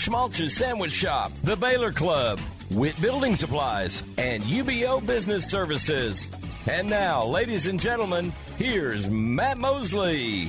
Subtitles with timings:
[0.00, 2.40] Schmaltz's Sandwich Shop, The Baylor Club,
[2.70, 6.26] Witt Building Supplies, and UBO Business Services.
[6.66, 10.48] And now, ladies and gentlemen, here's Matt Mosley.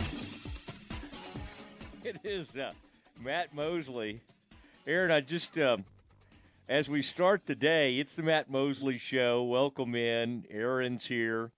[2.06, 2.72] It is uh,
[3.22, 4.22] Matt Mosley.
[4.88, 5.84] Aaron, I just, um,
[6.70, 9.44] as we start the day, it's the Matt Mosley Show.
[9.44, 10.46] Welcome in.
[10.50, 11.52] Aaron's here.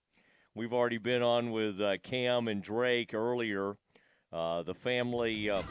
[0.56, 3.78] We've already been on with uh, Cam and Drake earlier.
[4.32, 5.62] Uh, the family uh,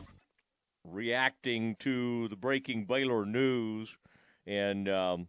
[0.85, 3.95] reacting to the breaking Baylor news,
[4.47, 5.29] and um,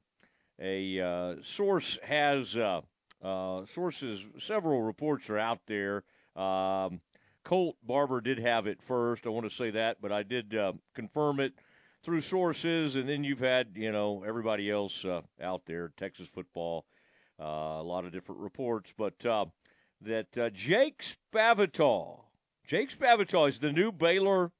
[0.60, 2.82] a uh, source has uh,
[3.22, 4.26] uh, sources.
[4.40, 6.04] Several reports are out there.
[6.36, 7.02] Um,
[7.44, 9.26] Colt Barber did have it first.
[9.26, 11.54] I want to say that, but I did uh, confirm it
[12.04, 16.86] through sources, and then you've had you know everybody else uh, out there, Texas football,
[17.40, 17.44] uh,
[17.80, 19.20] a lot of different reports, but
[20.02, 22.22] that Jake Spavital,
[22.68, 24.52] Jake Spavital is the new Baylor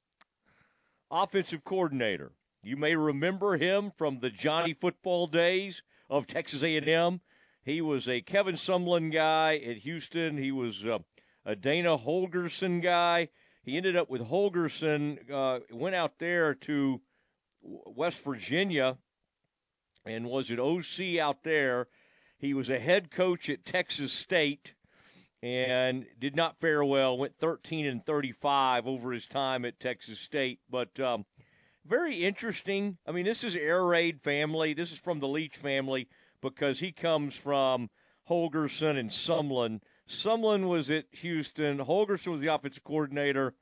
[1.10, 2.32] offensive coordinator.
[2.62, 7.20] You may remember him from the Johnny football days of Texas A&M.
[7.64, 10.36] He was a Kevin Sumlin guy at Houston.
[10.36, 10.98] He was uh,
[11.44, 13.28] a Dana Holgorsen guy.
[13.62, 17.00] He ended up with Holgorsen, uh, went out there to
[17.62, 18.98] West Virginia
[20.04, 21.88] and was an OC out there.
[22.36, 24.74] He was a head coach at Texas State
[25.44, 27.18] and did not fare well.
[27.18, 31.26] Went 13 and 35 over his time at Texas State, but um,
[31.84, 32.96] very interesting.
[33.06, 34.72] I mean, this is Air Raid family.
[34.72, 36.08] This is from the Leach family
[36.40, 37.90] because he comes from
[38.26, 39.82] Holgorsen and Sumlin.
[40.08, 41.76] Sumlin was at Houston.
[41.76, 43.52] Holgorsen was the offensive coordinator,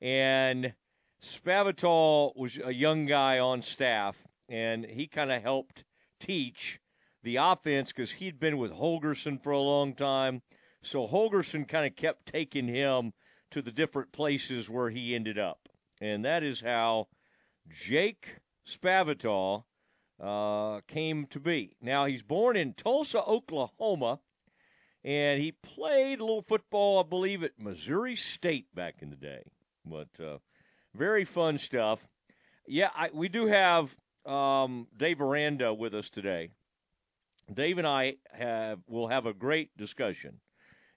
[0.00, 0.72] and
[1.20, 4.16] Spavital was a young guy on staff,
[4.48, 5.82] and he kind of helped
[6.20, 6.78] teach
[7.24, 10.40] the offense because he'd been with Holgorsen for a long time
[10.86, 13.12] so Holgorsen kind of kept taking him
[13.50, 15.68] to the different places where he ended up.
[16.00, 17.08] And that is how
[17.68, 19.64] Jake Spavital
[20.20, 21.76] uh, came to be.
[21.80, 24.20] Now, he's born in Tulsa, Oklahoma,
[25.04, 29.44] and he played a little football, I believe, at Missouri State back in the day.
[29.84, 30.38] But uh,
[30.94, 32.06] very fun stuff.
[32.66, 33.94] Yeah, I, we do have
[34.24, 36.50] um, Dave Aranda with us today.
[37.52, 40.40] Dave and I have will have a great discussion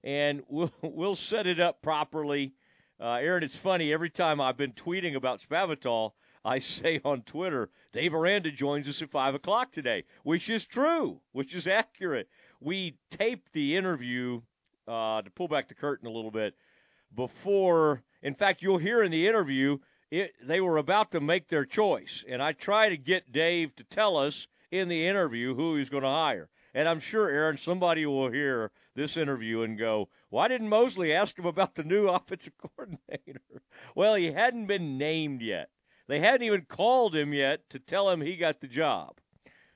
[0.04, 2.54] and we'll we'll set it up properly.
[3.00, 6.12] Uh, Aaron, it's funny every time I've been tweeting about Spavital,
[6.44, 11.22] I say on Twitter, Dave Aranda joins us at five o'clock today, which is true,
[11.32, 12.28] which is accurate.
[12.60, 14.42] We taped the interview
[14.88, 16.56] uh, to pull back the curtain a little bit
[17.14, 18.04] before.
[18.24, 19.78] In fact, you'll hear in the interview
[20.10, 23.84] it, they were about to make their choice, and I try to get Dave to
[23.84, 26.50] tell us in the interview who he's going to hire.
[26.74, 31.38] And I'm sure, Aaron, somebody will hear this interview and go, why didn't Mosley ask
[31.40, 33.62] him about the new offensive coordinator?
[33.96, 35.70] Well, he hadn't been named yet.
[36.08, 39.20] They hadn't even called him yet to tell him he got the job.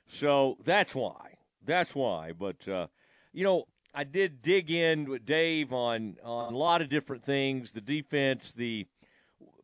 [0.07, 1.37] So that's why.
[1.63, 2.33] That's why.
[2.33, 2.87] But, uh,
[3.31, 7.71] you know, I did dig in with Dave on, on a lot of different things
[7.71, 8.88] the defense, the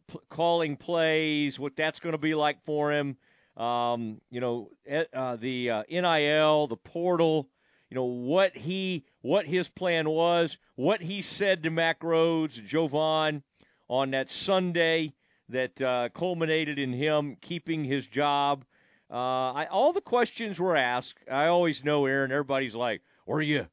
[0.08, 3.18] p- calling plays, what that's going to be like for him.
[3.56, 7.50] Um, you know, eh, uh, the uh, NIL, the portal,
[7.90, 13.44] you know what he what his plan was, what he said to Mack Rhoades, Jovan
[13.90, 15.14] on that Sunday
[15.50, 18.66] that uh, culminated in him keeping his job.
[19.10, 21.20] Uh, I, all the questions were asked.
[21.32, 22.32] I always know, Aaron.
[22.32, 23.68] Everybody's like, "Were you?"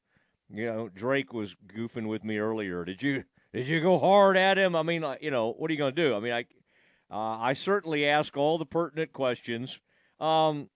[0.48, 2.84] You know, Drake was goofing with me earlier.
[2.84, 3.24] Did you?
[3.52, 4.74] Did you go hard at him?
[4.74, 6.16] I mean, you know, what are you going to do?
[6.16, 6.44] I mean, I,
[7.08, 9.78] uh, I certainly ask all the pertinent questions.
[10.18, 10.68] Um,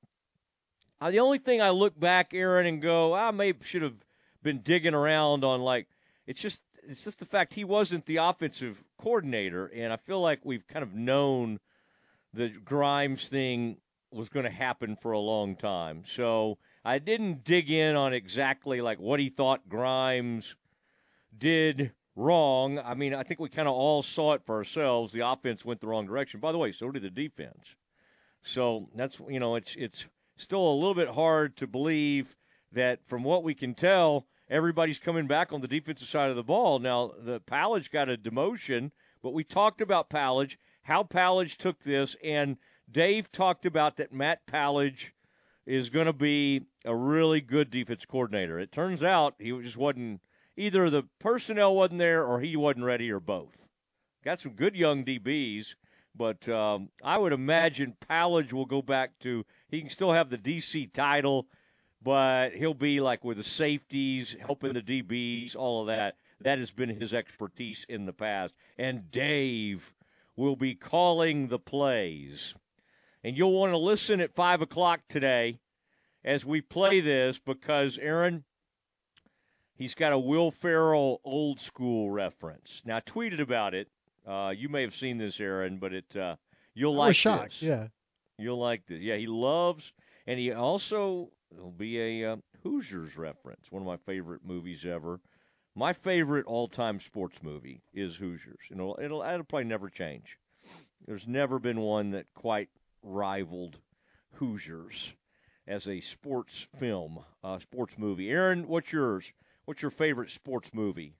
[1.00, 3.97] uh, the only thing I look back, Aaron, and go, I maybe should have
[4.43, 5.87] been digging around on like
[6.27, 10.41] it's just it's just the fact he wasn't the offensive coordinator, and I feel like
[10.45, 11.61] we've kind of known
[12.35, 13.77] the Grimes thing
[14.11, 16.03] was going to happen for a long time.
[16.06, 20.55] So I didn't dig in on exactly like what he thought Grimes
[21.37, 22.79] did wrong.
[22.79, 25.12] I mean, I think we kind of all saw it for ourselves.
[25.12, 26.41] The offense went the wrong direction.
[26.41, 27.77] By the way, so did the defense.
[28.43, 30.06] So that's you know, it's it's
[30.38, 32.37] still a little bit hard to believe
[32.73, 36.43] that from what we can tell, everybody's coming back on the defensive side of the
[36.43, 36.79] ball.
[36.79, 38.90] Now, the Powledge got a demotion,
[39.23, 42.56] but we talked about Powledge, how Powledge took this, and
[42.90, 45.11] Dave talked about that Matt Powledge
[45.67, 48.58] is going to be a really good defense coordinator.
[48.58, 50.23] It turns out he just wasn't
[50.56, 53.67] either the personnel wasn't there or he wasn't ready or both.
[54.25, 55.75] Got some good young DBs,
[56.14, 60.38] but um, I would imagine Powledge will go back to he can still have the
[60.38, 61.47] DC title,
[62.03, 66.17] but he'll be like with the safeties, helping the DBs, all of that.
[66.41, 68.55] That has been his expertise in the past.
[68.79, 69.93] And Dave
[70.37, 72.55] will be calling the plays.
[73.25, 75.59] And you'll want to listen at 5 o'clock today
[76.25, 78.44] as we play this because, Aaron,
[79.75, 82.82] he's got a Will Ferrell old school reference.
[82.85, 83.88] Now, I tweeted about it.
[84.26, 86.37] Uh, you may have seen this, Aaron, but it uh,
[86.75, 87.61] you'll I like was shocked.
[87.61, 87.62] this.
[87.62, 87.88] Yeah.
[88.38, 89.00] You'll like this.
[89.00, 89.93] Yeah, he loves,
[90.26, 93.70] and he also will be a uh, Hoosiers reference.
[93.70, 95.20] One of my favorite movies ever.
[95.75, 98.58] My favorite all-time sports movie is Hoosiers.
[98.70, 100.38] You know, it'll it'll probably never change.
[101.06, 102.69] There's never been one that quite
[103.02, 103.79] rivaled
[104.35, 105.14] Hoosiers
[105.67, 108.31] as a sports film, uh, sports movie.
[108.31, 109.32] Aaron, what's yours?
[109.64, 111.14] What's your favorite sports movie?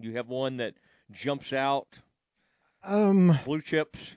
[0.00, 0.74] You have one that
[1.10, 2.00] jumps out.
[2.82, 4.16] Um, Blue chips.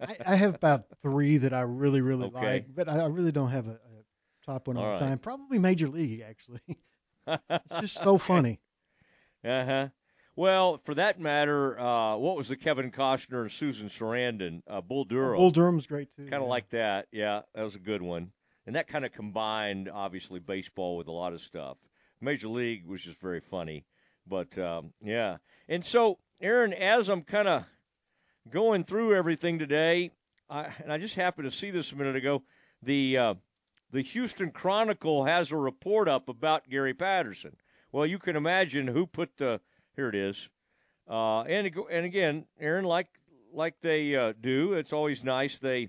[0.00, 2.52] I, I have about three that I really, really Okay.
[2.52, 4.04] like, but I, I really don't have a, a
[4.44, 5.18] top one all, All the time.
[5.18, 6.60] Probably Major League, actually.
[7.26, 8.60] it's just so funny.
[9.44, 9.88] Uh huh.
[10.36, 15.04] Well, for that matter, uh, what was the Kevin Costner and Susan Sarandon, uh, Bull
[15.04, 15.36] Durham?
[15.36, 16.22] Bull Durham's great too.
[16.22, 16.48] kind of yeah.
[16.48, 17.06] like that.
[17.10, 18.30] Yeah, that was a good one.
[18.64, 21.78] And that kind of combined, obviously, baseball with a lot of stuff.
[22.20, 23.84] Major League was just very funny.
[24.28, 25.38] But, um, yeah.
[25.68, 27.64] And so, Aaron, as I'm kind of
[28.50, 30.10] going through everything today,
[30.50, 32.42] I, and I just happened to see this a minute ago,
[32.82, 33.34] the, uh,
[33.90, 37.56] the Houston Chronicle has a report up about Gary Patterson.
[37.92, 39.60] Well, you can imagine who put the,
[39.96, 40.48] here it is.
[41.08, 43.08] Uh, and, and again, Aaron, like,
[43.52, 45.58] like they uh, do, it's always nice.
[45.58, 45.88] They,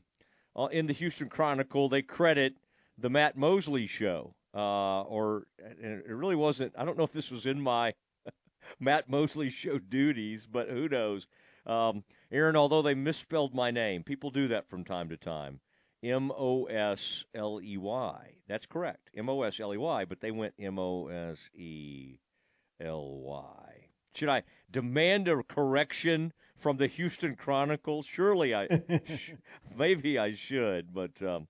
[0.56, 2.56] uh, in the Houston Chronicle, they credit
[2.98, 4.34] the Matt Mosley show.
[4.54, 6.74] Uh, or it really wasn't.
[6.76, 7.94] I don't know if this was in my
[8.80, 11.28] Matt Mosley show duties, but who knows?
[11.68, 15.60] Um, Aaron, although they misspelled my name, people do that from time to time.
[16.04, 18.34] M O S L E Y.
[18.48, 19.10] That's correct.
[19.16, 22.20] M O S L E Y, but they went M O S E
[22.80, 23.90] L Y.
[24.16, 28.02] Should I demand a correction from the Houston Chronicle?
[28.02, 28.68] Surely I,
[29.18, 29.32] sh-
[29.76, 31.48] maybe I should, but um,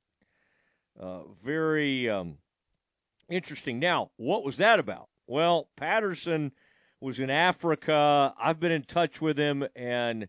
[0.99, 2.37] uh, very um,
[3.29, 3.79] interesting.
[3.79, 5.09] Now, what was that about?
[5.27, 6.51] Well, Patterson
[6.99, 8.33] was in Africa.
[8.37, 10.27] I've been in touch with him, and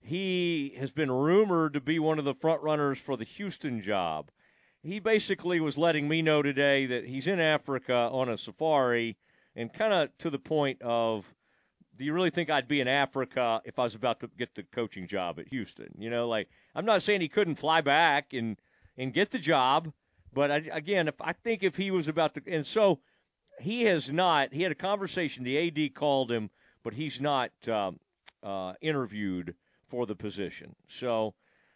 [0.00, 4.30] he has been rumored to be one of the front runners for the Houston job.
[4.82, 9.16] He basically was letting me know today that he's in Africa on a safari,
[9.54, 11.26] and kind of to the point of,
[11.98, 14.62] do you really think I'd be in Africa if I was about to get the
[14.62, 15.94] coaching job at Houston?
[15.98, 18.56] You know, like I'm not saying he couldn't fly back and
[18.96, 19.92] and get the job,
[20.32, 23.00] but I, again, if I think if he was about to, and so
[23.60, 24.52] he has not.
[24.52, 25.44] He had a conversation.
[25.44, 26.50] The AD called him,
[26.82, 28.00] but he's not um,
[28.42, 29.54] uh, interviewed
[29.90, 30.74] for the position.
[30.88, 31.34] So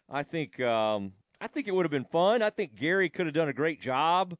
[0.09, 2.41] I think um, I think it would have been fun.
[2.41, 4.35] I think Gary could have done a great job.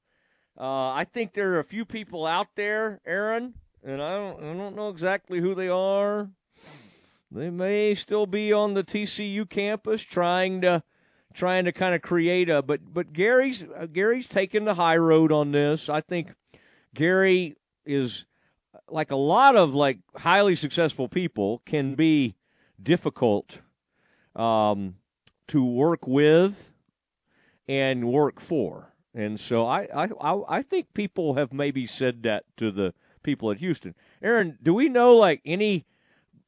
[0.60, 4.54] Uh, I think there are a few people out there, Aaron, and I don't I
[4.54, 6.30] don't know exactly who they are.
[7.32, 10.82] They may still be on the TCU campus trying to
[11.34, 15.34] trying to kind of create a but but Gary's uh, Gary's taking the high road
[15.34, 15.90] on this.
[15.90, 16.34] I think
[16.94, 18.26] Gary is
[18.90, 22.36] like a lot of like highly successful people can be
[22.82, 23.62] difficult
[24.36, 24.96] um,
[25.48, 26.72] to work with
[27.68, 28.94] and work for.
[29.14, 33.60] And so I, I, I, think people have maybe said that to the people at
[33.60, 33.96] Houston.
[34.22, 35.86] Aaron, do we know like any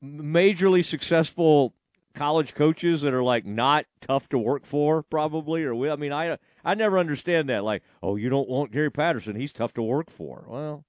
[0.04, 1.74] majorly successful
[2.14, 6.12] college coaches that are like not tough to work for probably or we, I mean
[6.12, 9.84] I I never understand that like oh you don't want Gary Patterson he's tough to
[9.84, 10.46] work for.
[10.48, 10.84] Well,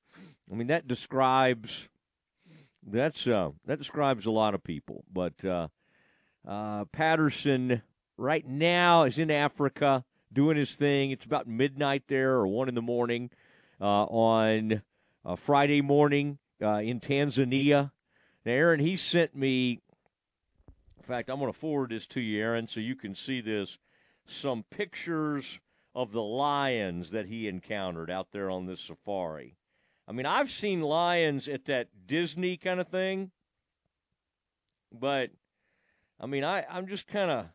[0.50, 1.88] I mean that describes
[2.82, 5.68] that's uh that describes a lot of people, but uh
[6.46, 7.82] uh Patterson
[8.16, 11.10] right now is in Africa doing his thing.
[11.10, 13.30] It's about midnight there or 1 in the morning
[13.80, 14.82] uh on
[15.24, 17.90] uh, Friday morning uh, in Tanzania.
[18.44, 19.80] Now Aaron he sent me
[21.08, 23.78] in fact, I'm going to forward this to you, Aaron, so you can see this.
[24.26, 25.58] Some pictures
[25.94, 29.56] of the lions that he encountered out there on this safari.
[30.06, 33.30] I mean, I've seen lions at that Disney kind of thing,
[34.92, 35.30] but
[36.20, 37.46] I mean, I, I'm just kind of.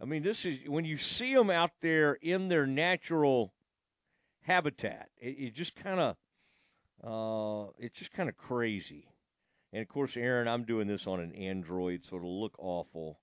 [0.00, 3.52] I mean, this is when you see them out there in their natural
[4.42, 5.08] habitat.
[5.16, 6.16] It, it just kind of,
[7.02, 9.06] uh, it's just kind of crazy.
[9.72, 13.20] And of course, Aaron, I'm doing this on an Android, so it'll look awful.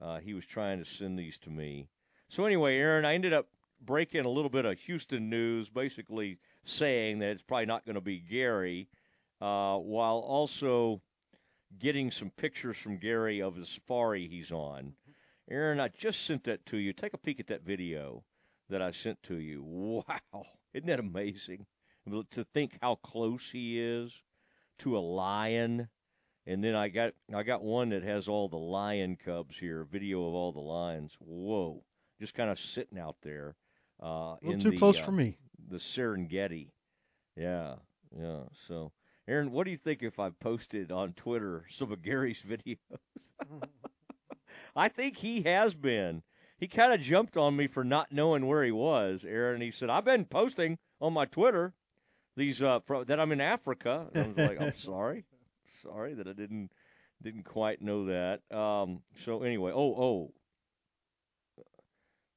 [0.00, 1.88] Uh, he was trying to send these to me.
[2.28, 3.46] So anyway, Aaron, I ended up
[3.80, 8.00] breaking a little bit of Houston news, basically saying that it's probably not going to
[8.00, 8.88] be Gary,
[9.40, 11.00] uh, while also
[11.78, 14.94] getting some pictures from Gary of the safari he's on.
[15.50, 16.92] Aaron, I just sent that to you.
[16.92, 18.24] Take a peek at that video
[18.68, 19.62] that I sent to you.
[19.62, 21.66] Wow, isn't that amazing?
[22.30, 24.12] To think how close he is
[24.78, 25.88] to a lion.
[26.46, 30.26] And then I got I got one that has all the lion cubs here, video
[30.26, 31.16] of all the lions.
[31.20, 31.84] Whoa,
[32.20, 33.54] just kind of sitting out there.
[34.02, 35.36] Uh, A little too the, close uh, for me.
[35.68, 36.70] The Serengeti.
[37.36, 37.76] Yeah,
[38.18, 38.40] yeah.
[38.66, 38.90] So,
[39.32, 42.76] Aaron, what do you think if I posted on Twitter some of Gary's videos?
[44.76, 46.22] I think he has been.
[46.58, 49.62] He kind of jumped on me for not knowing where he was, Aaron.
[49.62, 51.72] He said, "I've been posting on my Twitter
[52.36, 55.24] these uh fro- that I'm in Africa." And I was like, "I'm sorry,
[55.66, 56.70] sorry that I didn't
[57.22, 59.00] didn't quite know that." Um.
[59.24, 60.34] So anyway, oh oh,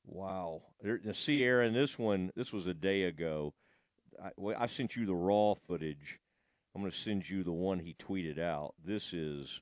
[0.06, 0.62] wow.
[0.82, 3.54] There, see, Aaron, this one this was a day ago.
[4.24, 6.22] I, I sent you the raw footage.
[6.76, 8.74] I'm going to send you the one he tweeted out.
[8.84, 9.62] This is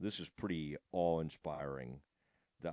[0.00, 2.00] this is pretty awe inspiring.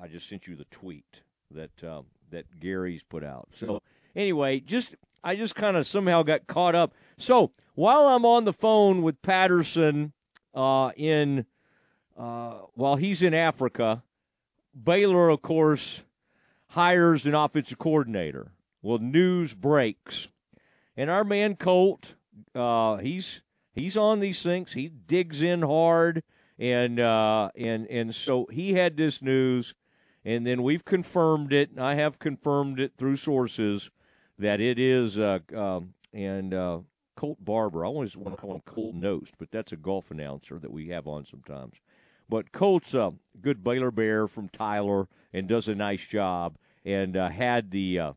[0.02, 3.50] I just sent you the tweet that um, that Gary's put out.
[3.54, 3.82] So
[4.16, 6.94] anyway, just I just kind of somehow got caught up.
[7.18, 10.14] So while I'm on the phone with Patterson
[10.56, 11.46] uh, in
[12.18, 14.02] uh, while he's in Africa,
[14.74, 16.04] Baylor, of course,
[16.70, 18.54] hires an offensive coordinator.
[18.82, 20.30] Well, news breaks,
[20.96, 22.16] and our man Colt,
[22.56, 23.42] uh, he's
[23.78, 24.74] he's on these things.
[24.74, 26.24] He digs in hard
[26.60, 29.74] and uh, and and so he had this news,
[30.26, 31.70] and then we've confirmed it.
[31.78, 33.92] I have confirmed it through sources
[34.40, 35.18] that it is.
[35.18, 36.80] Uh, um, and uh,
[37.16, 40.58] Colt Barber, I always want to call him Colt Knost, but that's a golf announcer
[40.60, 41.76] that we have on sometimes.
[42.30, 47.30] But Colt's a good Baylor Bear from Tyler and does a nice job, and uh,
[47.30, 48.14] had the uh,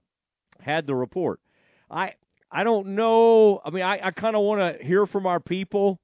[0.61, 1.40] had the report.
[1.90, 2.14] I
[2.50, 3.61] I don't know.
[3.64, 6.00] I mean, I, I kind of want to hear from our people.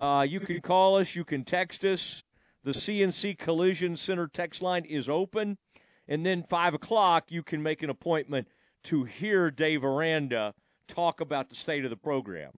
[0.00, 1.14] Uh, you can call us.
[1.14, 2.22] You can text us.
[2.64, 5.58] The CNC Collision Center text line is open.
[6.08, 8.48] And then 5 o'clock, you can make an appointment
[8.84, 10.54] to hear Dave Aranda
[10.88, 12.52] talk about the state of the program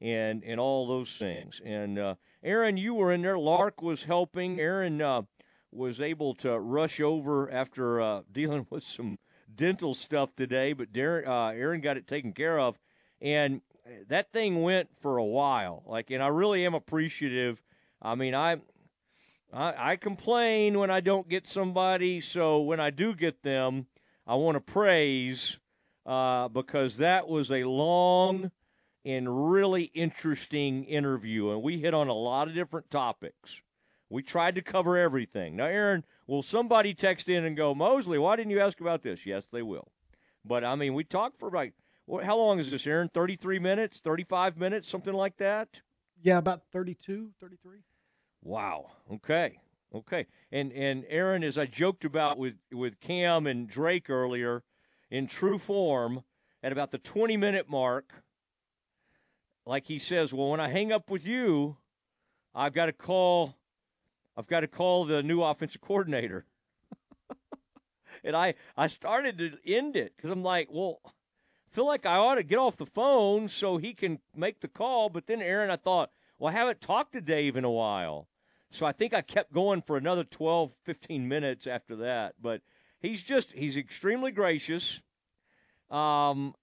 [0.00, 1.60] and, and all those things.
[1.64, 3.38] And uh, Aaron, you were in there.
[3.38, 4.60] Lark was helping.
[4.60, 5.22] Aaron uh,
[5.70, 9.18] was able to rush over after uh, dealing with some
[9.56, 12.78] dental stuff today, but Darren, uh, Aaron got it taken care of.
[13.20, 13.60] And
[14.08, 15.82] that thing went for a while.
[15.86, 17.62] Like, and I really am appreciative.
[18.00, 18.56] I mean, I,
[19.52, 22.20] I, I complain when I don't get somebody.
[22.20, 23.86] So when I do get them,
[24.26, 25.58] I want to praise
[26.06, 28.50] uh, because that was a long
[29.04, 33.62] and really interesting interview, and we hit on a lot of different topics.
[34.10, 35.56] We tried to cover everything.
[35.56, 39.24] Now, Aaron, will somebody text in and go, Mosley, why didn't you ask about this?
[39.24, 39.90] Yes, they will.
[40.44, 41.72] But I mean, we talked for like
[42.10, 43.08] well, how long is this, Aaron?
[43.08, 45.68] 33 minutes, 35 minutes, something like that?
[46.20, 47.78] Yeah, about 32, 33.
[48.42, 48.86] Wow.
[49.14, 49.60] Okay.
[49.94, 50.26] Okay.
[50.50, 54.64] And and Aaron, as I joked about with, with Cam and Drake earlier,
[55.08, 56.24] in true form,
[56.64, 58.12] at about the 20 minute mark,
[59.64, 61.76] like he says, well, when I hang up with you,
[62.56, 63.54] I've got to call
[64.36, 66.46] I've got to call the new offensive coordinator.
[68.24, 71.10] and I, I started to end it because I'm like, well, I
[71.74, 75.08] feel like I ought to get off the phone so he can make the call.
[75.08, 78.28] But then, Aaron, I thought, well, I haven't talked to Dave in a while.
[78.70, 82.34] So I think I kept going for another 12, 15 minutes after that.
[82.40, 82.62] But
[83.00, 85.00] he's just, he's extremely gracious.
[85.90, 86.54] Um,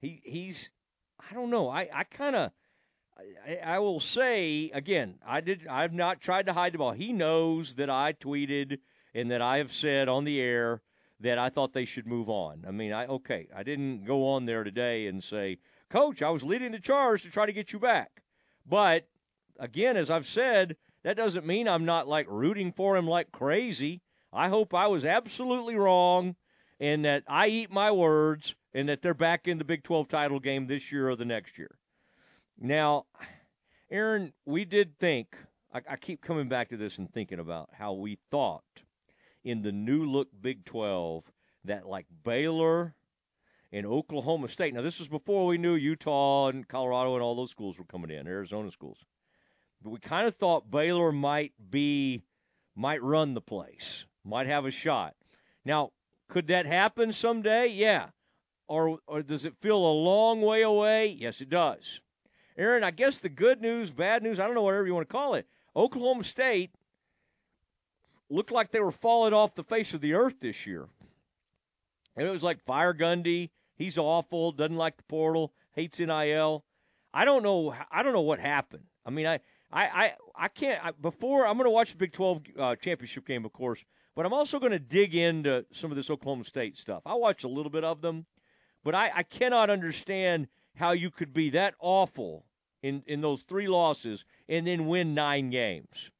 [0.00, 0.70] he, he's,
[1.18, 1.68] I don't know.
[1.68, 2.50] I, I kind of,
[3.46, 6.92] I, I will say again, I did, I've not tried to hide the ball.
[6.92, 8.78] He knows that I tweeted
[9.14, 10.82] and that I have said on the air
[11.20, 12.64] that I thought they should move on.
[12.68, 15.58] I mean, I okay, I didn't go on there today and say,
[15.88, 18.22] "Coach, I was leading the charge to try to get you back."
[18.66, 19.08] But
[19.58, 24.02] again, as I've said, that doesn't mean I'm not like rooting for him like crazy.
[24.32, 26.36] I hope I was absolutely wrong
[26.78, 30.40] and that I eat my words and that they're back in the Big 12 title
[30.40, 31.78] game this year or the next year.
[32.58, 33.06] Now,
[33.90, 35.36] Aaron, we did think,
[35.72, 38.64] I, I keep coming back to this and thinking about how we thought
[39.44, 41.30] in the new look Big 12
[41.64, 42.94] that like Baylor
[43.72, 44.74] and Oklahoma State.
[44.74, 48.10] Now, this was before we knew Utah and Colorado and all those schools were coming
[48.10, 49.04] in, Arizona schools.
[49.82, 52.22] But we kind of thought Baylor might be,
[52.74, 55.14] might run the place, might have a shot.
[55.64, 55.92] Now,
[56.28, 57.68] could that happen someday?
[57.68, 58.06] Yeah.
[58.66, 61.08] Or, or does it feel a long way away?
[61.08, 62.00] Yes, it does.
[62.56, 65.12] Aaron, I guess the good news, bad news, I don't know whatever you want to
[65.12, 65.46] call it.
[65.74, 66.70] Oklahoma State
[68.30, 70.88] looked like they were falling off the face of the earth this year.
[72.16, 73.50] And it was like fire Gundy.
[73.76, 74.52] He's awful.
[74.52, 75.52] Doesn't like the portal.
[75.72, 76.64] Hates NIL.
[77.12, 77.74] I don't know.
[77.90, 78.84] I don't know what happened.
[79.04, 80.84] I mean, I, I, I, I can't.
[80.84, 83.84] I, before I'm going to watch the Big 12 uh, championship game, of course,
[84.14, 87.02] but I'm also going to dig into some of this Oklahoma State stuff.
[87.04, 88.24] I watch a little bit of them,
[88.82, 92.44] but I, I cannot understand how you could be that awful
[92.82, 96.10] in in those three losses and then win nine games.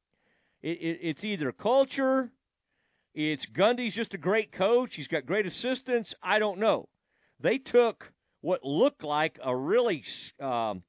[0.63, 2.33] It, it, it's either culture,
[3.17, 4.95] it's Gundy's just a great coach.
[4.95, 6.15] He's got great assistants.
[6.23, 6.91] I don't know.
[7.41, 10.05] They took what looked like a really
[10.39, 10.83] um,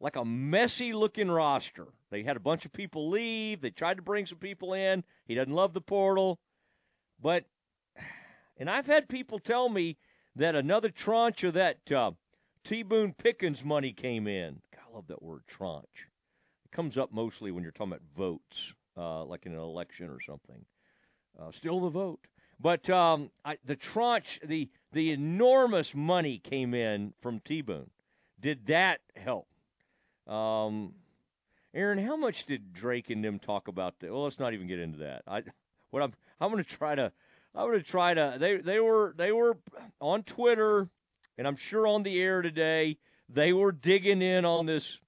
[0.00, 1.88] like a messy looking roster.
[2.10, 3.60] They had a bunch of people leave.
[3.60, 5.04] They tried to bring some people in.
[5.26, 6.38] He doesn't love the portal,
[7.20, 7.44] but
[8.56, 9.98] and I've had people tell me
[10.36, 12.12] that another tranche of that uh,
[12.64, 14.60] T Boone Pickens money came in.
[14.74, 16.08] God, I love that word tranche.
[16.64, 20.20] It comes up mostly when you're talking about votes, uh, like in an election or
[20.20, 20.64] something.
[21.40, 22.20] Uh, still the vote.
[22.60, 27.90] But um, I, the tranche, the the enormous money came in from T Boone.
[28.38, 29.48] Did that help?
[30.26, 30.94] Um,
[31.72, 34.12] Aaron, how much did Drake and them talk about that?
[34.12, 35.22] Well, let's not even get into that.
[35.26, 35.42] I
[35.90, 37.12] what I'm I'm going to try to
[37.54, 39.56] I'm going to try to they they were they were
[40.00, 40.88] on Twitter
[41.38, 44.98] and I'm sure on the air today they were digging in on this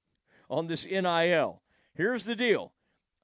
[0.49, 1.63] on this NIL.
[1.95, 2.73] Here's the deal.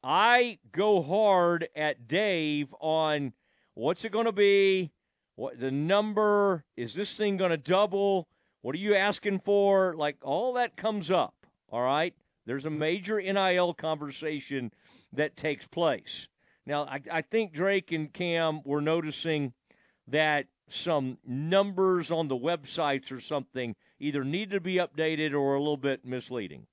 [0.02, 3.33] I go hard at Dave on
[3.75, 4.93] what's it going to be?
[5.37, 6.64] What the number?
[6.76, 8.28] Is this thing going to double?
[8.62, 9.95] What are you asking for?
[9.95, 11.35] Like all that comes up,
[11.71, 12.14] all right?
[12.47, 14.73] There's a major NIL conversation
[15.12, 16.28] that takes place.
[16.67, 19.52] Now, I, I think Drake and Cam were noticing
[20.09, 25.59] that some numbers on the websites or something either need to be updated or a
[25.59, 26.67] little bit misleading.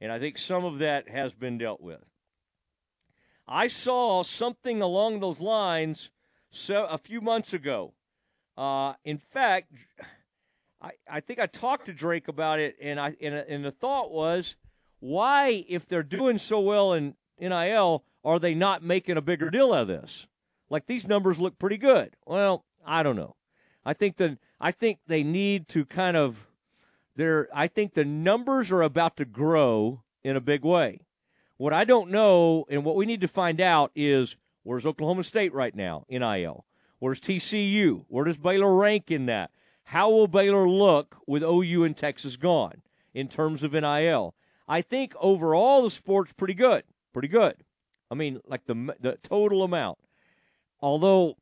[0.00, 2.04] And I think some of that has been dealt with.
[3.48, 6.10] I saw something along those lines
[6.50, 7.94] so, a few months ago.
[8.56, 9.72] Uh, in fact,
[10.80, 14.10] I, I think I talked to Drake about it, and I and, and the thought
[14.10, 14.56] was,
[15.00, 19.72] why, if they're doing so well in NIL, are they not making a bigger deal
[19.72, 20.26] out of this?
[20.68, 22.16] Like these numbers look pretty good.
[22.26, 23.36] Well, I don't know.
[23.84, 26.46] I think that I think they need to kind of
[27.14, 27.48] there.
[27.54, 31.00] I think the numbers are about to grow in a big way.
[31.56, 35.54] What I don't know and what we need to find out is where's Oklahoma State
[35.54, 36.66] right now, NIL?
[36.98, 38.04] Where's TCU?
[38.08, 39.50] Where does Baylor rank in that?
[39.84, 42.82] How will Baylor look with OU and Texas gone
[43.14, 44.34] in terms of NIL?
[44.68, 46.82] I think overall the sport's pretty good.
[47.12, 47.54] Pretty good.
[48.10, 49.98] I mean, like the the total amount.
[50.80, 51.36] Although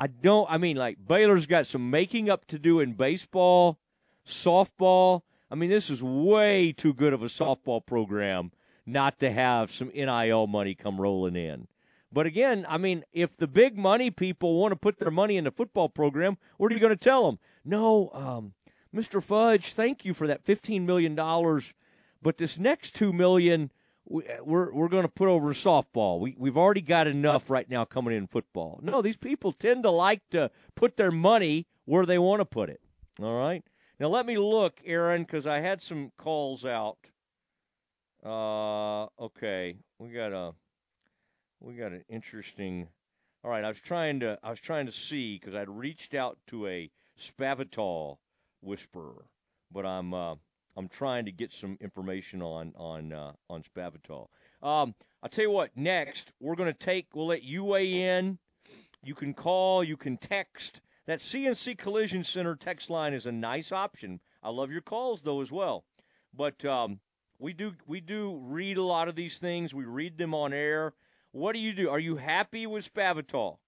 [0.00, 3.78] I don't I mean like Baylor's got some making up to do in baseball,
[4.26, 5.22] softball.
[5.50, 8.50] I mean, this is way too good of a softball program
[8.86, 11.68] not to have some NIL money come rolling in.
[12.10, 15.44] But again, I mean, if the big money people want to put their money in
[15.44, 17.38] the football program, what are you going to tell them?
[17.64, 18.54] No, um,
[18.94, 19.22] Mr.
[19.22, 21.14] Fudge, thank you for that $15 million,
[22.22, 23.70] but this next $2 million,
[24.10, 26.18] we're, we're going to put over softball.
[26.18, 28.80] We, we've already got enough right now coming in football.
[28.82, 32.68] No, these people tend to like to put their money where they want to put
[32.68, 32.80] it.
[33.22, 33.62] All right?
[34.00, 36.98] Now, let me look, Aaron, because I had some calls out.
[38.24, 40.52] Uh, okay, we got a
[41.60, 42.88] we got an interesting.
[43.42, 46.38] All right, I was trying to I was trying to see because I'd reached out
[46.48, 48.18] to a Spavital
[48.60, 49.24] whisperer,
[49.72, 50.34] but I'm uh,
[50.76, 54.28] I'm trying to get some information on on uh, on Spavital.
[54.62, 55.76] Um, I'll tell you what.
[55.76, 57.08] Next, we're going to take.
[57.14, 58.38] We'll let you weigh in.
[59.02, 59.82] You can call.
[59.82, 60.80] You can text.
[61.06, 64.20] That CNC Collision Center text line is a nice option.
[64.42, 65.84] I love your calls though as well.
[66.32, 67.00] But um,
[67.38, 69.74] we do we do read a lot of these things.
[69.74, 70.94] We read them on air.
[71.32, 71.88] What do you do?
[71.90, 73.58] Are you happy with Spavital?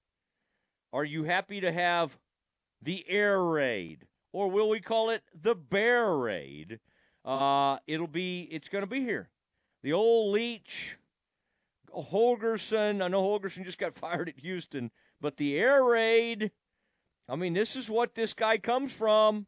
[0.92, 2.18] Are you happy to have
[2.82, 6.80] the air raid, or will we call it the bear raid?
[7.24, 9.28] Uh, it'll be it's going to be here.
[9.82, 10.96] The old Leach,
[11.94, 13.02] Holgorsen.
[13.02, 16.50] I know Holgorsen just got fired at Houston, but the air raid.
[17.28, 19.46] I mean, this is what this guy comes from.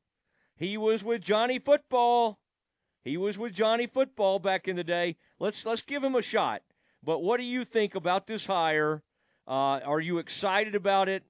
[0.56, 2.38] He was with Johnny Football.
[3.02, 5.16] He was with Johnny Football back in the day.
[5.38, 6.62] Let's let's give him a shot.
[7.02, 9.02] But what do you think about this hire?
[9.46, 11.22] Uh, are you excited about it?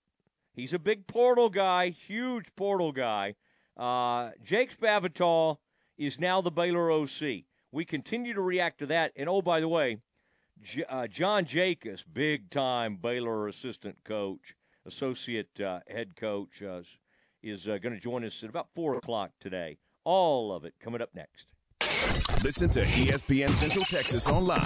[0.52, 3.34] He's a big portal guy, huge portal guy.
[3.76, 5.58] Uh, Jake Spavital
[5.98, 7.44] is now the Baylor OC.
[7.72, 9.12] We continue to react to that.
[9.16, 9.98] And oh, by the way,
[10.62, 14.54] J- uh, John Jakus, big time Baylor assistant coach,
[14.86, 16.82] associate uh, head coach, uh,
[17.42, 19.78] is uh, going to join us at about 4 o'clock today.
[20.04, 21.46] All of it coming up next.
[22.42, 24.60] Listen to ESPN Central Texas online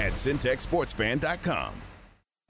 [0.00, 1.74] at centexsportsfan.com.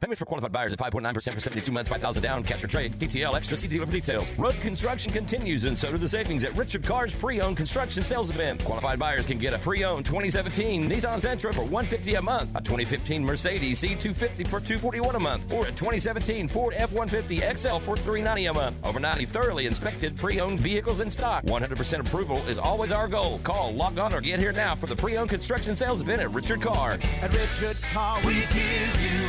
[0.00, 2.92] Payments for qualified buyers at 5.9% for 72 months, 5000 down, cash or trade.
[2.94, 3.54] DTL extra.
[3.54, 4.32] See dealer for details.
[4.38, 8.64] Road construction continues, and so do the savings at Richard Carr's pre-owned construction sales event.
[8.64, 13.22] Qualified buyers can get a pre-owned 2017 Nissan Sentra for 150 a month, a 2015
[13.22, 18.54] Mercedes C250 for 241 a month, or a 2017 Ford F-150 XL for 390 a
[18.54, 18.76] month.
[18.82, 21.44] Over 90 thoroughly inspected pre-owned vehicles in stock.
[21.44, 23.38] 100% approval is always our goal.
[23.44, 26.62] Call, log on, or get here now for the pre-owned construction sales event at Richard
[26.62, 26.92] Carr.
[27.20, 29.19] At Richard Carr, we give you.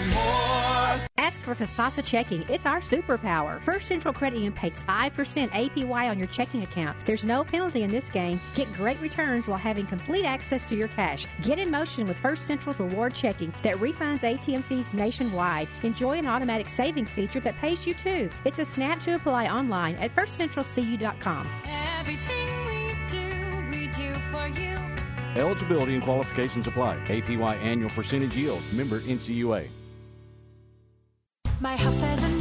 [1.18, 2.44] Ask for Kasasa Checking.
[2.50, 3.62] It's our superpower.
[3.62, 6.98] First Central Credit Union pays 5% APY on your checking account.
[7.06, 8.42] There's no penalty in this game.
[8.56, 11.28] Get great returns while having complete access to your cash.
[11.44, 15.68] Get in motion with First Central's reward checking that refunds ATM fees nationwide.
[15.84, 18.30] Enjoy an automatic savings feature that pays you too.
[18.44, 21.48] It's a snap to apply online at firstcentralcu.com.
[22.00, 24.80] Everything we do, we do for you.
[25.40, 26.98] Eligibility and qualifications apply.
[27.06, 28.62] APY annual percentage yield.
[28.74, 29.70] Member NCUA.
[31.62, 32.41] My house has a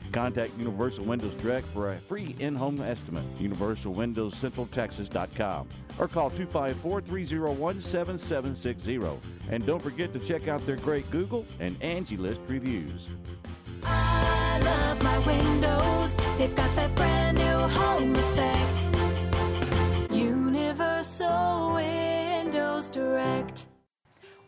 [0.11, 3.23] Contact Universal Windows Direct for a free in-home estimate.
[3.39, 5.69] UniversalWindowsCentralTexas.com
[5.99, 9.17] or call 254-301-7760.
[9.49, 13.09] And don't forget to check out their great Google and Angie List reviews.
[13.83, 16.15] I love my windows.
[16.37, 20.11] They've got that brand new home effect.
[20.11, 23.65] Universal Windows Direct.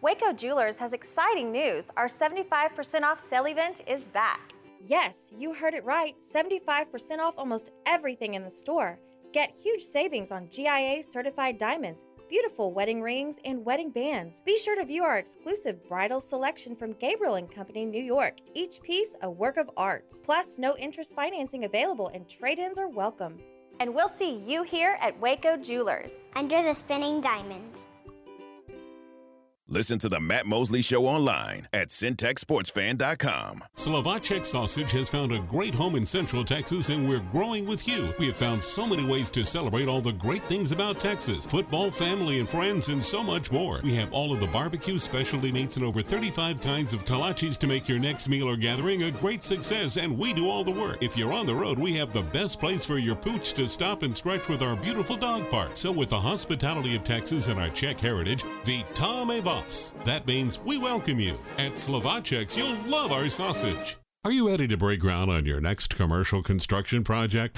[0.02, 1.91] Waco Jewelers has exciting news.
[1.95, 4.53] Our 75% off sale event is back.
[4.86, 9.00] Yes, you heard it right 75% off almost everything in the store.
[9.32, 14.41] Get huge savings on GIA certified diamonds, beautiful wedding rings, and wedding bands.
[14.46, 18.39] Be sure to view our exclusive bridal selection from Gabriel and Company, New York.
[18.56, 20.13] Each piece a work of art.
[20.22, 23.39] Plus, no interest financing available and trade ins are welcome.
[23.80, 26.13] And we'll see you here at Waco Jewelers.
[26.36, 27.80] Under the spinning diamond.
[29.69, 33.63] Listen to the Matt Mosley Show online at centexsportsfan.com.
[33.76, 38.13] Slovacek Sausage has found a great home in Central Texas, and we're growing with you.
[38.19, 41.91] We have found so many ways to celebrate all the great things about Texas football,
[41.91, 43.80] family, and friends, and so much more.
[43.84, 47.67] We have all of the barbecue specialty meats and over 35 kinds of kolaches to
[47.67, 51.02] make your next meal or gathering a great success, and we do all the work.
[51.02, 54.04] If you're on the road, we have the best place for your pooch to stop
[54.04, 55.71] and stretch with our beautiful dog park.
[55.76, 59.53] So, with the hospitality of Texas and our Czech heritage, the Tom Vitame
[60.04, 61.38] That means we welcome you.
[61.58, 63.98] At Slovaceks, you'll love our sausage.
[64.26, 67.58] Are you ready to break ground on your next commercial construction project?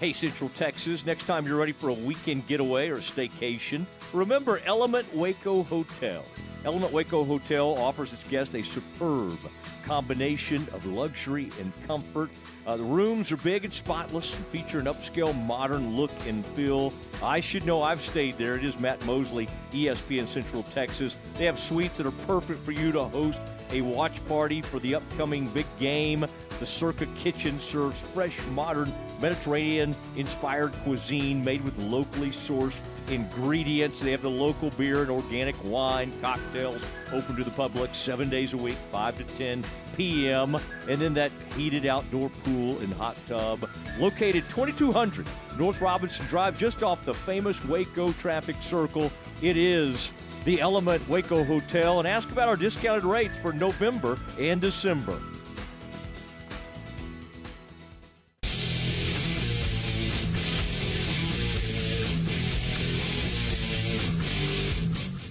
[0.00, 3.84] Hey, Central Texas, next time you're ready for a weekend getaway or staycation,
[4.14, 6.24] remember Element Waco Hotel.
[6.64, 9.38] Element Waco Hotel offers its guests a superb
[9.84, 12.30] combination of luxury and comfort.
[12.70, 16.92] Uh, the rooms are big and spotless feature an upscale modern look and feel.
[17.20, 18.54] I should know I've stayed there.
[18.54, 21.16] It is Matt Mosley, ESPN Central Texas.
[21.36, 23.40] They have suites that are perfect for you to host
[23.72, 26.24] a watch party for the upcoming big game.
[26.60, 32.78] The Circa Kitchen serves fresh, modern Mediterranean inspired cuisine made with locally sourced
[33.10, 34.00] ingredients.
[34.00, 38.52] They have the local beer and organic wine, cocktails open to the public seven days
[38.52, 39.64] a week, 5 to 10
[39.96, 40.56] p.m.
[40.88, 43.68] And then that heated outdoor pool and hot tub.
[43.98, 45.26] Located 2200
[45.58, 49.10] North Robinson Drive, just off the famous Waco traffic circle.
[49.42, 50.10] It is
[50.44, 51.98] the Element Waco Hotel.
[51.98, 55.20] And ask about our discounted rates for November and December.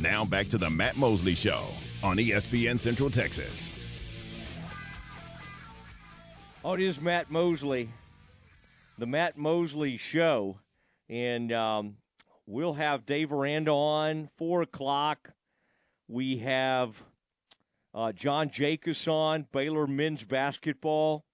[0.02, 1.66] Now back to the Matt Mosley Show
[2.02, 3.74] on ESPN Central Texas.
[6.64, 7.90] Oh, it is Matt Mosley,
[8.98, 10.58] the Matt Mosley Show,
[11.10, 11.98] and um,
[12.46, 15.32] we'll have Dave Aranda on four o'clock.
[16.08, 17.04] We have
[17.94, 21.26] uh, John Jacobson, Baylor men's basketball,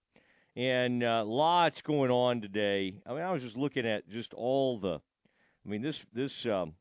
[0.55, 2.95] and uh, lots going on today.
[3.05, 4.95] I mean, I was just looking at just all the.
[5.65, 6.73] I mean, this this um,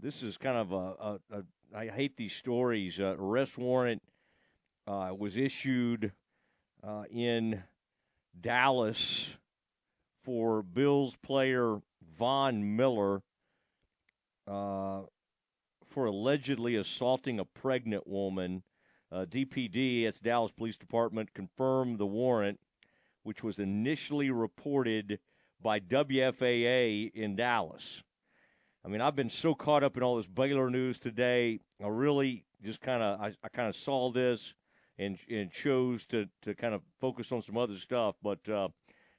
[0.00, 0.76] this is kind of a.
[0.76, 1.42] a, a
[1.74, 3.00] I hate these stories.
[3.00, 4.00] Uh, arrest warrant
[4.86, 6.12] uh, was issued
[6.86, 7.62] uh, in
[8.40, 9.36] Dallas
[10.22, 11.80] for Bills player
[12.18, 13.20] Von Miller
[14.46, 15.02] uh,
[15.86, 18.62] for allegedly assaulting a pregnant woman.
[19.10, 22.60] Uh, DPD, that's Dallas Police Department, confirmed the warrant,
[23.22, 25.18] which was initially reported
[25.62, 28.02] by WFAA in Dallas.
[28.86, 31.58] I mean, I've been so caught up in all this Baylor news today.
[31.82, 34.54] I really just kind of, I, I kind of saw this
[34.96, 38.14] and and chose to to kind of focus on some other stuff.
[38.22, 38.68] But uh,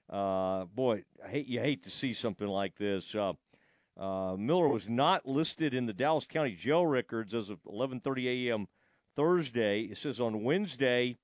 [0.09, 3.13] uh, boy, I hate you hate to see something like this.
[3.13, 3.33] Uh,
[3.99, 8.67] uh, Miller was not listed in the Dallas County jail records as of 11:30 a.m.
[9.17, 9.81] Thursday.
[9.81, 11.17] It says on Wednesday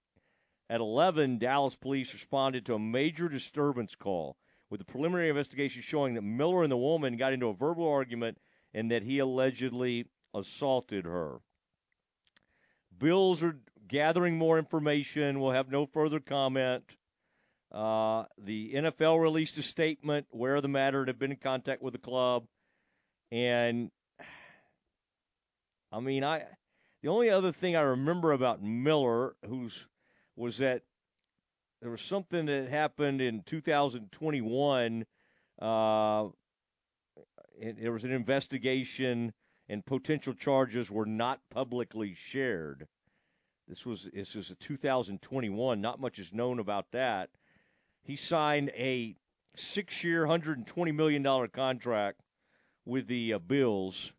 [0.69, 4.35] at 11, Dallas police responded to a major disturbance call
[4.73, 8.39] with the preliminary investigation showing that Miller and the woman got into a verbal argument
[8.73, 11.37] and that he allegedly assaulted her.
[12.97, 13.55] Bills are
[13.87, 15.39] gathering more information.
[15.39, 16.83] We'll have no further comment.
[17.71, 21.99] Uh, the NFL released a statement where the matter had been in contact with the
[21.99, 22.45] club,
[23.31, 23.91] and
[25.91, 26.45] I mean, I
[27.03, 29.85] the only other thing I remember about Miller, who's
[30.35, 30.81] was that
[31.83, 35.05] there was something that happened in 2021.
[35.61, 36.27] Uh,
[37.59, 39.33] it, there was an investigation,
[39.67, 42.87] and potential charges were not publicly shared.
[43.67, 45.81] This was this is a 2021.
[45.81, 47.29] Not much is known about that.
[48.01, 49.17] He signed a
[49.57, 52.21] six-year, 120 million dollar contract
[52.85, 54.13] with the uh, Bills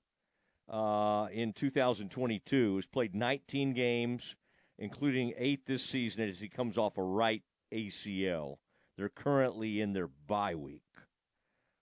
[0.70, 2.76] uh, in 2022.
[2.76, 4.36] Has played 19 games,
[4.78, 7.42] including eight this season, as he comes off a right
[7.74, 8.56] ACL.
[8.96, 10.82] They're currently in their bye week.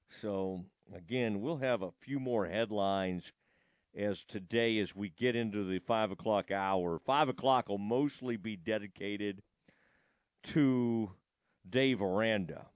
[0.08, 3.32] So again, we'll have a few more headlines
[3.94, 6.98] as today as we get into the five o'clock hour.
[6.98, 9.42] Five o'clock will mostly be dedicated
[10.44, 11.10] to
[11.68, 12.66] Dave Aranda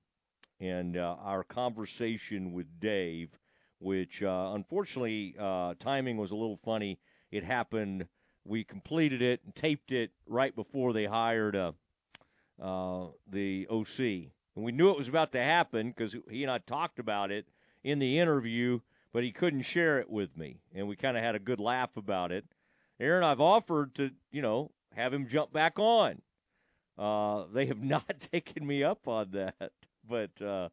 [0.61, 3.31] and uh, our conversation with Dave,
[3.79, 6.98] which uh, unfortunately uh, timing was a little funny.
[7.31, 8.07] It happened.
[8.44, 11.72] We completed it and taped it right before they hired uh,
[12.60, 16.58] uh, the OC, and we knew it was about to happen because he and I
[16.58, 17.46] talked about it
[17.84, 18.80] in the interview
[19.16, 21.96] but he couldn't share it with me, and we kind of had a good laugh
[21.96, 22.44] about it.
[23.00, 26.20] Aaron, I've offered to, you know, have him jump back on.
[26.98, 29.72] Uh, they have not taken me up on that,
[30.06, 30.68] but uh,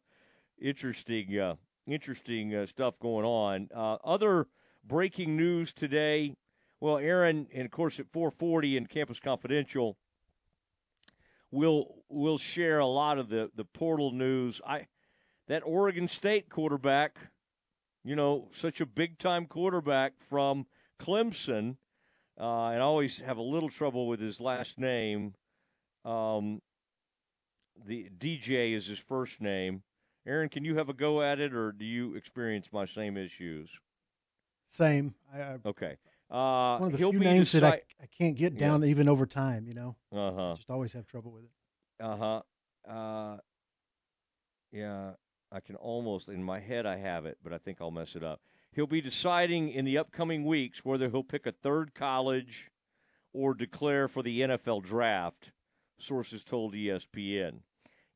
[0.60, 1.54] interesting, uh,
[1.86, 3.70] interesting uh, stuff going on.
[3.74, 4.46] Uh, other
[4.86, 6.36] breaking news today.
[6.80, 9.96] Well, Aaron, and of course at 4:40 in Campus Confidential,
[11.54, 14.60] we'll we'll share a lot of the the portal news.
[14.66, 14.86] I
[15.48, 17.18] that Oregon State quarterback
[18.04, 20.66] you know, such a big time quarterback from
[21.00, 21.76] Clemson,
[22.38, 25.34] uh, and I always have a little trouble with his last name.
[26.04, 26.60] Um,
[27.86, 29.82] the DJ is his first name.
[30.26, 33.70] Aaron, can you have a go at it, or do you experience my same issues?
[34.66, 35.14] Same.
[35.34, 35.96] I, I, okay.
[36.34, 38.88] Uh, one of the few names deci- that I, I can't get down Yeah.
[38.88, 39.66] even over time.
[39.68, 40.54] You know, Uh-huh.
[40.56, 41.50] just always have trouble with it.
[42.04, 42.42] Uh-huh.
[42.90, 43.38] Uh
[44.72, 45.12] Yeah,
[45.52, 48.24] I can almost in my head I have it, but I think I'll mess it
[48.24, 48.40] up.
[48.72, 52.70] He'll be deciding in the upcoming weeks whether he'll pick a third college
[53.32, 55.52] or declare for the NFL draft,
[55.98, 57.60] sources told ESPN.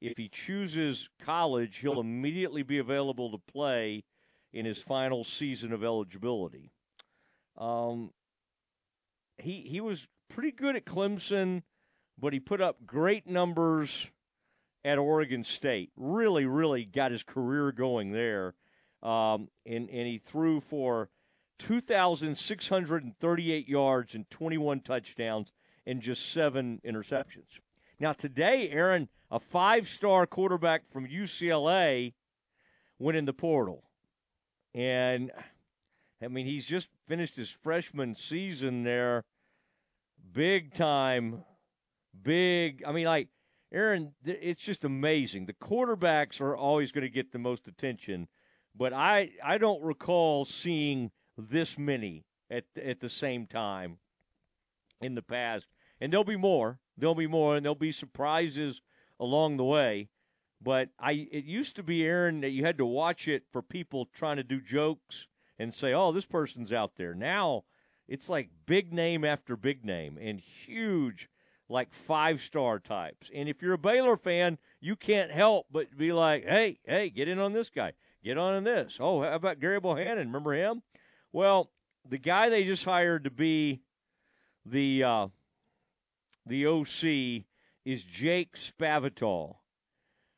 [0.00, 4.04] If he chooses college, he'll immediately be available to play
[4.52, 6.72] in his final season of eligibility.
[7.58, 8.12] Um,
[9.38, 11.62] he he was pretty good at Clemson,
[12.18, 14.08] but he put up great numbers
[14.84, 15.90] at Oregon State.
[15.96, 18.54] Really, really got his career going there.
[19.02, 21.08] Um, and, and he threw for
[21.58, 25.52] 2,638 yards and 21 touchdowns
[25.86, 27.60] and just seven interceptions.
[28.00, 32.14] Now, today, Aaron, a five star quarterback from UCLA
[32.98, 33.84] went in the portal.
[34.74, 35.30] And,
[36.22, 39.24] I mean, he's just finished his freshman season there.
[40.32, 41.44] Big time.
[42.22, 42.82] Big.
[42.86, 43.28] I mean, like,
[43.72, 45.46] Aaron, it's just amazing.
[45.46, 48.28] The quarterbacks are always going to get the most attention,
[48.74, 53.98] but I I don't recall seeing this many at at the same time
[55.00, 55.66] in the past.
[56.00, 56.80] And there'll be more.
[56.96, 58.80] There'll be more, and there'll be surprises
[59.20, 60.08] along the way.
[60.60, 64.06] But I it used to be Aaron that you had to watch it for people
[64.06, 65.28] trying to do jokes
[65.58, 67.64] and say, "Oh, this person's out there." Now
[68.08, 71.28] it's like big name after big name and huge,
[71.68, 73.30] like five star types.
[73.34, 77.28] And if you're a Baylor fan, you can't help but be like, hey, hey, get
[77.28, 77.92] in on this guy.
[78.24, 78.96] Get on in this.
[78.98, 80.18] Oh, how about Gerry Bohanon?
[80.18, 80.82] Remember him?
[81.32, 81.70] Well,
[82.08, 83.82] the guy they just hired to be
[84.64, 85.28] the uh,
[86.46, 87.44] the OC
[87.84, 89.56] is Jake Spavital.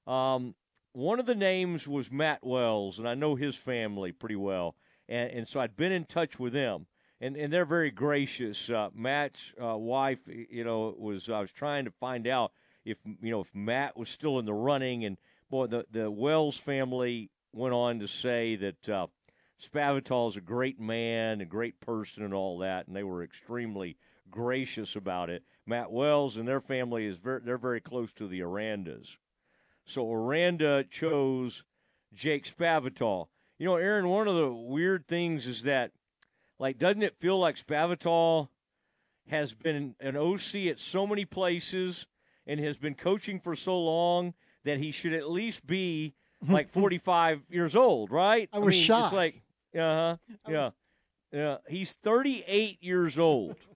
[0.07, 0.55] Um,
[0.93, 4.75] one of the names was Matt Wells, and I know his family pretty well,
[5.11, 6.87] and, and so I'd been in touch with them,
[7.21, 8.71] and, and they're very gracious.
[8.71, 12.53] Uh, Matt's uh, wife, you know, was I was trying to find out
[12.85, 15.19] if you know if Matt was still in the running, and
[15.51, 19.07] boy, the the Wells family went on to say that uh,
[19.61, 23.97] Spavital is a great man, a great person, and all that, and they were extremely
[24.31, 25.43] gracious about it.
[25.67, 29.17] Matt Wells and their family is very they're very close to the Arandas.
[29.85, 31.65] So Aranda chose
[32.15, 33.29] Jake Spavital.
[33.61, 35.91] You know, Aaron, one of the weird things is that,
[36.59, 38.49] like, doesn't it feel like Spavital
[39.29, 42.07] has been an OC at so many places
[42.47, 44.33] and has been coaching for so long
[44.65, 46.15] that he should at least be
[46.49, 48.49] like 45 years old, right?
[48.51, 49.13] I was mean, shocked.
[49.13, 49.43] It's like,
[49.77, 50.17] uh huh,
[50.49, 50.71] yeah,
[51.31, 51.57] yeah.
[51.69, 53.57] He's 38 years old.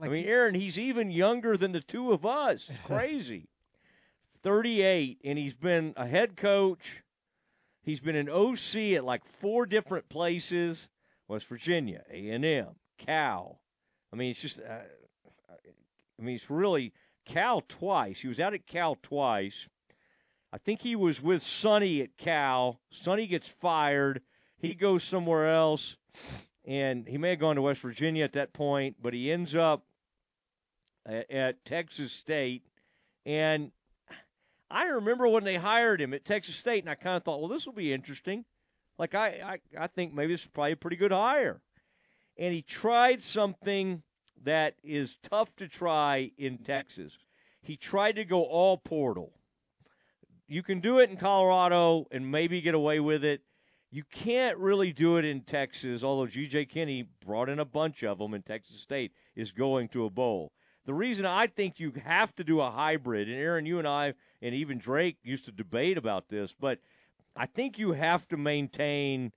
[0.00, 2.70] Like I mean, Aaron, he's even younger than the two of us.
[2.86, 3.48] Crazy.
[4.44, 7.02] 38, and he's been a head coach.
[7.88, 10.88] He's been an OC at like four different places:
[11.26, 12.66] West Virginia, A and M,
[12.98, 13.62] Cal.
[14.12, 14.58] I mean, it's just.
[14.58, 14.80] Uh,
[15.50, 16.92] I mean, it's really
[17.24, 18.20] Cal twice.
[18.20, 19.68] He was out at Cal twice.
[20.52, 22.78] I think he was with Sonny at Cal.
[22.90, 24.20] Sonny gets fired.
[24.58, 25.96] He goes somewhere else,
[26.66, 29.86] and he may have gone to West Virginia at that point, but he ends up
[31.06, 32.66] at, at Texas State.
[33.24, 33.72] And
[34.70, 37.48] I remember when they hired him at Texas State, and I kind of thought, well,
[37.48, 38.44] this will be interesting.
[38.98, 41.62] Like I, I, I think maybe this is probably a pretty good hire.
[42.36, 44.02] And he tried something
[44.44, 47.16] that is tough to try in Texas.
[47.62, 49.32] He tried to go all portal.
[50.46, 53.42] You can do it in Colorado and maybe get away with it.
[53.90, 56.66] You can't really do it in Texas, although G.J.
[56.66, 60.52] Kinne brought in a bunch of them, and Texas State is going to a bowl.
[60.88, 64.14] The reason I think you have to do a hybrid, and Aaron, you and I,
[64.40, 66.78] and even Drake used to debate about this, but
[67.36, 69.32] I think you have to maintain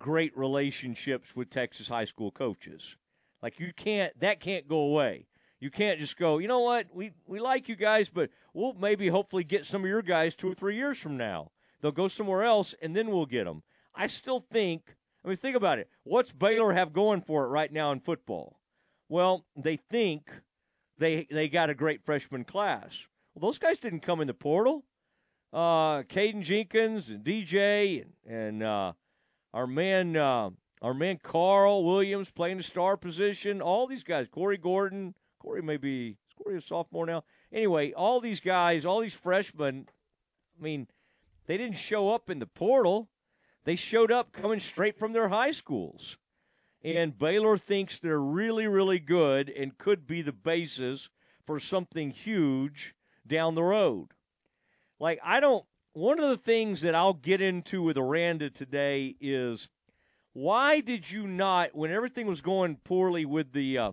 [0.00, 2.96] great relationships with Texas high school coaches.
[3.40, 5.28] Like you can't, that can't go away.
[5.60, 9.06] You can't just go, you know what, we, we like you guys, but we'll maybe
[9.06, 11.52] hopefully get some of your guys two or three years from now.
[11.80, 13.62] They'll go somewhere else, and then we'll get them.
[13.94, 15.88] I still think, I mean, think about it.
[16.02, 18.58] What's Baylor have going for it right now in football?
[19.08, 20.32] Well, they think
[20.98, 23.04] they they got a great freshman class.
[23.34, 24.84] Well, those guys didn't come in the portal.
[25.52, 28.92] Uh, Caden Jenkins and DJ and, and uh,
[29.54, 30.50] our man uh,
[30.82, 33.60] our man Carl Williams playing the star position.
[33.60, 37.24] All these guys, Corey Gordon, Corey may be is Corey a sophomore now.
[37.52, 39.88] Anyway, all these guys, all these freshmen.
[40.58, 40.86] I mean,
[41.46, 43.08] they didn't show up in the portal.
[43.64, 46.18] They showed up coming straight from their high schools.
[46.86, 51.08] And Baylor thinks they're really, really good and could be the basis
[51.44, 52.94] for something huge
[53.26, 54.10] down the road.
[55.00, 59.68] Like, I don't, one of the things that I'll get into with Aranda today is
[60.32, 63.92] why did you not, when everything was going poorly with the, uh,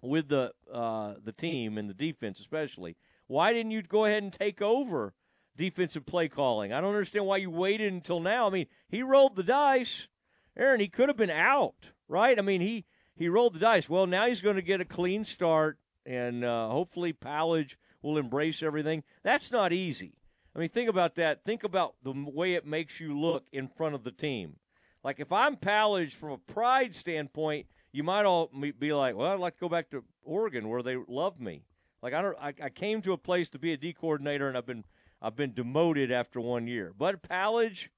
[0.00, 4.32] with the uh, the team and the defense especially, why didn't you go ahead and
[4.32, 5.12] take over
[5.56, 6.72] defensive play calling?
[6.72, 8.46] I don't understand why you waited until now.
[8.46, 10.06] I mean, he rolled the dice.
[10.56, 12.38] Aaron, he could have been out, right?
[12.38, 12.84] I mean, he
[13.14, 13.88] he rolled the dice.
[13.88, 18.62] Well, now he's going to get a clean start, and uh, hopefully Powledge will embrace
[18.62, 19.02] everything.
[19.22, 20.14] That's not easy.
[20.54, 21.44] I mean, think about that.
[21.44, 24.56] Think about the way it makes you look in front of the team.
[25.04, 29.40] Like if I'm Powledge from a pride standpoint, you might all be like, "Well, I'd
[29.40, 31.64] like to go back to Oregon where they love me."
[32.02, 34.56] Like I don't, I, I came to a place to be a D coordinator, and
[34.56, 34.84] I've been
[35.22, 36.92] I've been demoted after one year.
[36.96, 37.88] But Powledge,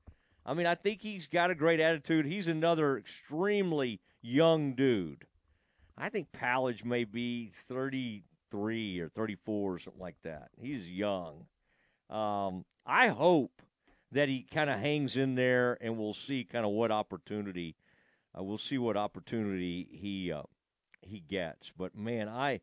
[0.44, 2.26] I mean, I think he's got a great attitude.
[2.26, 5.26] He's another extremely young dude.
[5.96, 10.48] I think Powledge may be 33 or 34 or something like that.
[10.60, 11.46] He's young.
[12.10, 13.62] Um, I hope
[14.10, 17.76] that he kind of hangs in there and we'll see kind of what opportunity
[18.38, 20.42] uh, we'll see what opportunity he uh,
[21.02, 21.72] he gets.
[21.76, 22.60] But man, I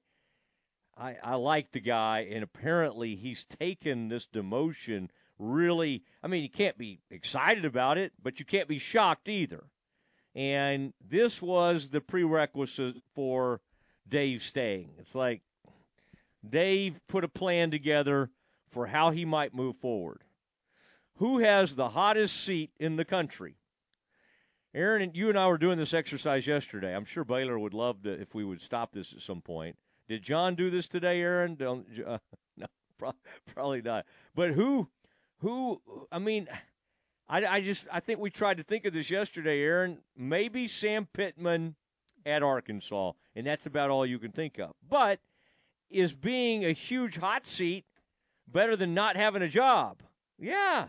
[0.97, 5.09] I, I like the guy, and apparently he's taken this demotion
[5.39, 6.03] really.
[6.21, 9.63] I mean, you can't be excited about it, but you can't be shocked either.
[10.35, 13.61] And this was the prerequisite for
[14.07, 14.91] Dave staying.
[14.99, 15.41] It's like
[16.47, 18.29] Dave put a plan together
[18.69, 20.23] for how he might move forward.
[21.15, 23.55] Who has the hottest seat in the country?
[24.73, 26.95] Aaron, you and I were doing this exercise yesterday.
[26.95, 29.75] I'm sure Baylor would love to if we would stop this at some point.
[30.07, 31.57] Did John do this today, Aaron?
[31.59, 32.17] Uh,
[32.57, 33.13] no,
[33.53, 34.05] probably not.
[34.35, 34.89] But who,
[35.39, 35.81] who?
[36.11, 36.47] I mean,
[37.27, 39.99] I, I just I think we tried to think of this yesterday, Aaron.
[40.17, 41.75] Maybe Sam Pittman
[42.25, 44.71] at Arkansas, and that's about all you can think of.
[44.87, 45.19] But
[45.89, 47.85] is being a huge hot seat
[48.47, 50.01] better than not having a job?
[50.37, 50.87] Yeah.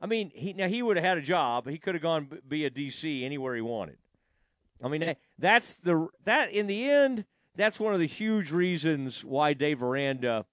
[0.00, 1.68] I mean, he now he would have had a job.
[1.68, 3.98] He could have gone be a DC anywhere he wanted.
[4.82, 7.24] I mean, that's the that in the end,
[7.54, 10.46] that's one of the huge reasons why Dave Aranda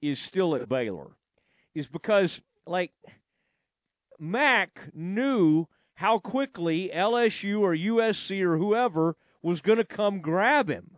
[0.00, 1.12] is still at Baylor,
[1.74, 2.92] is because like
[4.18, 10.96] Mac knew how quickly LSU or USC or whoever was going to come grab him.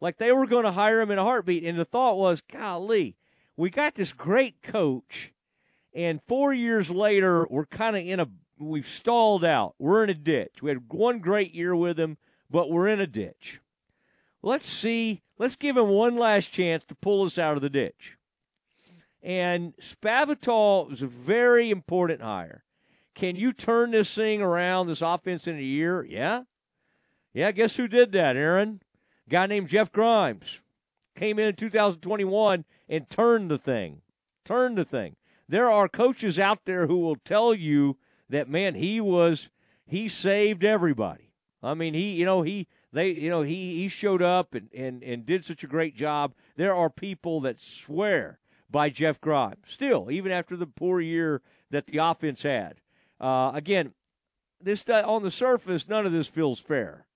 [0.00, 1.64] Like they were going to hire him in a heartbeat.
[1.64, 3.16] And the thought was, golly,
[3.56, 5.32] we got this great coach,
[5.94, 8.28] and four years later, we're kind of in a,
[8.58, 9.74] we've stalled out.
[9.78, 10.62] We're in a ditch.
[10.62, 12.16] We had one great year with him,
[12.48, 13.60] but we're in a ditch.
[14.42, 18.16] Let's see, let's give him one last chance to pull us out of the ditch.
[19.22, 22.64] And Spavital was a very important hire.
[23.14, 26.04] Can you turn this thing around, this offense, in a year?
[26.04, 26.44] Yeah.
[27.32, 28.82] Yeah, guess who did that, Aaron?
[29.26, 30.60] A guy named Jeff Grimes.
[31.14, 34.00] Came in in 2021 and turned the thing.
[34.44, 35.16] Turned the thing.
[35.48, 37.98] There are coaches out there who will tell you
[38.28, 39.50] that, man, he was,
[39.84, 41.32] he saved everybody.
[41.62, 45.02] I mean, he, you know, he, they, you know, he, he showed up and, and,
[45.02, 46.34] and did such a great job.
[46.56, 48.39] There are people that swear
[48.70, 52.80] by Jeff Grimes still, even after the poor year that the offense had.
[53.20, 53.92] Uh, again,
[54.60, 57.06] this on the surface, none of this feels fair.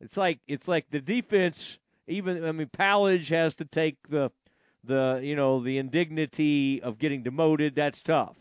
[0.00, 1.78] It's like it's like the defense.
[2.06, 4.30] Even I mean, Powledge has to take the
[4.82, 7.74] the you know the indignity of getting demoted.
[7.74, 8.36] That's tough,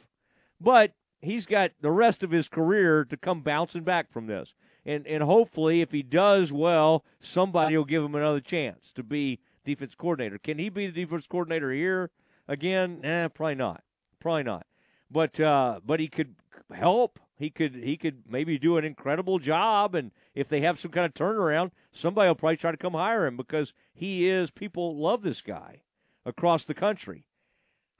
[0.59, 0.91] but
[1.21, 4.53] he's got the rest of his career to come bouncing back from this.
[4.85, 9.39] And and hopefully, if he does well, somebody will give him another chance to be
[9.63, 10.37] defense coordinator.
[10.37, 12.09] Can he be the defense coordinator here
[12.53, 13.03] again?
[13.03, 13.83] Eh, probably not.
[14.19, 14.65] Probably not.
[15.11, 16.35] But uh, but he could
[16.73, 17.19] help.
[17.37, 21.05] He could he could maybe do an incredible job, and if they have some kind
[21.05, 24.49] of turnaround, somebody will probably try to come hire him because he is.
[24.49, 25.81] People love this guy
[26.25, 27.25] across the country.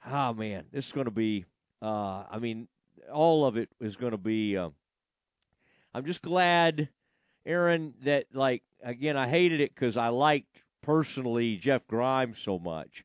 [0.06, 1.44] Oh man, this is going to be.
[1.82, 2.68] Uh, I mean,
[3.12, 4.56] all of it is going to be.
[4.56, 4.70] Uh,
[5.92, 6.88] I'm just glad,
[7.44, 13.04] Aaron, that like again, I hated it because I liked personally Jeff Grimes so much.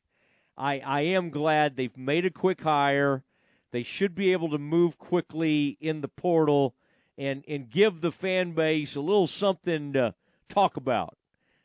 [0.60, 3.24] I I am glad they've made a quick hire.
[3.72, 6.74] They should be able to move quickly in the portal
[7.16, 10.14] and and give the fan base a little something to
[10.48, 11.16] talk about.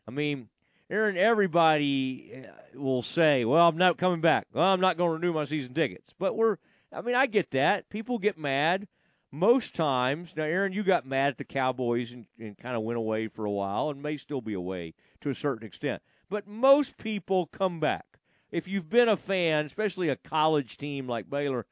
[0.07, 0.47] I mean,
[0.89, 4.47] Aaron, everybody uh, will say, "Well, I'm not coming back.
[4.53, 6.57] Well, I'm not going to renew my season tickets." But we're,
[6.93, 7.89] I mean, I get that.
[7.89, 8.87] People get mad
[9.29, 10.33] most times.
[10.37, 13.43] Now, Aaron, you got mad at the Cowboys and, and kind of went away for
[13.43, 16.01] a while, and may still be away to a certain extent.
[16.29, 18.14] But most people come back.
[18.55, 21.65] If you've been a fan, especially a college team like Baylor,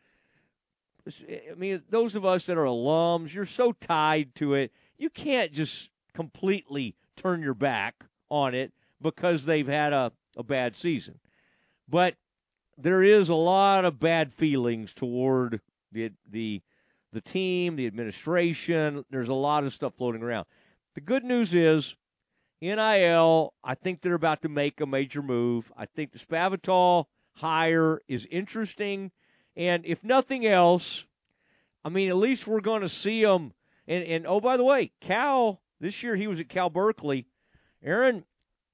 [1.30, 4.74] eh, I mean, those of us that are alums, you're so tied to it.
[4.98, 10.76] You can't just completely turn your back on it because they've had a, a bad
[10.76, 11.22] season.
[11.88, 12.16] But
[12.78, 15.62] there is a lot of bad feelings toward
[15.94, 16.62] the the
[17.14, 19.06] the team, the administration.
[19.10, 20.48] There's a lot of stuff floating around.
[20.96, 21.96] The good news is
[22.64, 25.72] NIL, I think they're about to make a major move.
[25.78, 29.12] I think the Spavital hire is interesting.
[29.56, 31.06] And if nothing else,
[31.84, 33.54] I mean, at least we're going to see them.
[33.88, 37.28] And, and oh, by the way, Cal, this year he was at Cal Berkeley.
[37.84, 38.24] Aaron,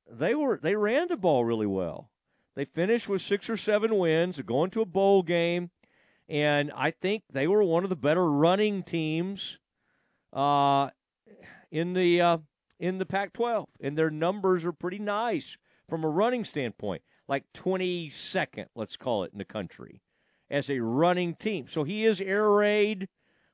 [0.09, 2.11] they were they ran the ball really well.
[2.55, 5.71] They finished with six or seven wins, going to a bowl game,
[6.27, 9.57] and I think they were one of the better running teams
[10.31, 10.89] uh,
[11.71, 12.37] in the uh,
[12.79, 15.57] in the Pac-12, and their numbers are pretty nice
[15.87, 20.01] from a running standpoint, like 22nd, let's call it, in the country
[20.49, 21.67] as a running team.
[21.67, 23.07] So he is air raid,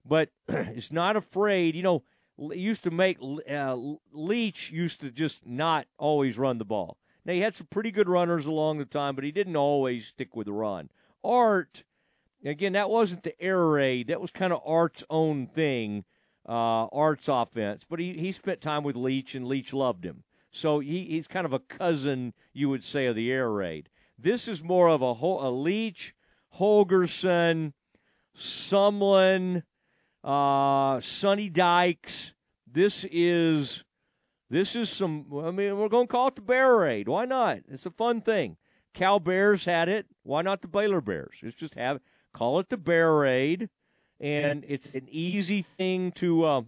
[0.05, 1.75] but is not afraid.
[1.75, 2.03] You know,
[2.37, 3.17] used to make
[3.49, 3.75] uh,
[4.11, 6.97] Leach used to just not always run the ball.
[7.25, 10.35] Now he had some pretty good runners along the time, but he didn't always stick
[10.35, 10.89] with the run.
[11.23, 11.83] Art,
[12.43, 14.07] again, that wasn't the air raid.
[14.07, 16.05] That was kind of Art's own thing,
[16.47, 17.83] uh, Art's offense.
[17.89, 20.23] But he he spent time with Leach, and Leach loved him.
[20.51, 23.89] So he, he's kind of a cousin, you would say, of the air raid.
[24.17, 26.15] This is more of a, a Leach
[26.57, 27.73] Holgorsen,
[28.35, 29.63] Sumlin,
[30.23, 32.33] uh, Sonny Dykes.
[32.65, 33.83] This is
[34.49, 35.25] this is some.
[35.43, 37.07] I mean, we're going to call it the Bear Raid.
[37.07, 37.59] Why not?
[37.69, 38.57] It's a fun thing.
[38.93, 40.05] Cal Bears had it.
[40.23, 41.37] Why not the Baylor Bears?
[41.41, 41.99] It's just have
[42.33, 43.69] call it the Bear Raid,
[44.19, 46.61] and it's an easy thing to uh,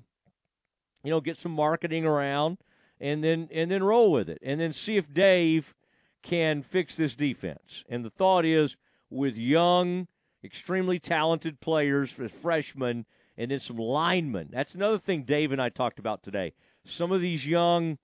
[1.03, 2.57] you know, get some marketing around,
[2.99, 5.73] and then and then roll with it, and then see if Dave
[6.21, 7.83] can fix this defense.
[7.87, 8.75] And the thought is
[9.09, 10.07] with young,
[10.43, 13.05] extremely talented players, freshmen,
[13.37, 14.49] and then some linemen.
[14.51, 16.53] That's another thing Dave and I talked about today.
[16.83, 17.97] Some of these young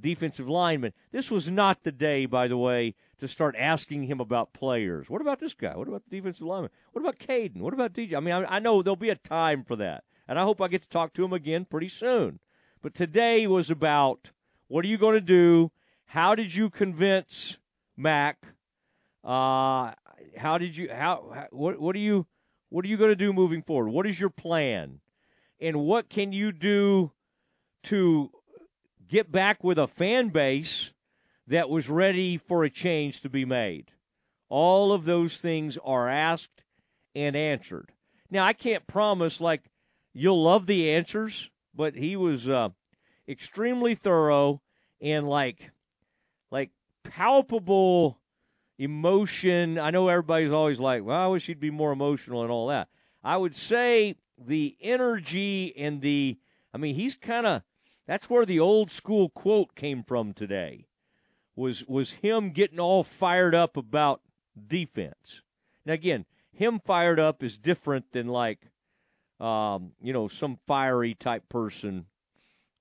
[0.00, 0.92] defensive linemen.
[1.12, 5.08] This was not the day, by the way, to start asking him about players.
[5.08, 5.76] What about this guy?
[5.76, 6.70] What about the defensive lineman?
[6.92, 7.58] What about Caden?
[7.60, 8.14] What about DJ?
[8.14, 10.68] I mean, I, I know there'll be a time for that, and I hope I
[10.68, 12.40] get to talk to him again pretty soon.
[12.82, 14.30] But today was about
[14.68, 15.72] what are you going to do?
[16.06, 17.58] How did you convince
[17.96, 18.38] Mac?
[19.24, 19.92] Uh,
[20.36, 22.26] how did you how, how what what are you
[22.68, 23.90] what are you going to do moving forward?
[23.90, 25.00] What is your plan?
[25.60, 27.12] And what can you do
[27.84, 28.30] to
[29.08, 30.92] get back with a fan base
[31.46, 33.90] that was ready for a change to be made?
[34.48, 36.64] All of those things are asked
[37.14, 37.92] and answered.
[38.30, 39.70] Now, I can't promise like
[40.12, 42.70] you'll love the answers, but he was uh,
[43.26, 44.60] extremely thorough
[45.00, 45.70] and like
[46.50, 46.70] like
[47.04, 48.18] palpable
[48.78, 49.78] emotion.
[49.78, 52.88] I know everybody's always like, well, I wish he'd be more emotional and all that.
[53.22, 56.38] I would say the energy and the,
[56.72, 57.62] I mean, he's kind of,
[58.08, 60.86] that's where the old school quote came from today.
[61.54, 64.22] Was was him getting all fired up about
[64.66, 65.42] defense?
[65.84, 68.70] Now again, him fired up is different than like,
[69.38, 72.06] um, you know, some fiery type person.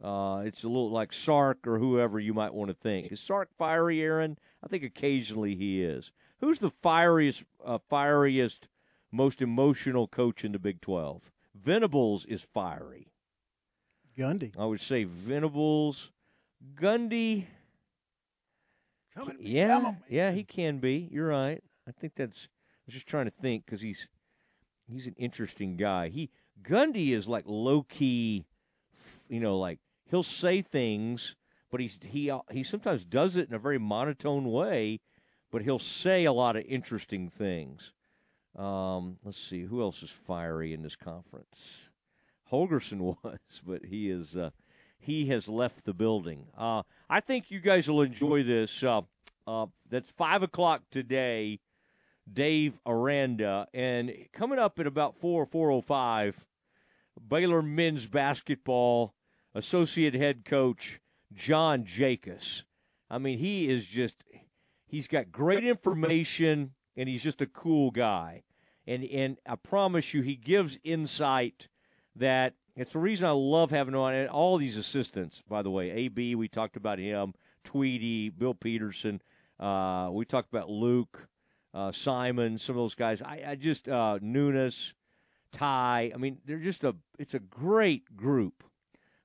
[0.01, 3.11] Uh, it's a little like Sark or whoever you might want to think.
[3.11, 4.37] Is Sark fiery, Aaron?
[4.63, 6.11] I think occasionally he is.
[6.39, 8.67] Who's the fieriest, uh, fieriest,
[9.11, 11.31] most emotional coach in the Big Twelve?
[11.53, 13.11] Venables is fiery.
[14.17, 14.51] Gundy.
[14.57, 16.11] I would say Venables,
[16.75, 17.45] Gundy.
[19.39, 21.07] Yeah, yeah, he can be.
[21.11, 21.63] You're right.
[21.87, 22.45] I think that's.
[22.45, 24.07] I was just trying to think because he's
[24.87, 26.09] he's an interesting guy.
[26.09, 26.29] He
[26.61, 28.45] Gundy is like low key,
[29.29, 31.35] you know, like he'll say things,
[31.71, 34.99] but he's he he sometimes does it in a very monotone way,
[35.51, 37.93] but he'll say a lot of interesting things.
[38.55, 41.89] Um, let's see who else is fiery in this conference.
[42.51, 44.51] Holgorsen was, but he is uh,
[44.99, 46.47] he has left the building.
[46.57, 48.83] Uh, I think you guys will enjoy this.
[48.83, 49.01] Uh,
[49.45, 51.59] uh, that's five o'clock today.
[52.31, 56.45] Dave Aranda, and coming up at about four four o five,
[57.25, 59.13] Baylor men's basketball
[59.55, 60.99] associate head coach
[61.33, 62.63] John Jakus.
[63.09, 64.23] I mean, he is just
[64.85, 68.43] he's got great information, and he's just a cool guy.
[68.85, 71.69] And and I promise you, he gives insight
[72.19, 74.13] that it's the reason I love having on.
[74.13, 79.21] And all these assistants, by the way, AB, we talked about him, Tweety, Bill Peterson,
[79.59, 81.27] uh, we talked about Luke,
[81.73, 83.21] uh, Simon, some of those guys.
[83.21, 84.93] I, I just uh, Nunes,
[85.51, 86.11] Ty.
[86.13, 86.95] I mean, they're just a.
[87.17, 88.63] It's a great group,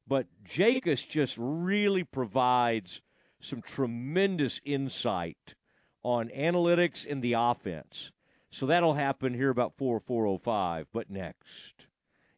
[0.07, 3.03] but Jakus just really provides
[3.41, 5.55] some tremendous insight
[6.03, 8.11] on analytics in the offense.
[8.51, 10.87] So that'll happen here about four four oh five.
[10.93, 11.87] But next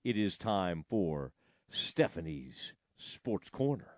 [0.04, 1.32] it is time for
[1.70, 3.88] Stephanie's Sports Corner.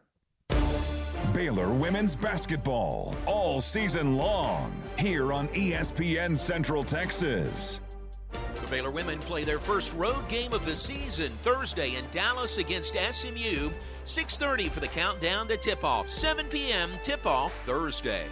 [1.34, 7.82] Baylor women's basketball all season long here on ESPN Central Texas.
[8.30, 12.94] The Baylor women play their first road game of the season Thursday in Dallas against
[12.94, 13.70] SMU.
[14.04, 16.08] 6:30 for the countdown to tip-off.
[16.08, 16.90] 7 p.m.
[17.02, 18.26] tip-off Thursday.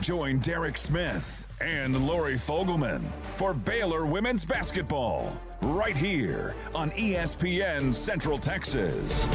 [0.00, 3.02] Join Derek Smith and Lori Fogelman
[3.36, 9.26] for Baylor women's basketball right here on ESPN Central Texas.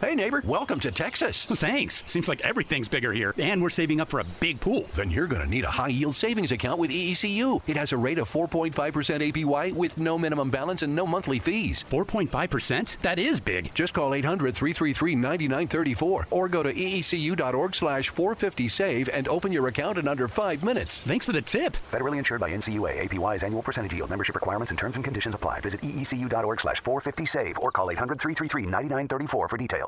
[0.00, 1.44] Hey neighbor, welcome to Texas.
[1.50, 2.04] Thanks.
[2.06, 4.86] Seems like everything's bigger here, and we're saving up for a big pool.
[4.94, 7.62] Then you're going to need a high yield savings account with EECU.
[7.66, 11.84] It has a rate of 4.5% APY with no minimum balance and no monthly fees.
[11.90, 13.00] 4.5%?
[13.00, 13.74] That is big.
[13.74, 19.66] Just call 800 333 9934 or go to eecu.org slash 450 save and open your
[19.66, 21.02] account in under five minutes.
[21.02, 21.76] Thanks for the tip.
[21.90, 23.08] Federally insured by NCUA.
[23.08, 24.10] APY's annual percentage yield.
[24.10, 25.58] Membership requirements and terms and conditions apply.
[25.58, 29.87] Visit eecu.org slash 450 save or call 800 333 9934 for details.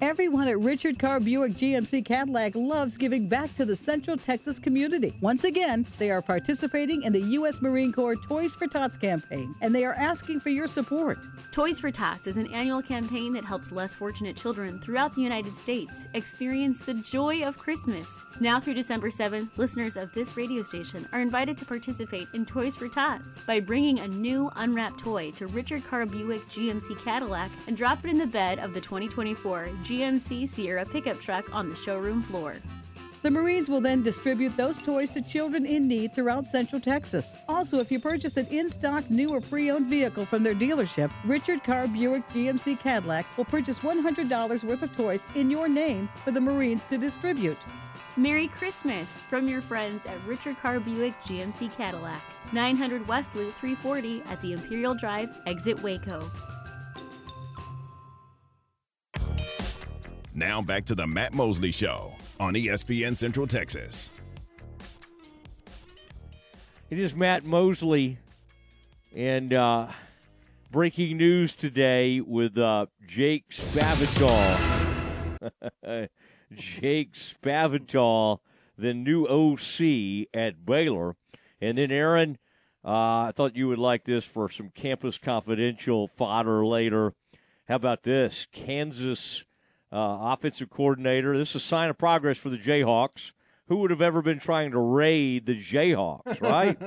[0.00, 5.12] Everyone at Richard Carr Buick GMC Cadillac loves giving back to the Central Texas community.
[5.20, 7.60] Once again, they are participating in the U.S.
[7.60, 11.18] Marine Corps Toys for Tots campaign, and they are asking for your support.
[11.50, 15.56] Toys for Tots is an annual campaign that helps less fortunate children throughout the United
[15.56, 18.22] States experience the joy of Christmas.
[18.38, 22.76] Now through December 7th, listeners of this radio station are invited to participate in Toys
[22.76, 27.76] for Tots by bringing a new unwrapped toy to Richard Carr Buick GMC Cadillac and
[27.76, 32.22] drop it in the bed of the 2024 GMC Sierra pickup truck on the showroom
[32.22, 32.56] floor.
[33.22, 37.36] The Marines will then distribute those toys to children in need throughout Central Texas.
[37.48, 41.10] Also, if you purchase an in stock, new, or pre owned vehicle from their dealership,
[41.24, 46.32] Richard Carr Buick GMC Cadillac will purchase $100 worth of toys in your name for
[46.32, 47.58] the Marines to distribute.
[48.18, 52.20] Merry Christmas from your friends at Richard Carr Buick GMC Cadillac,
[52.52, 56.30] 900 West Loop 340 at the Imperial Drive, exit Waco.
[60.38, 64.08] Now back to the Matt Mosley Show on ESPN Central Texas.
[66.90, 68.18] It is Matt Mosley,
[69.12, 69.88] and uh,
[70.70, 74.38] breaking news today with uh, Jake Spavital.
[76.52, 78.38] Jake Spavital,
[78.76, 81.16] the new OC at Baylor.
[81.60, 82.38] And then, Aaron,
[82.84, 82.90] uh,
[83.26, 87.14] I thought you would like this for some Campus Confidential fodder later.
[87.66, 88.46] How about this?
[88.52, 89.42] Kansas
[89.92, 91.36] uh, offensive coordinator.
[91.36, 93.32] This is a sign of progress for the Jayhawks.
[93.68, 96.80] Who would have ever been trying to raid the Jayhawks, right?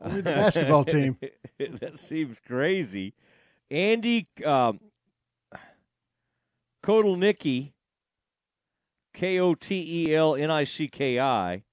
[0.00, 1.18] Only the basketball team.
[1.58, 3.14] that seems crazy.
[3.70, 4.80] Andy um,
[6.82, 7.72] Kotelnicki,
[9.12, 11.64] K O T E L N I C K I.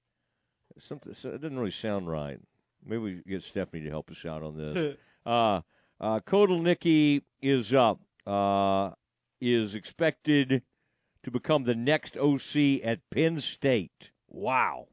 [0.78, 2.38] Something so it doesn't really sound right.
[2.84, 4.96] Maybe we get Stephanie to help us out on this.
[5.26, 5.60] uh,
[6.00, 7.94] uh, Kotelnicki is uh,
[8.26, 8.90] uh,
[9.52, 10.62] is expected
[11.22, 14.10] to become the next OC at Penn State.
[14.28, 14.88] Wow.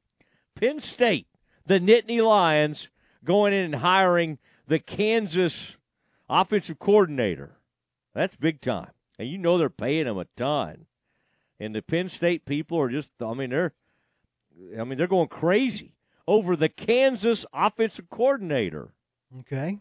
[0.55, 1.27] Penn State,
[1.65, 2.89] the Nittany Lions,
[3.23, 5.77] going in and hiring the Kansas
[6.29, 7.57] offensive coordinator.
[8.13, 8.91] That's big time.
[9.19, 10.85] And you know they're paying him a ton.
[11.59, 13.73] And the Penn State people are just I mean they're
[14.79, 15.95] I mean they're going crazy
[16.27, 18.93] over the Kansas offensive coordinator.
[19.41, 19.79] Okay.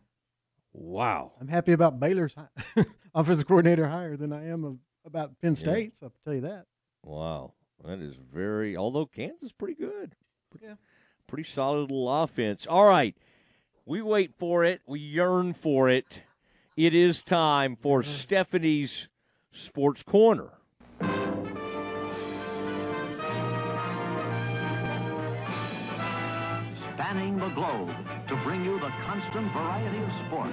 [0.72, 1.32] Wow.
[1.40, 2.34] I'm happy about Baylor's
[3.14, 5.96] offensive coordinator higher than I am of, about Penn State.
[5.96, 6.66] So I'll tell you that.
[7.04, 7.54] Wow.
[7.84, 10.14] That is very although Kansas is pretty good.
[10.62, 10.74] Yeah.
[11.26, 12.66] Pretty solid little offense.
[12.66, 13.16] All right.
[13.86, 14.82] We wait for it.
[14.86, 16.22] We yearn for it.
[16.76, 19.08] It is time for Stephanie's
[19.50, 20.50] Sports Corner.
[27.10, 27.90] spanning the globe
[28.28, 30.52] to bring you the constant variety of sport,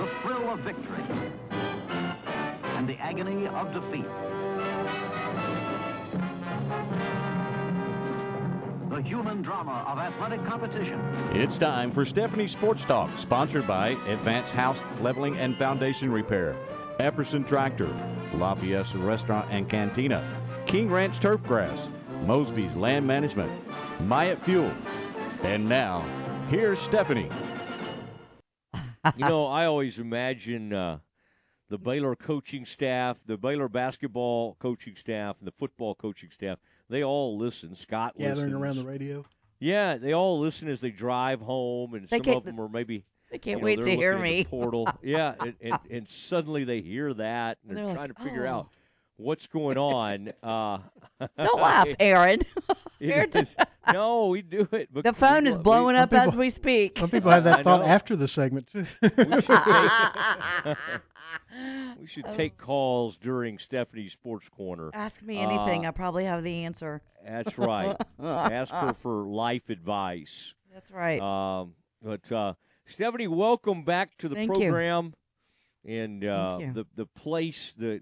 [0.00, 1.04] the thrill of victory,
[1.50, 4.06] and the agony of defeat.
[8.88, 10.98] the human drama of athletic competition.
[11.32, 16.56] It's time for Stephanie Sports Talk, sponsored by Advanced House Leveling and Foundation Repair,
[16.98, 17.94] Epperson Tractor,
[18.34, 20.26] Lafayette Restaurant and Cantina,
[20.66, 21.88] King Ranch Turfgrass,
[22.24, 23.52] Mosby's Land Management,
[24.06, 24.72] Myatt Fuels.
[25.42, 26.04] And now,
[26.48, 27.30] here's Stephanie.
[29.16, 30.98] You know, I always imagine uh,
[31.68, 36.58] the Baylor coaching staff, the Baylor basketball coaching staff, and the football coaching staff.
[36.88, 37.74] They all listen.
[37.76, 38.54] Scott Gathering listens.
[38.62, 39.24] around the radio.
[39.60, 43.04] Yeah, they all listen as they drive home, and They some of them are maybe.
[43.30, 44.44] they can't you know, wait to hear looking at the me.
[44.50, 48.22] Portal, yeah, and, and, and suddenly they hear that, and they're, They're trying like, to
[48.24, 48.68] figure "Oh." out
[49.16, 50.30] what's going on.
[50.42, 50.78] Uh,
[51.38, 52.40] Don't laugh, Aaron.
[53.08, 53.56] it Aaron's- is-
[53.92, 54.88] no, we do it.
[54.92, 56.98] The phone is blowing we- up as we speak.
[56.98, 57.86] Some people have that thought know.
[57.86, 58.86] after the segment too.
[61.98, 64.90] We should take calls during Stephanie's Sports Corner.
[64.94, 65.84] Ask me anything.
[65.84, 67.02] Uh, I probably have the answer.
[67.24, 67.96] That's right.
[68.22, 70.54] Ask her for life advice.
[70.72, 71.20] That's right.
[71.20, 72.54] Um, but uh,
[72.86, 74.62] Stephanie, welcome back to the Thank you.
[74.70, 75.14] program,
[75.84, 76.72] and uh, you.
[76.72, 78.00] the the place the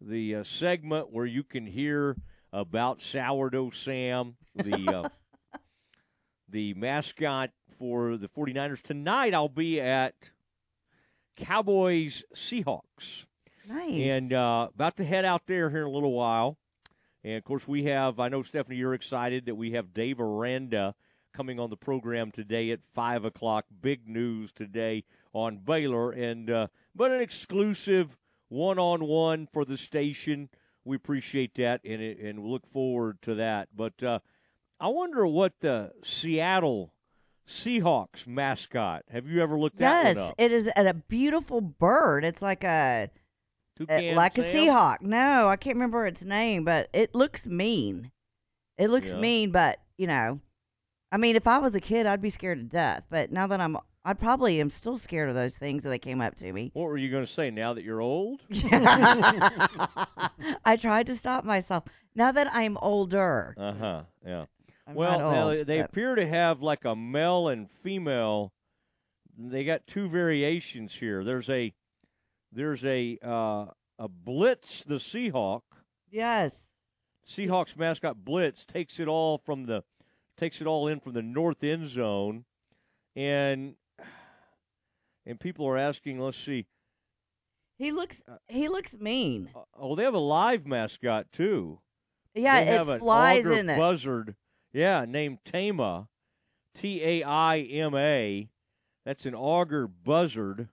[0.00, 2.16] the uh, segment where you can hear
[2.56, 5.08] about sourdough Sam, the uh,
[6.48, 8.80] the mascot for the 49ers.
[8.80, 10.14] Tonight, I'll be at
[11.36, 13.26] Cowboys Seahawks.
[13.68, 14.10] Nice.
[14.10, 16.56] And uh, about to head out there here in a little while.
[17.22, 20.94] And of course, we have, I know, Stephanie, you're excited that we have Dave Aranda
[21.34, 23.66] coming on the program today at 5 o'clock.
[23.82, 25.04] Big news today
[25.34, 26.12] on Baylor.
[26.12, 28.16] and uh, But an exclusive
[28.48, 30.48] one on one for the station.
[30.86, 33.68] We appreciate that and, and look forward to that.
[33.74, 34.20] But uh,
[34.78, 36.92] I wonder what the Seattle
[37.48, 40.34] Seahawks mascot, have you ever looked that yes, one up?
[40.38, 42.24] it is a beautiful bird.
[42.24, 43.10] It's like a
[43.76, 45.02] Toucan like a seahawk.
[45.02, 48.10] No, I can't remember its name, but it looks mean.
[48.78, 49.20] It looks Yeah.
[49.20, 50.40] mean, but you know,
[51.12, 53.04] I mean, if I was a kid, I'd be scared to death.
[53.10, 53.76] But now that I'm,
[54.06, 56.70] I probably am still scared of those things that they came up to me.
[56.74, 58.40] What were you going to say now that you're old?
[60.64, 61.82] I tried to stop myself.
[62.14, 64.02] Now that I'm older, Uh huh.
[64.24, 64.44] Yeah.
[64.86, 68.52] I'm well, not now, they but- appear to have like a male and female.
[69.36, 71.24] They got two variations here.
[71.24, 71.74] There's a
[72.52, 73.66] there's a uh,
[73.98, 75.62] a Blitz the Seahawk.
[76.10, 76.76] yes,
[77.28, 79.82] Seahawks mascot Blitz takes it all from the
[80.36, 82.44] takes it all in from the north end zone,
[83.16, 83.74] and
[85.26, 86.18] and people are asking.
[86.20, 86.66] Let's see.
[87.76, 89.50] he looks he looks mean.
[89.78, 91.80] Oh, they have a live mascot too.
[92.34, 93.78] Yeah, they have it flies in it.
[93.78, 94.36] buzzard.
[94.72, 96.08] Yeah, named Taima,
[96.74, 98.50] T A I M A.
[99.04, 100.68] That's an augur buzzard,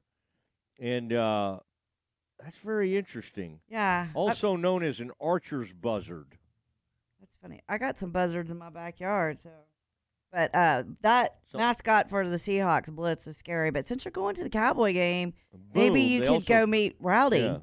[0.80, 1.60] and uh,
[2.44, 3.60] that's very interesting.
[3.70, 6.38] Yeah, I- Also known as an archer's buzzard.
[7.20, 7.62] That's funny.
[7.70, 9.50] I got some buzzards in my backyard, so.
[10.34, 13.70] But uh, that mascot for the Seahawks Blitz is scary.
[13.70, 15.34] But since you're going to the Cowboy game,
[15.76, 17.40] maybe you could also- go meet Rowdy.
[17.40, 17.58] Yeah.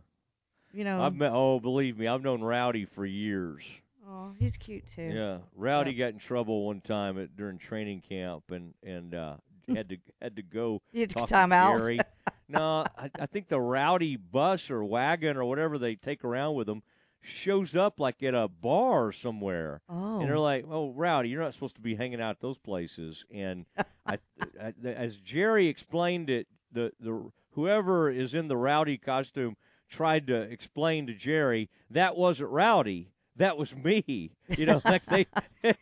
[0.72, 1.32] You know, I've met.
[1.34, 3.68] Oh, believe me, I've known Rowdy for years.
[4.08, 5.02] oh, he's cute too.
[5.12, 9.34] Yeah, Rowdy got in trouble one time at during training camp, and and uh,
[9.74, 10.80] had to had to go.
[10.92, 11.80] You took talk time to out?
[12.48, 16.66] No, I, I think the Rowdy bus or wagon or whatever they take around with
[16.66, 16.82] them
[17.22, 20.20] shows up like at a bar somewhere, Oh.
[20.20, 23.24] and they're like, "Oh, Rowdy, you're not supposed to be hanging out at those places."
[23.30, 23.66] And
[24.06, 24.18] I,
[24.60, 29.56] I, as Jerry explained it, the the whoever is in the Rowdy costume
[29.88, 33.10] tried to explain to Jerry that wasn't Rowdy.
[33.36, 34.32] That was me.
[34.58, 35.26] You know, like they.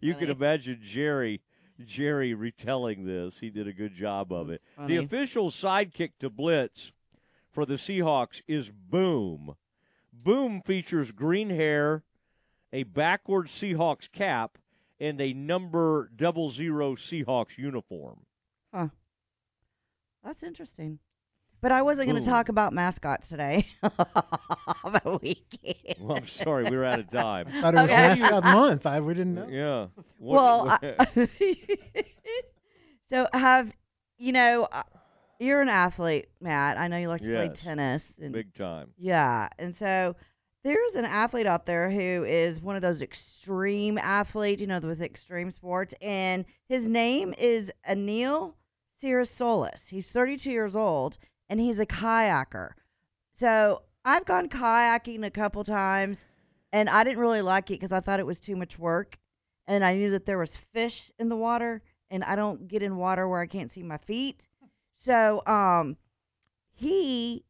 [0.00, 1.40] you can imagine Jerry,
[1.84, 3.38] Jerry retelling this.
[3.38, 4.60] He did a good job of it.
[4.76, 4.96] funny.
[4.96, 6.92] The official sidekick to Blitz
[7.50, 9.54] for the Seahawks is Boom.
[10.12, 12.04] Boom features green hair,
[12.72, 14.58] a backward Seahawks cap,
[15.00, 18.20] and a number double zero Seahawks uniform.
[18.72, 18.88] Huh.
[20.24, 20.98] That's interesting.
[21.60, 23.66] But I wasn't going to talk about mascots today.
[23.82, 25.74] but we can.
[26.00, 27.46] Well, I'm sorry, we were out of time.
[27.48, 28.84] I Thought it was mascot month.
[28.86, 29.46] I we didn't know.
[29.48, 29.86] Yeah.
[30.18, 31.28] well, What- I-
[33.06, 33.72] so have
[34.18, 34.68] you know?
[35.42, 36.78] You're an athlete, Matt.
[36.78, 38.18] I know you like to play Yes, tennis.
[38.22, 38.90] And, big time.
[38.96, 40.14] Yeah, and so
[40.62, 45.02] there's an athlete out there who is one of those extreme athletes, you know, with
[45.02, 48.54] extreme sports, and his name is Aniol
[49.02, 49.90] Serrasolses.
[49.90, 51.18] He's 32 years old,
[51.50, 52.70] and he's a kayaker.
[53.32, 56.24] So I've gone kayaking a couple times,
[56.72, 59.18] and I didn't really like it because I thought it was too much work,
[59.66, 62.96] and I knew that there was fish in the water, and I don't get in
[62.96, 64.46] water where I can't see my feet.
[65.02, 65.96] So um,
[66.72, 67.42] he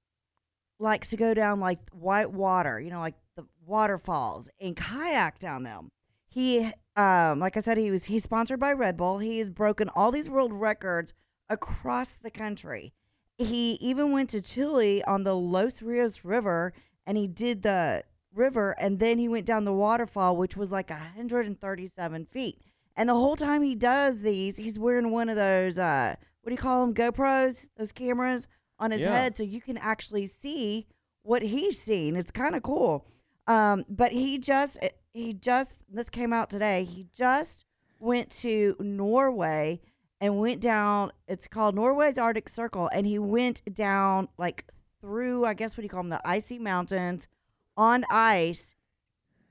[0.79, 5.65] likes to go down like white water, you know, like the waterfalls and kayak down
[5.65, 5.91] them.
[6.31, 9.19] He um, like I said, he was he's sponsored by Red Bull.
[9.19, 11.13] He has broken all these world records
[11.51, 12.95] across the country.
[13.37, 16.73] He even went to Chile on the Los Rios River
[17.07, 20.89] and he did the river and then he went down the waterfall, which was like
[20.89, 22.63] 137 feet.
[22.97, 26.55] And the whole time he does these, he's wearing one of those uh what do
[26.55, 26.95] you call them?
[26.95, 28.47] GoPros, those cameras
[28.79, 29.13] on his Yeah.
[29.13, 30.87] head so you can actually see
[31.23, 32.17] what he's seeing.
[32.17, 33.07] It's kind of cool.
[33.47, 34.79] Um, but he just
[35.13, 36.85] he just this came out today.
[36.85, 37.65] He just
[37.99, 39.81] went to Norway
[40.21, 41.13] and went down.
[41.29, 44.65] It's called Norway's Arctic Circle, and he went down like
[45.01, 47.29] through I guess what do you call them the icy mountains
[47.77, 48.75] on ice,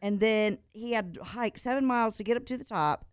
[0.01, 3.05] and then he had to hike seven miles to get up to the top.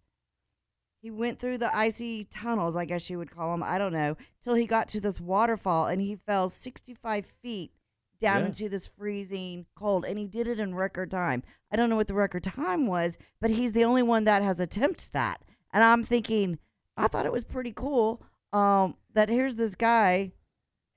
[1.08, 3.62] He went through the icy tunnels, I guess you would call them.
[3.62, 7.72] I don't know, till he got to this waterfall, and he fell 65 feet
[8.20, 8.46] down Yeah.
[8.48, 11.42] into this freezing cold, and he did it in record time.
[11.72, 14.60] I don't know what the record time was, but he's the only one that has
[14.60, 15.40] attempted that.
[15.72, 16.58] And I'm thinking,
[16.94, 20.32] I thought it was pretty cool um, that here's this guy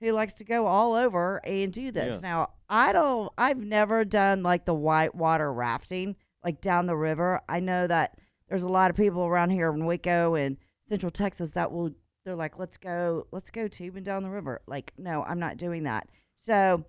[0.01, 2.15] who likes to go all over and do this.
[2.21, 2.29] Yeah.
[2.29, 7.39] Now, I don't, I've never done like the whitewater rafting, like down the river.
[7.47, 8.17] I know that
[8.51, 11.91] there's a lot of people around here in Waco and Central Texas that will,
[12.25, 14.61] they're like, let's go, let's go tubing down the river.
[14.67, 16.09] Like, no, I'm not doing that.
[16.37, 16.83] So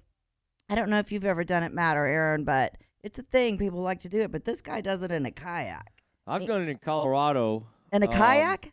[0.69, 3.59] I don't know if you've ever done it, Matt or Aaron, but it's a thing.
[3.59, 6.03] People like to do it, but this guy does it in a kayak.
[6.27, 7.69] I've done it in Colorado.
[7.93, 8.73] In a Um, kayak?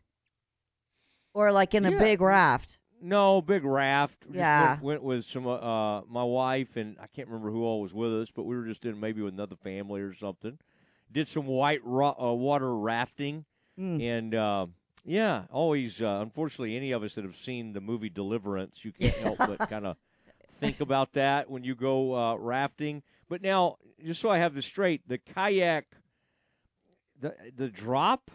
[1.36, 2.80] Or like in a big raft?
[3.00, 4.24] No, big raft.
[4.24, 4.72] Just Yeah.
[4.72, 8.12] Went, went with some uh my wife and I can't remember who all was with
[8.20, 10.58] us, but we were just in maybe with another family or something.
[11.12, 13.46] Did some white ro- uh, water rafting,
[13.80, 14.02] Mm.
[14.04, 14.68] and uh,
[15.06, 16.02] yeah, always.
[16.02, 19.58] Uh, unfortunately, any of us that have seen the movie Deliverance, you can't help but
[19.70, 19.98] kind of
[20.60, 23.02] think about that when you go uh, rafting.
[23.30, 25.86] But now, just so I have this straight, the kayak,
[27.20, 28.30] the the drop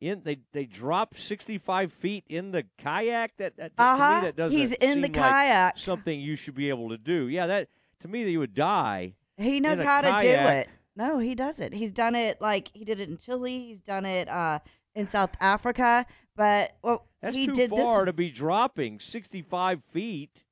[0.00, 3.36] in they they drop sixty five feet in the kayak.
[3.38, 4.14] That, that to Uh-huh.
[4.16, 4.58] me that doesn't.
[4.58, 5.78] He's in the seem like kayak.
[5.78, 7.28] something you should be able to do.
[7.28, 7.68] Yeah, that
[8.00, 9.14] to me that you would die.
[9.36, 10.68] He knows how to do it.
[11.00, 11.72] No, he does it.
[11.72, 13.66] He's done it like he did it in Chile.
[13.68, 14.58] He's done it uh,
[14.94, 16.04] in South Africa.
[16.36, 18.06] But well, That's he too did far this.
[18.06, 20.44] to be dropping sixty five feet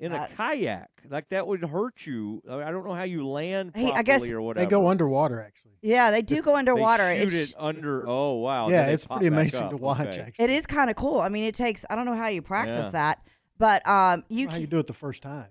[0.00, 0.88] in a Uh, kayak.
[1.08, 2.42] Like that would hurt you.
[2.50, 4.64] I I don't know how you land He- properly I guess or whatever.
[4.66, 5.72] They go underwater, actually.
[5.82, 7.04] Yeah, they do go underwater.
[7.04, 8.08] They shoot It's it under.
[8.08, 8.68] Oh wow!
[8.68, 9.70] Yeah, it's pretty amazing up.
[9.70, 10.20] to watch, Okay.
[10.20, 10.44] actually.
[10.44, 11.20] it is kind of cool.
[11.20, 11.84] I mean, it takes.
[11.88, 12.90] I don't know how you practice Yeah.
[12.90, 13.26] that,
[13.56, 14.60] but um, you How can.
[14.62, 15.46] you do it the first time?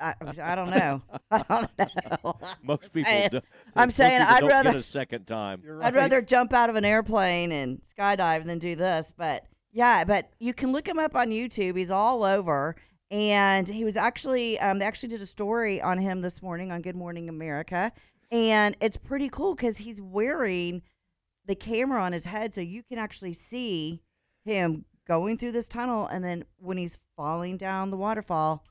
[0.00, 1.02] I, I don't know.
[1.30, 1.68] I don't
[2.24, 2.36] know.
[2.62, 3.10] Most people.
[3.10, 3.40] saying- do,
[3.76, 5.62] I'm most saying I'd rather- get a second time.
[5.82, 9.12] I'd rather jump out of an airplane and skydive than do this.
[9.16, 11.76] But yeah, but you can look him up on YouTube.
[11.76, 12.76] He's all over.
[13.10, 16.82] And he was actually, um, they actually did a story on him this morning on
[16.82, 17.92] Good Morning America.
[18.32, 20.82] And it's pretty cool because he's wearing
[21.46, 24.00] the camera on his head so you can actually see
[24.44, 26.06] him going through this tunnel.
[26.06, 28.64] And then when he's falling down the waterfall,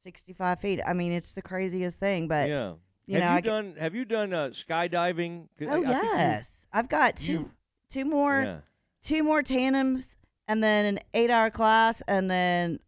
[0.00, 0.80] 65 feet.
[0.86, 2.28] I mean, it's the craziest thing.
[2.28, 2.74] But, yeah.
[3.08, 3.74] You have know, you I done?
[3.78, 5.48] Have you done uh, skydiving?
[5.62, 7.50] Oh I think you- yes, I've got two you-
[7.90, 8.58] two more Yeah.
[9.02, 12.78] two more tandems, and then an eight hour class, and then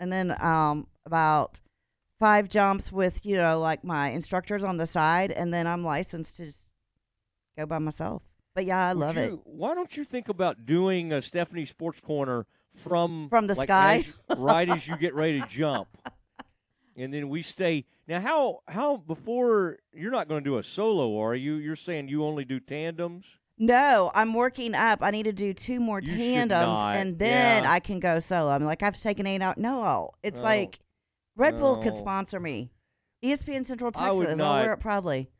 [0.00, 1.60] and then um about
[2.20, 6.36] five jumps with you know like my instructors on the side, and then I'm licensed
[6.38, 6.70] to just
[7.58, 8.22] go by myself.
[8.54, 9.38] But yeah, I Would love it.
[9.44, 14.04] Why don't you think about doing a Stephanie Sports Corner from From the like, sky?
[14.28, 15.88] as- right as you get ready to jump,
[16.96, 17.84] and then we stay.
[18.08, 21.54] Now, how how before you're not going to do a solo, are you?
[21.54, 23.24] You're saying you only do tandems.
[23.58, 25.00] No, I'm working up.
[25.02, 27.70] I need to do two more You tandems, and then Yeah.
[27.70, 28.50] I can go solo.
[28.50, 29.58] I'm like I've taken eight out.
[29.58, 30.46] No, it's No.
[30.46, 30.80] like
[31.36, 32.72] Red Bull could sponsor me.
[33.24, 34.40] ESPN Central Texas.
[34.40, 35.30] I'll wear it proudly.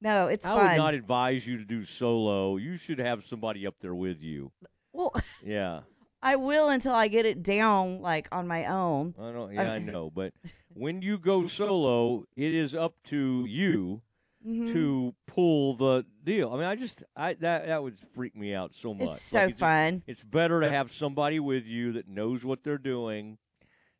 [0.00, 0.56] No, it's fine.
[0.56, 0.68] I fun.
[0.70, 2.56] would not advise you to do solo.
[2.56, 4.50] You should have somebody up there with you.
[4.92, 5.12] Well,
[5.44, 5.80] Yeah,
[6.22, 9.14] I will until I get it down like on my own.
[9.20, 9.52] I don't.
[9.54, 10.10] Yeah, I know.
[10.10, 10.32] But
[10.74, 14.02] when you go solo, it is up to you
[14.46, 14.72] Mhm.
[14.72, 16.52] to pull the deal.
[16.52, 19.08] I mean, I just I that that would freak me out so much.
[19.08, 20.02] It's so Like, just- fun.
[20.06, 23.38] it's better to have somebody with you that knows what they're doing,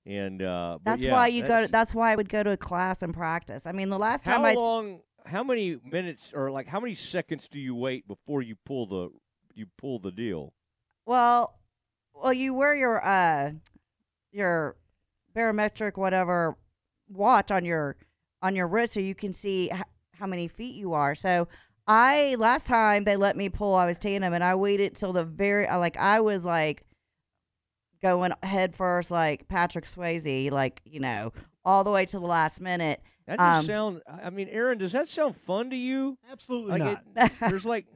[0.07, 1.49] and uh, That's yeah, why you go.
[1.49, 3.67] that's- That's why I would go to a class and practice.
[3.67, 5.01] I mean, the last time How long?
[5.27, 9.11] How many minutes or like how many seconds do you wait before you pull the
[9.55, 10.55] you pull the deal?
[11.05, 11.58] well,
[12.23, 13.53] well, you wear your uh
[14.33, 14.77] your
[15.35, 16.57] barometric whatever
[17.09, 17.97] watch on your
[18.43, 19.83] on your wrist so you can see h-
[20.15, 21.15] how many feet you are.
[21.15, 21.49] So
[21.87, 25.25] I last time they let me pull, I was tandem and I waited till the
[25.25, 26.85] very like I was like
[28.03, 31.33] going head first like Patrick Swayze, like you know,
[31.65, 33.01] all the way to the last minute.
[33.27, 34.03] That just Um, sound.
[34.23, 36.17] I mean, Aaron, does that sound fun to you?
[36.31, 36.81] Absolutely Like
[37.17, 37.31] not.
[37.33, 37.87] it- there's like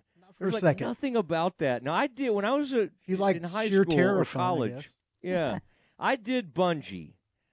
[0.43, 0.86] For a like second.
[0.86, 1.82] nothing about that.
[1.82, 4.43] Now I did when I was a, you like in high sheer school or terrifying,
[4.45, 4.74] I college.
[4.84, 4.95] guess.
[5.22, 5.59] Yeah,
[6.01, 7.12] I did bungee.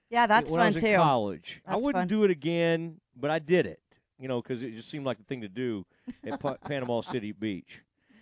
[0.10, 0.88] Yeah, that's when I fun was too.
[0.90, 1.62] in college.
[1.68, 2.08] I wouldn't fun.
[2.08, 3.80] do it again, but I did it.
[4.18, 5.86] You know, because it just seemed like the thing to do
[6.26, 7.82] at Pa- Panama City Beach.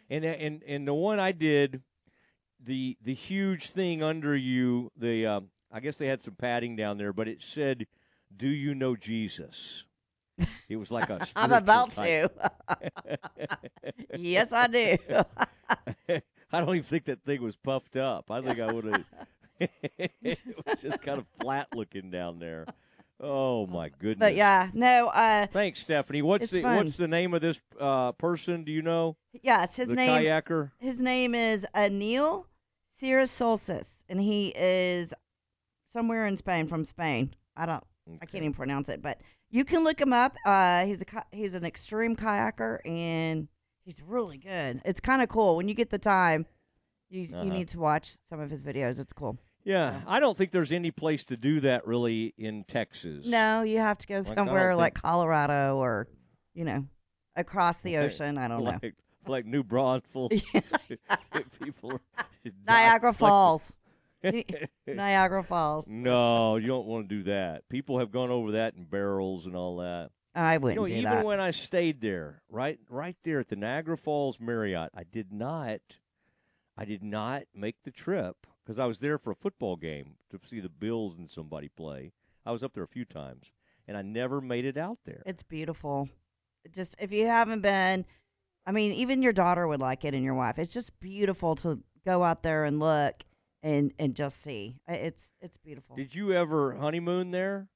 [0.10, 1.82] And and and the one I did,
[2.62, 6.98] the the huge thing under you, the um, I guess they had some padding down
[6.98, 7.88] there, but it said,
[8.36, 9.86] "Do you know Jesus?"
[10.70, 11.26] It was like a.
[11.36, 12.38] I'm about type.
[12.70, 13.18] to.
[14.18, 14.98] yes, I do.
[16.52, 18.32] I don't even think that thing was puffed up.
[18.32, 19.06] I think I would have.
[20.24, 22.66] it was just kind of flat looking down there.
[23.20, 24.20] Oh my goodness!
[24.20, 25.08] But yeah, no.
[25.08, 26.22] Uh, Thanks, Stephanie.
[26.22, 26.78] What's the fun.
[26.78, 28.64] what's the name of this uh, person?
[28.64, 29.18] Do you know?
[29.42, 30.22] yes, his the name.
[30.22, 30.72] kayaker.
[30.78, 32.46] His name is Aniol
[33.02, 35.16] Serrasolses, and he is
[35.88, 36.68] somewhere in Spain.
[36.68, 37.84] From Spain, I don't.
[38.22, 39.20] I can't even pronounce it, but
[39.50, 40.36] you can look him up.
[40.46, 43.48] Uh, he's a he's an extreme kayaker, and
[43.84, 44.82] he's really good.
[44.86, 46.46] It's kind of cool when you get the time.
[47.10, 47.44] You Uh-huh.
[47.44, 49.00] you need to watch some of his videos.
[49.00, 49.38] It's cool.
[49.64, 53.26] Yeah, I don't think there's any place to do that really in Texas.
[53.26, 56.08] No, you have to go Like, I don't somewhere like think- Colorado or,
[56.54, 56.86] you know,
[57.36, 58.38] across the ocean.
[58.38, 58.78] I don't know.
[58.82, 58.96] like,
[59.28, 60.32] Like New Braunfels.
[61.62, 62.24] People are
[62.66, 63.74] Niagara like- Falls.
[64.88, 65.88] Niagara Falls.
[65.88, 67.68] No, you don't want to do that.
[67.70, 70.12] People have gone over that in barrels and all that.
[70.36, 71.26] I wouldn't you know, do even that.
[71.26, 75.82] when I stayed there, right, right there at the Niagara Falls Marriott, I did not,
[76.78, 80.40] I did not make the trip because I was there for a football game to
[80.46, 82.12] see the Bills and somebody play.
[82.46, 83.52] I was up there a few times,
[83.88, 85.24] and I never made it out there.
[85.26, 86.08] It's beautiful.
[86.72, 88.06] Just if you haven't been,
[88.66, 90.60] I mean, even your daughter would like it and your wife.
[90.60, 93.24] It's just beautiful to go out there and look
[93.68, 94.78] and and just see.
[94.88, 95.96] It's it's beautiful.
[95.98, 97.68] Did you ever honeymoon there?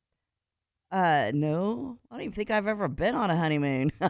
[0.89, 3.91] Uh, no, I don't even think I've ever been on a honeymoon.
[4.01, 4.09] I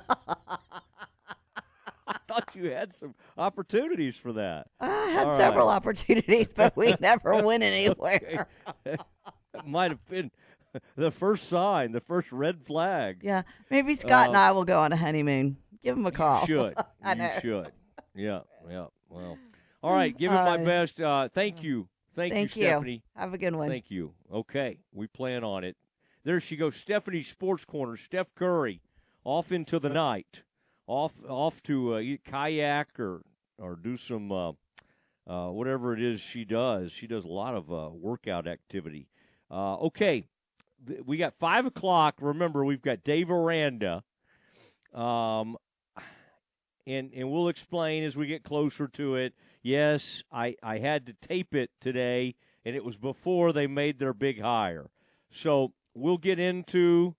[2.27, 4.67] thought you had some opportunities for that.
[4.79, 5.75] I had All several right.
[5.75, 8.47] opportunities, but we never went anywhere.
[9.53, 10.31] That might have been
[10.95, 13.19] the first sign, the first red flag.
[13.21, 15.57] Yeah, maybe Scott and Uh, I will go on a honeymoon.
[15.83, 16.45] Give him a call.
[16.45, 16.73] should.
[17.03, 17.39] I you know.
[17.41, 17.71] should.
[18.15, 18.85] Yeah, yeah.
[19.09, 19.37] Well,
[19.83, 20.15] all right.
[20.17, 20.99] Give it my Uh, best.
[21.01, 21.87] Uh, thank you.
[22.15, 22.67] Thank, Thank you, you.
[22.69, 23.03] Stephanie.
[23.15, 23.69] Have a good one.
[23.69, 24.13] Thank you.
[24.31, 25.77] Okay, we plan on it.
[26.25, 27.95] There she goes, Stephanie Sports Corner.
[27.95, 28.81] Steph Curry,
[29.23, 30.43] off into the night,
[30.87, 33.23] off off to uh, kayak or
[33.57, 34.51] or do some uh,
[35.25, 36.91] uh, whatever it is she does.
[36.91, 39.07] She does a lot of uh, workout activity.
[39.49, 40.25] Uh, okay,
[40.85, 42.15] Th- we got five o'clock.
[42.19, 44.03] Remember, we've got Dave Aranda.
[44.93, 45.57] Um,
[46.87, 49.33] and and we'll explain as we get closer to it.
[49.61, 54.13] Yes, I I had to tape it today, and it was before they made their
[54.13, 54.89] big hire.
[55.29, 57.15] So we'll get into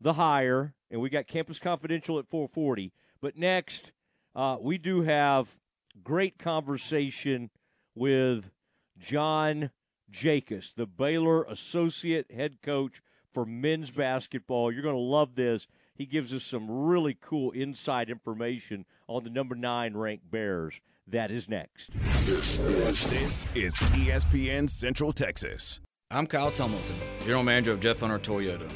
[0.00, 2.92] the hire, and we got Campus Confidential at 4:40.
[3.20, 3.92] But next,
[4.34, 5.58] uh, we do have
[6.02, 7.50] great conversation
[7.94, 8.50] with
[8.98, 9.70] John
[10.10, 13.00] Jakus, the Baylor associate head coach
[13.32, 14.72] for men's basketball.
[14.72, 15.66] You're going to love this.
[16.00, 20.80] He gives us some really cool inside information on the number nine ranked Bears.
[21.06, 21.90] That is next.
[22.24, 25.82] This is ESPN Central Texas.
[26.10, 28.66] I'm Kyle Tumilton, General Manager of Jeff Hunter Toyota.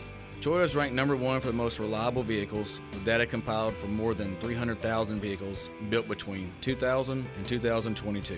[0.42, 4.12] Toyota is ranked number one for the most reliable vehicles, with data compiled from more
[4.12, 8.36] than 300,000 vehicles built between 2000 and 2022.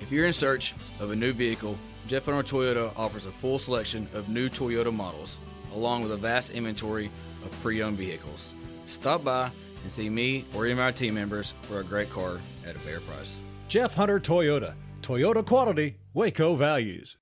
[0.00, 1.76] If you're in search of a new vehicle,
[2.08, 5.36] Jeff Hunter Toyota offers a full selection of new Toyota models,
[5.74, 7.10] along with a vast inventory
[7.44, 8.54] of pre-owned vehicles.
[8.86, 9.50] Stop by
[9.82, 12.78] and see me or any of our team members for a great car at a
[12.78, 13.38] fair price.
[13.68, 14.74] Jeff Hunter Toyota.
[15.02, 17.16] Toyota quality, Waco values.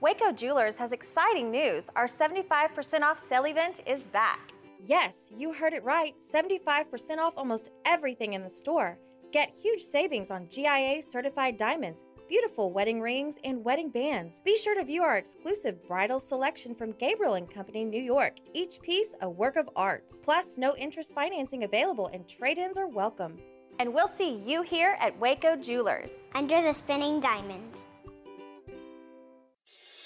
[0.00, 1.86] Waco Jewelers has exciting news.
[1.96, 4.52] Our 75% off sale event is back.
[4.86, 8.96] Yes, you heard it right 75% off almost everything in the store.
[9.32, 14.40] Get huge savings on GIA certified diamonds, beautiful wedding rings, and wedding bands.
[14.44, 18.80] Be sure to view our exclusive bridal selection from Gabriel and Company New York, each
[18.82, 20.12] piece a work of art.
[20.22, 23.38] Plus, no interest financing available and trade ins are welcome.
[23.78, 26.12] And we'll see you here at Waco Jewelers.
[26.34, 27.76] Under the spinning diamond.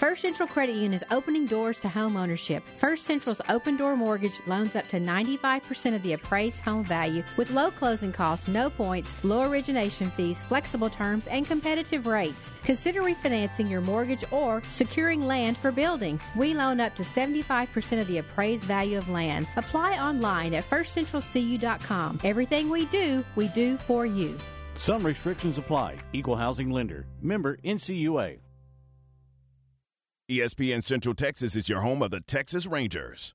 [0.00, 2.66] First Central Credit Union is opening doors to home ownership.
[2.76, 7.50] First Central's open door mortgage loans up to 95% of the appraised home value with
[7.50, 12.50] low closing costs, no points, low origination fees, flexible terms, and competitive rates.
[12.64, 16.18] Consider refinancing your mortgage or securing land for building.
[16.34, 19.48] We loan up to 75% of the appraised value of land.
[19.56, 22.20] Apply online at firstcentralcu.com.
[22.24, 24.38] Everything we do, we do for you.
[24.76, 25.98] Some restrictions apply.
[26.14, 27.04] Equal housing lender.
[27.20, 28.38] Member NCUA.
[30.30, 33.34] ESPN Central Texas is your home of the Texas Rangers.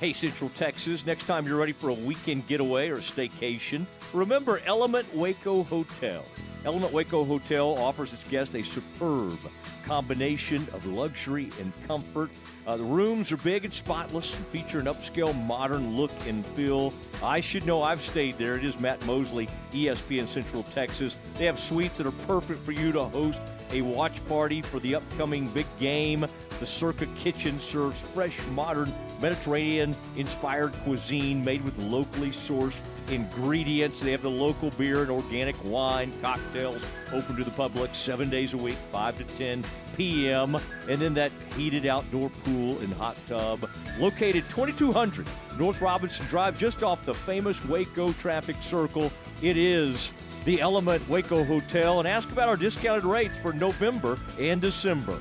[0.00, 5.12] Hey, Central Texas, next time you're ready for a weekend getaway or staycation, remember Element
[5.12, 6.24] Waco Hotel.
[6.64, 9.36] Element Waco Hotel offers its guests a superb
[9.84, 12.30] combination of luxury and comfort.
[12.68, 16.92] Uh, the rooms are big and spotless feature an upscale modern look and feel.
[17.22, 18.56] I should know I've stayed there.
[18.56, 21.16] It is Matt Mosley, ESPN Central Texas.
[21.38, 23.40] They have suites that are perfect for you to host
[23.72, 26.26] a watch party for the upcoming big game.
[26.60, 28.92] The Circa Kitchen serves fresh, modern,
[29.22, 32.76] Mediterranean inspired cuisine made with locally sourced
[33.10, 34.00] ingredients.
[34.00, 38.52] They have the local beer and organic wine, cocktails open to the public seven days
[38.52, 39.64] a week, 5 to 10
[39.98, 40.56] p.m.
[40.88, 43.68] And then that heated outdoor pool and hot tub.
[43.98, 45.26] Located 2200
[45.58, 49.12] North Robinson Drive, just off the famous Waco traffic circle.
[49.42, 50.10] It is
[50.44, 51.98] the Element Waco Hotel.
[51.98, 55.20] And ask about our discounted rates for November and December.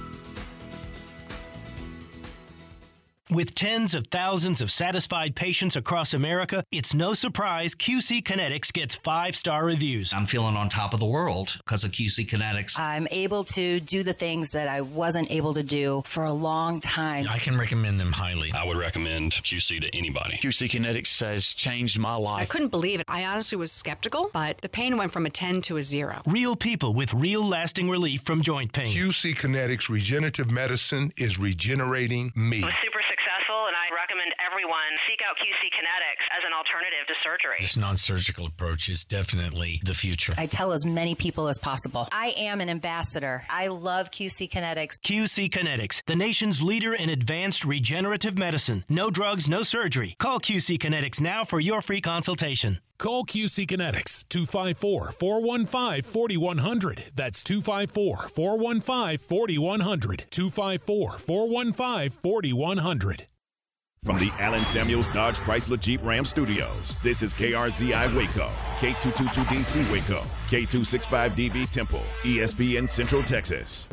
[3.30, 8.96] With tens of thousands of satisfied patients across America, it's no surprise QC Kinetix gets
[8.96, 10.14] five star reviews.
[10.14, 12.80] I'm feeling on top of the world because of QC Kinetix.
[12.80, 16.80] I'm able to do the things that I wasn't able to do for a long
[16.80, 17.28] time.
[17.30, 18.54] I can recommend them highly.
[18.54, 20.38] I would recommend QC to anybody.
[20.38, 22.44] QC Kinetix has changed my life.
[22.44, 23.08] I couldn't believe it.
[23.10, 26.22] I honestly was skeptical, but the pain went from a 10 to a 0.
[26.26, 28.88] Real people with real lasting relief from joint pain.
[28.88, 32.64] QC Kinetix Regenerative Medicine is regenerating me.
[33.88, 34.78] Super successful, and I recommend everyone
[35.08, 37.58] seek out QC Kinetix as an alternative to surgery.
[37.62, 40.34] This non surgical approach is definitely the future.
[40.38, 42.08] I tell as many people as possible.
[42.12, 43.44] I am an ambassador.
[43.50, 45.00] I love QC Kinetix.
[45.00, 48.84] QC Kinetix, the nation's leader in advanced regenerative medicine.
[48.90, 50.16] No drugs, no surgery.
[50.20, 52.80] Call QC Kinetix now for your free consultation.
[52.98, 57.04] Call QC Kinetix 254 415 4100.
[57.16, 60.26] That's 254 415 4100.
[60.32, 63.28] 254 415 4100.
[64.04, 70.24] From the Allen Samuels Dodge Chrysler Jeep Ram Studios, this is KRZI Waco, K222DC Waco,
[70.48, 73.88] K265DV Temple, ESPN Central Texas.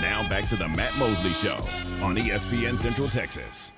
[0.00, 1.56] Now back to the Matt Mosley Show
[2.02, 3.72] on ESPN Central Texas.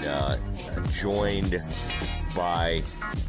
[0.00, 0.36] and uh,
[0.92, 1.60] joined
[2.40, 2.82] by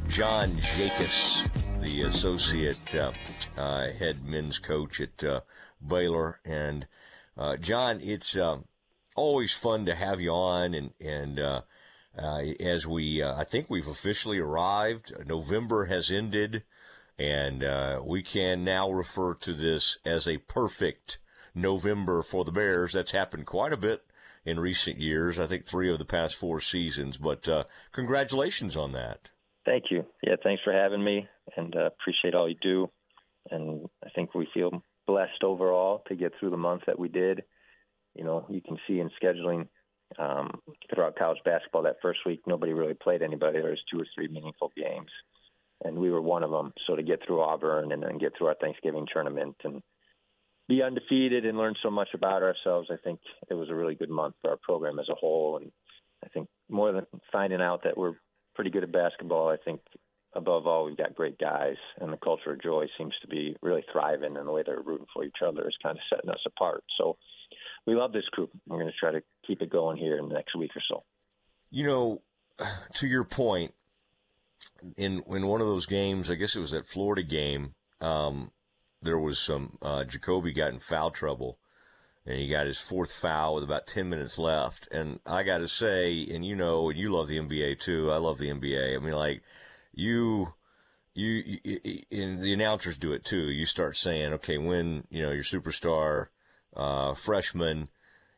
[0.08, 1.46] John Jakus,
[1.82, 3.12] the associate uh,
[3.58, 5.42] uh, head men's coach at uh,
[5.86, 6.40] Baylor.
[6.46, 6.88] And
[7.38, 8.70] uh, John, it's um,
[9.18, 11.62] always fun to have you on, and and uh,
[12.18, 15.12] uh, as we, I think we've officially arrived.
[15.28, 16.64] November has ended,
[17.20, 17.66] and
[18.06, 21.20] we can now refer to this as a perfect
[21.54, 22.94] November for the Bears.
[22.94, 24.06] That's happened quite a bit
[24.46, 25.40] in recent years.
[25.40, 27.18] I think three of the past four seasons.
[27.18, 29.30] But uh, congratulations on that.
[29.66, 30.06] Thank you.
[30.24, 32.90] Yeah, thanks for having me, and uh, appreciate all you do.
[33.50, 37.44] And I think we feel blessed overall to get through the month that we did.
[38.16, 39.68] You know, you can see in scheduling
[40.20, 40.60] um,
[40.94, 43.60] throughout college basketball that first week nobody really played anybody.
[43.60, 45.12] There was two or three meaningful games,
[45.84, 46.74] and we were one of them.
[46.88, 49.82] So to get through Auburn and then get through our Thanksgiving tournament and
[50.72, 52.88] be undefeated and learn so much about ourselves.
[52.90, 53.20] I think
[53.50, 55.58] it was a really good month for our program as a whole.
[55.58, 55.70] And
[56.24, 58.16] I think more than finding out that we're
[58.56, 59.82] pretty good at basketball, I think
[60.34, 61.76] above all, we've got great guys.
[62.00, 64.38] And the culture of joy seems to be really thriving.
[64.38, 66.86] And the way they're rooting for each other is kind of setting us apart.
[66.98, 67.18] So
[67.86, 68.52] we love this group.
[68.66, 71.04] We're going to try to keep it going here in the next week or so.
[71.70, 72.22] You know,
[72.94, 73.74] to your point,
[74.96, 78.52] in in one of those games, I guess it was that Florida game, um,
[79.02, 81.58] there was some uh, Ja'Kobe got in foul trouble,
[82.26, 84.88] and he got his fourth foul with about 10 minutes left.
[84.92, 88.12] And I got to say, and you know, and you love the NBA too.
[88.12, 88.96] I love the NBA.
[88.96, 89.42] I mean, like,
[89.94, 90.54] you,
[91.14, 91.80] you, you
[92.12, 93.50] and the announcers do it too.
[93.50, 96.28] You start saying, okay, when, you know, your superstar,
[96.76, 97.90] uh, freshman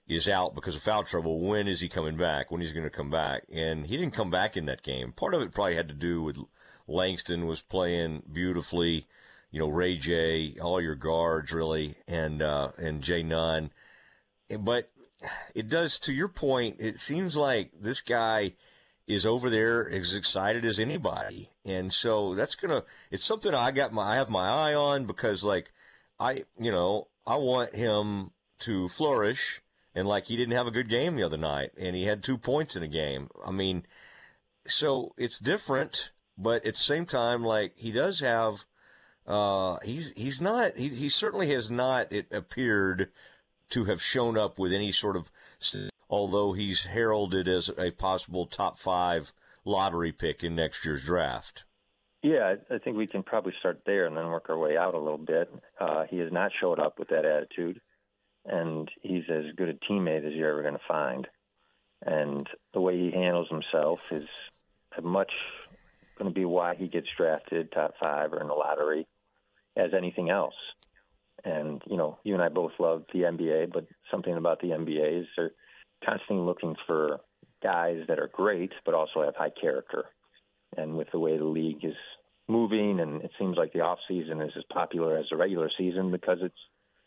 [0.07, 2.51] is out because of foul trouble, when is he coming back?
[2.51, 3.43] When he's going to come back?
[3.53, 5.11] And he didn't come back in that game.
[5.11, 6.39] Part of it probably had to do with
[6.87, 9.07] Langston was playing beautifully
[9.53, 13.69] you know, Ray J, all your guards really, and uh, and Jay Nunn.
[14.59, 14.89] But
[15.53, 18.55] it does, to your point, it seems like this guy
[19.07, 22.83] is over there as excited as anybody, and so that's gonna.
[23.11, 25.71] It's something I got my I have my eye on because like
[26.19, 29.61] I you know I want him to flourish.
[29.95, 32.39] And like he didn't have a good game the other night, and he had two
[32.39, 33.29] points in a game.
[33.45, 33.85] I mean,
[34.65, 38.65] so it's different, but at the same time, like he does have
[39.25, 43.09] uh, he's he's not he, he certainly has not it appeared
[43.69, 45.31] to have shown up with any sort of
[46.09, 49.31] although he's heralded as a possible top five
[49.65, 51.63] lottery pick in next year's draft.
[52.21, 54.99] Yeah, I think we can probably start there and then work our way out a
[54.99, 55.53] little bit.
[55.79, 57.81] Uh, he has not showed up with that attitude,
[58.45, 61.27] and he's as good a teammate as you're ever going to find.
[62.05, 64.23] And the way he handles himself is
[65.01, 65.31] much
[66.17, 69.05] going to be why he gets drafted top five or in the lottery
[69.75, 70.55] as anything else.
[71.43, 75.21] And you know, you and I both love the NBA, but something about the NBA
[75.21, 75.51] is they're
[76.05, 77.19] constantly looking for
[77.61, 80.05] guys that are great, but also have high character.
[80.77, 81.95] And with the way the league is
[82.47, 86.11] moving, and it seems like the off season is as popular as the regular season
[86.11, 86.55] because it's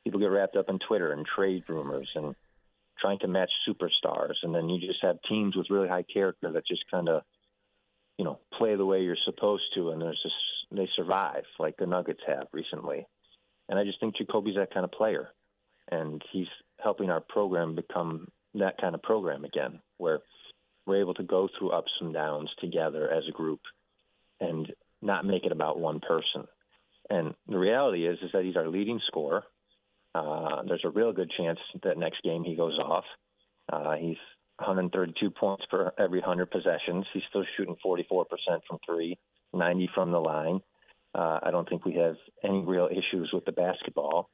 [0.04, 2.34] people get wrapped up in Twitter and trade rumors and
[3.00, 6.66] trying to match superstars, and then you just have teams with really high character that
[6.66, 7.22] just kind of
[8.18, 10.32] you know play the way you're supposed to, and there's this
[10.72, 13.06] they survive like the Nuggets have recently.
[13.68, 15.28] And I just think Ja'Kobe's that kind of player,
[15.90, 16.46] and he's
[16.82, 20.20] helping our program become that kind of program again, where
[20.86, 23.60] we're able to go through ups and downs together as a group,
[24.40, 24.72] and
[25.02, 26.46] not make it about one person.
[27.10, 29.44] And the reality is, is that he's our leading scorer.
[30.14, 33.04] Uh, there's a real good chance that next game he goes off.
[33.70, 34.16] Uh, he's
[34.58, 37.06] 132 points per every 100 possessions.
[37.12, 38.24] He's still shooting 44%
[38.68, 39.18] from three.
[39.52, 40.60] 90 from the line.
[41.14, 44.30] Uh, I don't think we have any real issues with the basketball.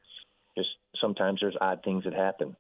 [0.57, 0.70] Just
[1.01, 2.57] sometimes there's odd things that happen,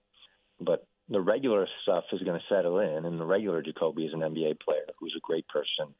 [0.60, 4.20] but the regular stuff is going to settle in, and the regular Ja'Kobe is an
[4.20, 5.94] NBA player who's a great person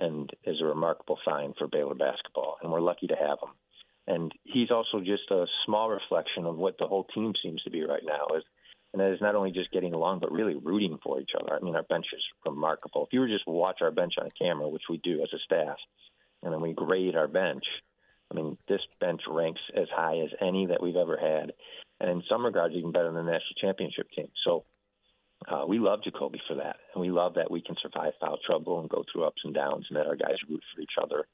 [0.00, 3.54] and is a remarkable find for Baylor basketball, and we're lucky to have him.
[4.06, 7.82] And he's also just a small reflection of what the whole team seems to be
[7.82, 8.36] right now.
[8.36, 8.44] Is
[8.94, 11.52] and that is not only just getting along, but really rooting for each other.
[11.52, 13.04] I mean, our bench is remarkable.
[13.04, 15.78] If you were just watch our bench on camera, which we do as a staff,
[16.44, 17.64] and then we grade our bench,
[18.30, 21.54] I mean, this bench ranks as high as any that we've ever had,
[21.98, 24.28] and in some regards, even better than the national championship team.
[24.44, 24.64] So
[25.48, 28.78] uh, we love Ja'Kobe for that, and we love that we can survive foul trouble
[28.78, 31.26] and go through ups and downs, and that our guys root for each other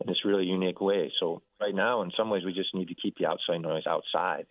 [0.00, 1.12] in this really unique way.
[1.20, 4.46] So right now, in some ways, we just need to keep the outside noise outside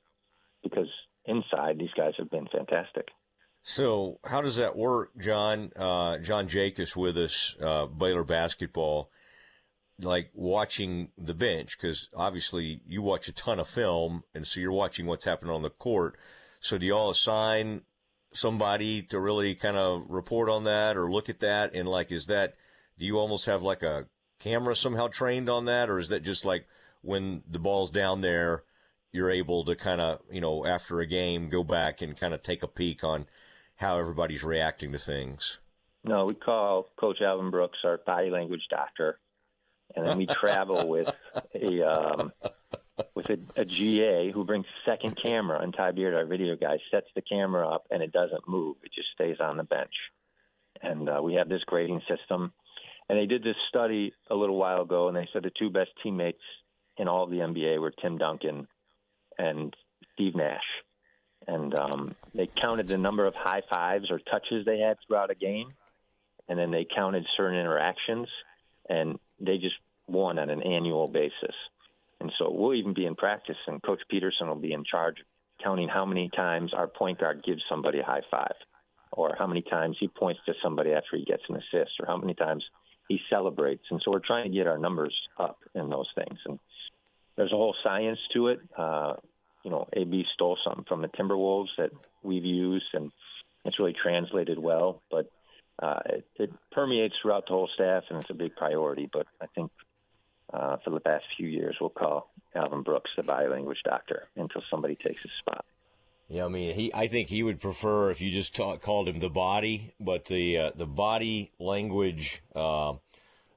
[0.64, 0.88] because
[1.28, 3.10] inside, these guys have been fantastic.
[3.64, 5.72] So, how does that work, John?
[5.76, 9.12] Uh, John Jakus with us, uh, Baylor basketball,
[10.00, 14.72] like watching the bench, because obviously you watch a ton of film, and so you're
[14.72, 16.18] watching what's happening on the court.
[16.62, 17.82] So, do you all assign
[18.32, 21.74] somebody to really kind of report on that or look at that?
[21.76, 22.56] And, like, is that,
[22.98, 24.06] do you almost have like a
[24.40, 26.68] camera somehow trained on that, or is that just like
[27.02, 28.64] when the ball's down there?
[29.18, 32.44] You're able to kind of, you know, after a game, go back and kind of
[32.44, 33.26] take a peek on
[33.78, 35.58] how everybody's reacting to things?
[36.04, 39.20] No, we call Coach Alvin Brooks our body language doctor,
[39.96, 41.10] and then we travel with
[41.56, 42.32] a um,
[43.16, 47.08] with a, a, GA who brings second camera, and Ty Beard, our video guy, sets
[47.16, 49.94] the camera up, and it doesn't move; it just stays on the bench.
[50.82, 52.54] And uh, we have this grading system.
[53.10, 55.92] And they did this study a little while ago, and they said the two best
[56.04, 56.42] teammates
[56.98, 58.68] in all of the NBA were Tim Duncan
[59.38, 59.76] and
[60.14, 60.64] Steve Nash.
[61.48, 65.36] And um, they counted the number of high fives or touches they had throughout a
[65.36, 65.70] game,
[66.50, 68.28] and then they counted certain interactions,
[68.90, 69.76] and they just
[70.08, 71.56] won on an annual basis.
[72.20, 75.18] And so we'll even be in practice, and Coach Peterson will be in charge
[75.64, 78.56] counting how many times our point guard gives somebody a high five,
[79.12, 82.18] or how many times he points to somebody after he gets an assist, or how
[82.18, 82.64] many times
[83.08, 83.84] he celebrates.
[83.90, 86.40] And so we're trying to get our numbers up in those things.
[86.46, 86.60] And
[87.36, 88.60] there's a whole science to it.
[88.78, 89.14] Uh,
[89.68, 91.92] you know, AB stole something from the Timberwolves that
[92.24, 93.12] we've used, and
[93.66, 95.02] it's really translated well.
[95.12, 95.30] But
[95.78, 99.10] uh, it, it permeates throughout the whole staff, and it's a big priority.
[99.12, 99.70] But I think
[100.54, 104.64] uh, for the past few years, we'll call Alvin Brooks the body language doctor until
[104.70, 105.66] somebody takes his spot.
[106.30, 106.94] Yeah, I mean, he.
[106.94, 110.58] I think he would prefer if you just talk, called him the body, but the
[110.58, 112.42] uh, the body language.
[112.56, 112.94] Uh,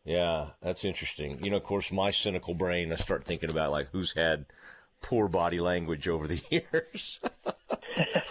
[0.04, 1.38] yeah, that's interesting.
[1.40, 4.46] You know, of course, my cynical brain, I start thinking about like who's had
[5.02, 7.20] poor body language over the years.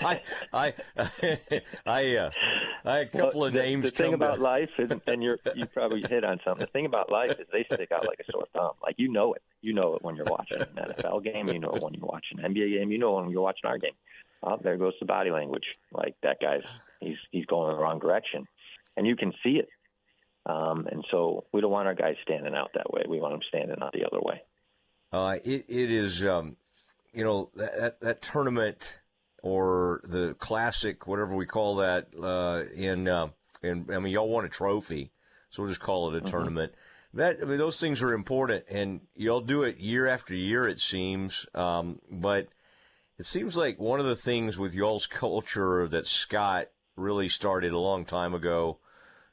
[0.01, 0.21] I,
[0.53, 0.73] I,
[1.85, 2.29] I, uh,
[2.85, 3.85] I had a couple well, of the, names.
[3.85, 6.65] The thing about life is, and you're you probably hit on something.
[6.65, 8.71] The thing about life is they stick out like a sore thumb.
[8.81, 9.41] Like you know it.
[9.61, 11.47] You know it when you're watching an NFL game.
[11.47, 12.91] You know it when you're watching an NBA game.
[12.91, 13.93] You know it when you're watching our game.
[14.41, 15.65] Oh, there goes the body language.
[15.91, 16.63] Like that guy's
[16.99, 18.47] he's he's going in the wrong direction,
[18.95, 19.69] and you can see it.
[20.45, 23.03] Um, and so we don't want our guys standing out that way.
[23.07, 24.41] We want them standing out the other way.
[25.11, 26.55] Uh, it it is um,
[27.13, 28.99] you know that, that, that tournament
[29.41, 32.07] or the classic, whatever we call that.
[32.21, 33.27] Uh, in uh,
[33.63, 35.11] in I mean, y'all won a trophy,
[35.49, 36.29] so we'll just call it a mm-hmm.
[36.29, 36.73] tournament.
[37.13, 40.67] That I mean, those things are important, and y'all do it year after year.
[40.67, 42.49] It seems, um, but
[43.17, 47.79] it seems like one of the things with y'all's culture that Scott really started a
[47.79, 48.79] long time ago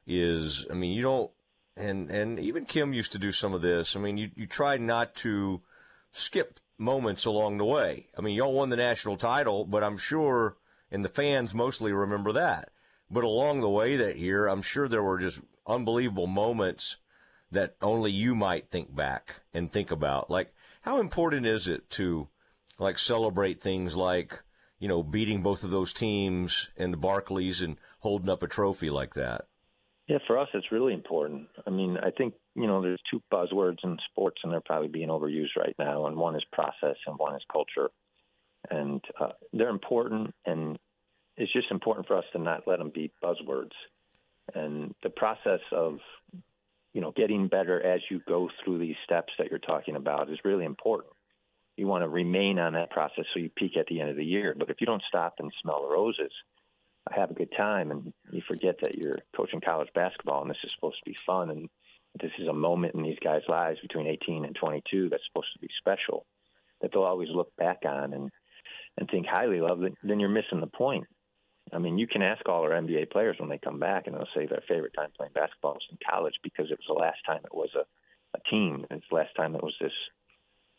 [0.06, 1.30] is, I mean, you don't,
[1.76, 3.94] and and even Kim used to do some of this.
[3.94, 5.60] I mean, you you try not to
[6.12, 8.06] skip moments along the way.
[8.16, 10.56] I mean, y'all won the national title, but I'm sure,
[10.90, 12.70] and the fans mostly remember that.
[13.10, 16.96] But along the way that year, I'm sure there were just unbelievable moments
[17.50, 20.30] that only you might think back and think about.
[20.30, 22.28] Like, how important is it to
[22.78, 24.42] like celebrate things like
[24.78, 28.90] you know beating both of those teams and the Barclays and holding up a trophy
[28.90, 29.46] like that.
[30.08, 31.48] Yeah, for us it's really important.
[31.66, 35.08] I mean, I think you know there's two buzzwords in sports, and they're probably being
[35.08, 36.06] overused right now.
[36.06, 37.90] And one is process, and one is culture,
[38.70, 40.32] and uh, they're important.
[40.44, 40.78] And
[41.36, 43.72] it's just important for us to not let them be buzzwords.
[44.54, 45.98] And the process of
[46.92, 50.38] you know getting better as you go through these steps that you're talking about is
[50.44, 51.12] really important
[51.76, 54.24] you want to remain on that process so you peak at the end of the
[54.24, 54.54] year.
[54.58, 56.32] But if you don't stop and smell the roses,
[57.12, 60.72] have a good time, and you forget that you're coaching college basketball and this is
[60.72, 61.68] supposed to be fun and
[62.20, 65.60] this is a moment in these guys' lives between 18 and 22 that's supposed to
[65.60, 66.26] be special
[66.80, 68.30] that they'll always look back on and
[68.98, 71.04] and think highly of, then you're missing the point.
[71.72, 74.28] I mean, you can ask all our NBA players when they come back, and they'll
[74.34, 77.40] say their favorite time playing basketball was in college because it was the last time
[77.44, 77.84] it was a,
[78.36, 78.86] a team.
[78.90, 79.92] It's the last time it was this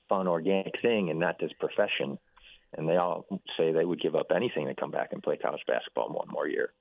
[0.10, 2.18] fun, organic thing and not this profession.
[2.76, 3.26] And they all
[3.58, 6.48] say they would give up anything to come back and play college basketball one more
[6.48, 6.74] year.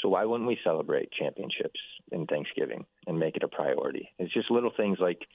[0.00, 1.80] So why wouldn't we celebrate championships
[2.12, 4.10] in Thanksgiving and make it a priority?
[4.18, 5.26] It's just little things like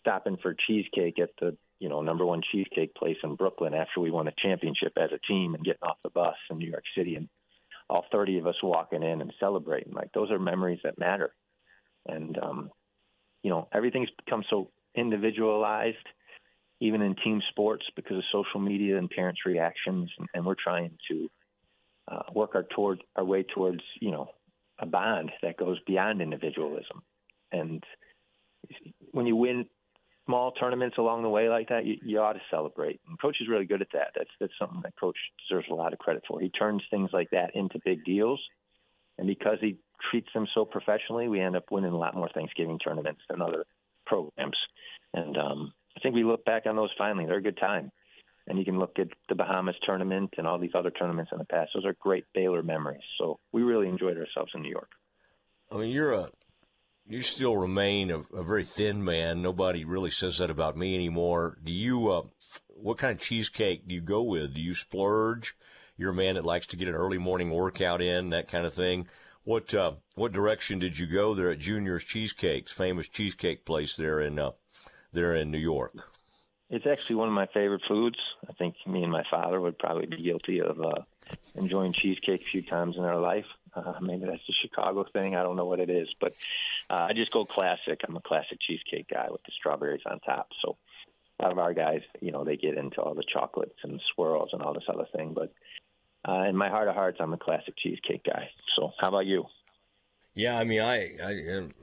[0.00, 4.10] stopping for cheesecake at the you know number one cheesecake place in Brooklyn after we
[4.10, 7.16] won a championship as a team and getting off the bus in New York City
[7.16, 7.28] and
[7.88, 9.92] all 30 of us walking in and celebrating.
[9.92, 11.34] Like those are memories that matter.
[12.06, 12.70] And um,
[13.42, 15.96] you know everything's become so individualized
[16.80, 20.96] even in team sports because of social media and parents' reactions, and, and we're trying
[21.10, 21.30] to
[22.08, 24.30] uh, work our toward our way towards you know
[24.78, 27.02] a bond that goes beyond individualism.
[27.52, 27.84] And
[29.10, 29.66] when you win
[30.26, 33.00] small tournaments along the way like that, you, you ought to celebrate.
[33.08, 34.12] And coach is really good at that.
[34.16, 35.16] That's that's something that coach
[35.48, 36.40] deserves a lot of credit for.
[36.40, 38.40] He turns things like that into big deals,
[39.18, 39.76] and because he
[40.10, 43.64] treats them so professionally, we end up winning a lot more Thanksgiving tournaments than other
[44.06, 44.56] programs.
[45.12, 47.26] And um, I think we look back on those finally.
[47.26, 47.92] They're a good time.
[48.46, 51.44] And you can look at the Bahamas tournament and all these other tournaments in the
[51.44, 51.70] past.
[51.74, 53.02] Those are great Baylor memories.
[53.18, 54.90] So we really enjoyed ourselves in New York.
[55.70, 56.26] I mean, you're a
[57.10, 59.42] you still remain a, a very thin man.
[59.42, 61.58] Nobody really says that about me anymore.
[61.62, 62.10] Do you?
[62.10, 62.22] Uh,
[62.68, 64.54] what kind of cheesecake do you go with?
[64.54, 65.54] Do you splurge?
[65.96, 68.72] You're a man that likes to get an early morning workout in, that kind of
[68.72, 69.06] thing.
[69.42, 74.20] What uh, what direction did you go there at Junior's Cheesecakes, famous cheesecake place there
[74.20, 74.52] in uh,
[75.12, 75.92] there in New York?
[76.70, 78.18] It's actually one of my favorite foods.
[78.48, 81.02] I think me and my father would probably be guilty of uh,
[81.56, 83.46] enjoying cheesecake a few times in our life.
[83.74, 85.34] Uh, maybe that's a Chicago thing.
[85.34, 86.32] I don't know what it is, but
[86.88, 88.00] uh, I just go classic.
[88.06, 90.48] I'm a classic cheesecake guy with the strawberries on top.
[90.64, 90.76] So
[91.38, 94.50] a lot of our guys, you know, they get into all the chocolates and swirls
[94.52, 95.34] and all this other thing.
[95.34, 95.52] But
[96.28, 98.50] uh, in my heart of hearts, I'm a classic cheesecake guy.
[98.76, 99.46] So how about you?
[100.34, 101.30] Yeah, I mean, I, I,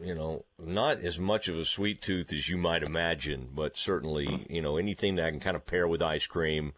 [0.01, 4.47] you know, not as much of a sweet tooth as you might imagine, but certainly,
[4.49, 6.73] you know, anything that I can kind of pair with ice cream,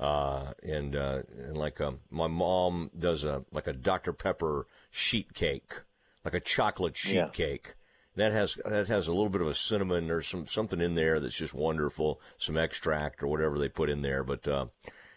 [0.00, 5.34] uh, and uh, and like um, my mom does a like a Dr Pepper sheet
[5.34, 5.82] cake,
[6.24, 7.28] like a chocolate sheet yeah.
[7.28, 7.74] cake.
[8.16, 11.20] That has that has a little bit of a cinnamon or some something in there
[11.20, 14.24] that's just wonderful, some extract or whatever they put in there.
[14.24, 14.66] But uh,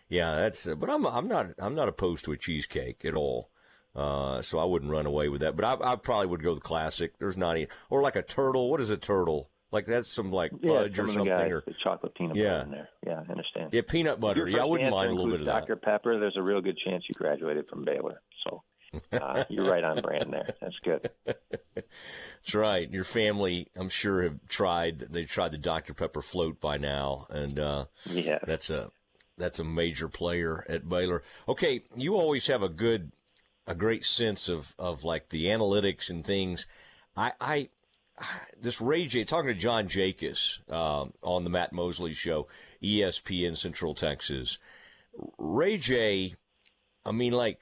[0.10, 0.68] yeah, that's.
[0.68, 3.50] But I'm I'm not I'm not opposed to a cheesecake at all.
[3.96, 5.56] Uh, so I wouldn't run away with that.
[5.56, 7.18] But I, I probably would go the classic.
[7.20, 8.70] There's not any, or like a turtle.
[8.70, 9.50] What is a turtle?
[9.72, 12.50] Like that's some like Yeah, fudge some or something, guys, or chocolate peanut Yeah.
[12.50, 12.90] butter in there.
[13.08, 13.70] Yeah, I understand.
[13.74, 14.48] yeah, peanut butter.
[14.48, 15.68] Yeah, I wouldn't mind a little bit of includes that.
[15.68, 15.76] Dr.
[15.78, 18.22] Pepper, there's a real good chance you graduated from Baylor.
[18.44, 18.62] So
[19.12, 20.50] uh, you're right on brand there.
[20.62, 21.10] That's good.
[21.76, 22.90] That's right.
[22.92, 25.00] Your family, I'm sure, have tried.
[25.00, 28.92] They tried the Dr Pepper float by now, and uh, yeah, that's a
[29.38, 31.24] that's a major player at Baylor.
[31.48, 33.12] Okay, you always have a good,
[33.66, 36.68] a great sense of of like the analytics and things.
[37.16, 37.70] I, I
[38.60, 42.48] this Ray J talking to John Jakus um, on the Matt Mosley show,
[42.82, 44.58] ESPN Central Texas.
[45.38, 46.36] Ray J,
[47.06, 47.60] I mean, like,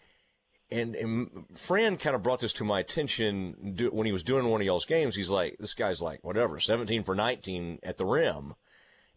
[0.72, 4.48] and, and Fran kind of brought this to my attention do, when he was doing
[4.48, 5.16] one of y'all's games.
[5.16, 8.56] He's like, this guy's like, whatever, 17 for 19 at the rim.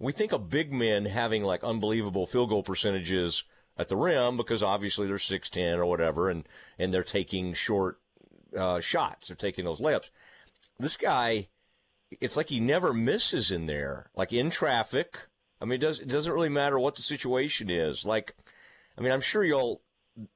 [0.00, 3.44] We think of big men having like unbelievable field goal percentages
[3.76, 6.46] at the rim because obviously they're 6'10 or whatever, and,
[6.78, 8.00] and they're taking short
[8.56, 9.28] uh, shots.
[9.28, 10.10] They're taking those layups.
[10.78, 11.48] This guy,
[12.20, 15.26] it's like he never misses in there, like in traffic.
[15.60, 18.04] I mean, it, does, it doesn't really matter what the situation is.
[18.04, 18.34] Like,
[18.96, 19.82] I mean, I'm sure y'all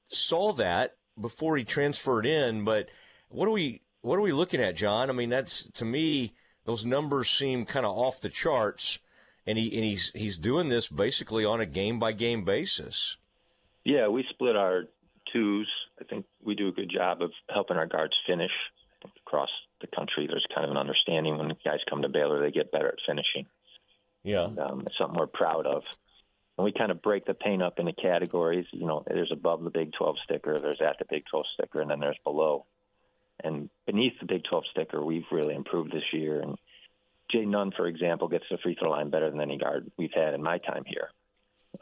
[0.09, 2.89] saw that before he transferred in, but
[3.29, 5.11] what are we what are we looking at, John?
[5.11, 6.33] I mean, that's to me
[6.65, 9.01] those numbers seem kind of off the charts,
[9.47, 13.17] and he and he's he's doing this basically on a game by game basis.
[13.85, 14.85] Yeah, we split our
[15.33, 15.69] twos.
[16.01, 18.53] I think we do a good job of helping our guards finish
[19.27, 19.51] across
[19.81, 20.27] the country.
[20.27, 23.47] There's kind of an understanding when guys come to Baylor, they get better at finishing.
[24.25, 25.85] Yeah, um, it's something we're proud of.
[26.57, 28.67] And we kind of break the paint up into categories.
[28.73, 31.91] You know, there's above the Big 12 sticker, there's at the Big 12 sticker, and
[31.91, 32.67] then there's below.
[33.43, 36.41] And beneath the Big 12 sticker, we've really improved this year.
[36.41, 36.57] And
[37.31, 40.35] Jay Nunn, for example, gets the free throw line better than any guard we've had
[40.35, 41.11] in my time here,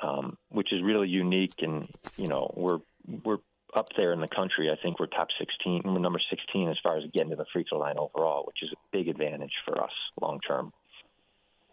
[0.02, 1.54] um, which is really unique.
[1.60, 2.80] And you know, we're
[3.24, 3.38] we're
[3.74, 4.70] up there in the country.
[4.70, 7.64] I think we're top 16, we're number 16 as far as getting to the free
[7.68, 9.90] throw line overall, which is a big advantage for us
[10.20, 10.72] long term.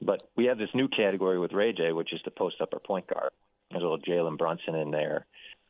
[0.02, 2.80] But we have this new category with Ray J, which is to post up our
[2.80, 3.32] point guard.
[3.72, 5.26] There's a little Jalen Brunson in there,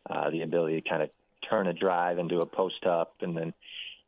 [0.09, 1.09] uh, the ability to kind of
[1.47, 3.53] turn a drive and do a post up, and then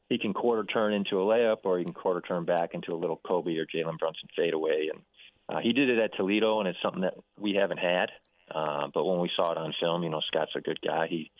[0.10, 2.98] he can quarter turn into a layup, or he can quarter turn back into a
[2.98, 4.90] little Kobe or Jalen Brunson fadeaway.
[4.92, 5.02] And
[5.48, 8.10] uh, he did it at Toledo, and it's something that we haven't had.
[8.54, 11.08] Uh, but when we saw it on film, you know, Scott's a good guy.
[11.08, 11.32] He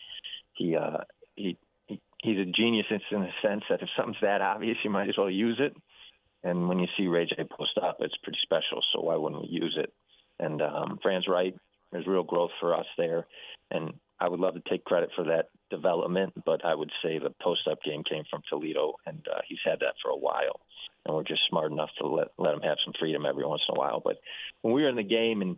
[0.54, 0.98] he uh,
[1.36, 1.56] he,
[1.86, 5.16] he he's a genius in the sense that if something's that obvious, you might as
[5.16, 5.76] well use it.
[6.42, 8.82] And when you see Ray J post up, it's pretty special.
[8.92, 9.92] So why wouldn't we use it?
[10.38, 11.54] And um, Fran's right.
[11.92, 13.26] There's real growth for us there,
[13.70, 16.32] and I would love to take credit for that development.
[16.44, 19.80] But I would say the post up game came from Toledo, and uh, he's had
[19.80, 20.60] that for a while.
[21.04, 23.76] And we're just smart enough to let let him have some freedom every once in
[23.76, 24.00] a while.
[24.04, 24.18] But
[24.62, 25.56] when we were in the game and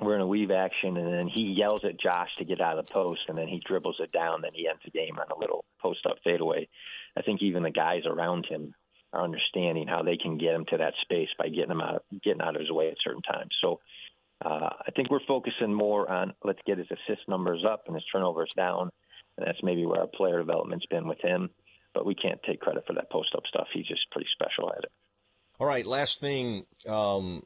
[0.00, 2.86] we're in a weave action, and then he yells at Josh to get out of
[2.86, 4.42] the post, and then he dribbles it down.
[4.42, 6.68] Then he ends the game on a little post up fadeaway.
[7.16, 8.74] I think even the guys around him
[9.12, 12.42] are understanding how they can get him to that space by getting him out, getting
[12.42, 13.54] out of his way at certain times.
[13.62, 13.80] So
[14.44, 18.04] uh, I think we're focusing more on let's get his assist numbers up and his
[18.12, 18.90] turnovers down,
[19.38, 21.50] and that's maybe where our player development's been with him.
[21.94, 23.68] But we can't take credit for that post up stuff.
[23.72, 24.92] He's just pretty special at it.
[25.58, 26.66] All right, last thing.
[26.86, 27.44] Um,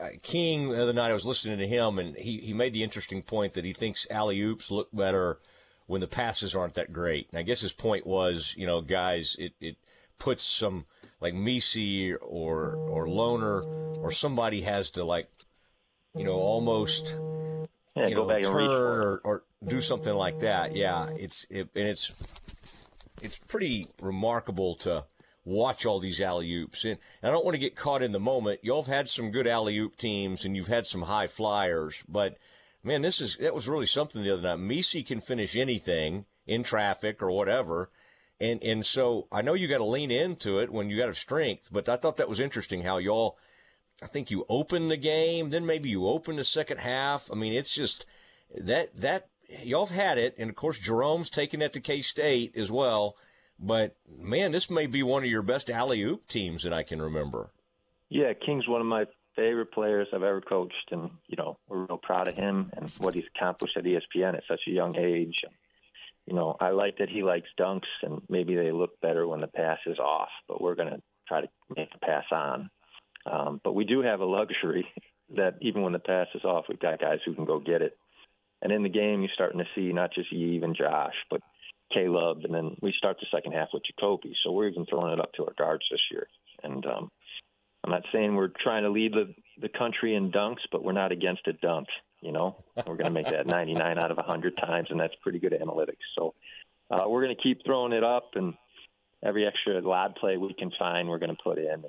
[0.00, 2.82] Uh, King the other night, I was listening to him, and he, he made the
[2.82, 5.38] interesting point that he thinks alley oops look better
[5.86, 7.28] when the passes aren't that great.
[7.30, 9.76] And I guess his point was, you know, guys, it, it
[10.18, 10.86] puts some
[11.20, 13.64] like Missi or or Lohner
[13.98, 15.28] or somebody has to like,
[16.16, 17.16] you know, almost
[17.96, 20.74] yeah, you know back turn or, or do something like that.
[20.74, 22.88] Yeah, it's it, and it's
[23.20, 25.04] it's pretty remarkable to
[25.44, 26.84] watch all these alley oops.
[26.84, 28.60] And I don't want to get caught in the moment.
[28.64, 32.36] Have had some good alley oop teams and you've had some high flyers, but
[32.82, 34.58] man, this is that was really something the other night.
[34.58, 37.90] Missi can finish anything in traffic or whatever.
[38.40, 41.14] And and so I know you got to lean into it when you got a
[41.14, 43.36] strength, but I thought that was interesting how y'all
[44.02, 47.30] I think you open the game, then maybe you open the second half.
[47.30, 48.04] I mean, it's just
[48.52, 49.28] that that
[49.62, 53.16] y'all have had it, and of course Jerome's taking that to K State as well.
[53.58, 57.00] But man, this may be one of your best alley oop teams that I can
[57.00, 57.50] remember.
[58.08, 59.06] Yeah, King's one of my
[59.36, 63.14] favorite players I've ever coached, and you know we're real proud of him and what
[63.14, 65.44] he's accomplished at ESPN at such a young age.
[66.26, 69.48] You know, I like that he likes dunks, and maybe they look better when the
[69.48, 70.28] pass is off.
[70.46, 72.70] But we're going to try to make the pass on.
[73.26, 74.86] Um, but we do have a luxury
[75.36, 77.96] that even when the pass is off, we've got guys who can go get it.
[78.60, 81.40] And in the game, you're starting to see not just Yves and Josh, but
[81.92, 84.32] Caleb, and then we start the second half with Ja'Kobe.
[84.44, 86.26] So we're even throwing it up to our guards this year.
[86.62, 87.10] And um,
[87.84, 91.12] I'm not saying we're trying to lead the the country in dunks, but we're not
[91.12, 91.88] against a dunk.
[92.20, 95.38] You know, we're going to make that 99 out of 100 times, and that's pretty
[95.38, 96.04] good analytics.
[96.16, 96.34] So
[96.90, 98.54] uh, we're going to keep throwing it up, and
[99.24, 101.66] every extra lob play we can find, we're going to put in.
[101.66, 101.84] And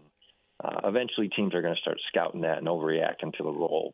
[0.63, 3.93] uh, eventually teams are going to start scouting that and overreacting to the roll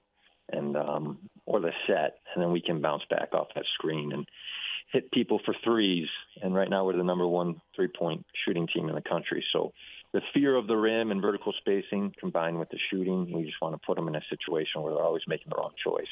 [0.51, 4.25] and um, or the set, and then we can bounce back off that screen and
[4.91, 6.07] hit people for threes.
[6.41, 9.43] And right now we're the number one three point shooting team in the country.
[9.53, 9.73] So
[10.11, 13.79] the fear of the rim and vertical spacing combined with the shooting, we just want
[13.79, 16.07] to put them in a situation where they're always making the wrong choice.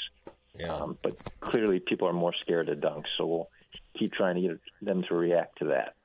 [0.60, 0.74] Yeah.
[0.74, 3.50] Um, but clearly people are more scared of dunks, so we'll
[3.98, 5.96] keep trying to get them to react to that.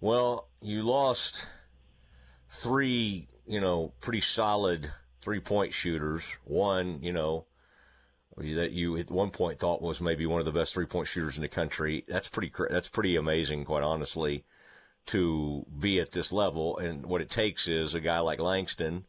[0.00, 1.46] Well, you lost
[2.48, 6.38] three, you know, pretty solid three point shooters.
[6.44, 7.46] One, you know,
[8.40, 11.36] that you at one point thought was maybe one of the best three point shooters
[11.36, 12.04] in the country.
[12.08, 14.44] That's pretty that's pretty amazing, quite honestly,
[15.06, 16.78] to be at this level.
[16.78, 19.04] And what it takes is a guy like Langston,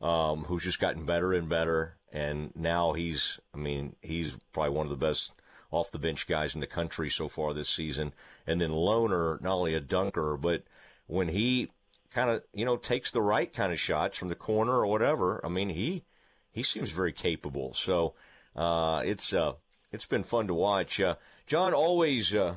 [0.00, 4.86] um, who's just gotten better and better, and now he's I mean he's probably one
[4.86, 5.32] of the best
[5.70, 8.12] off the bench guys in the country so far this season.
[8.46, 10.62] And then Lohner, not only a dunker, but
[11.06, 11.70] when he
[12.12, 15.44] kind of you know takes the right kind of shots from the corner or whatever,
[15.44, 16.04] I mean he
[16.52, 17.74] he seems very capable.
[17.74, 18.14] So
[18.56, 19.52] uh, it's uh,
[19.92, 21.00] it's been fun to watch.
[21.00, 21.16] Uh,
[21.46, 22.56] John, always uh,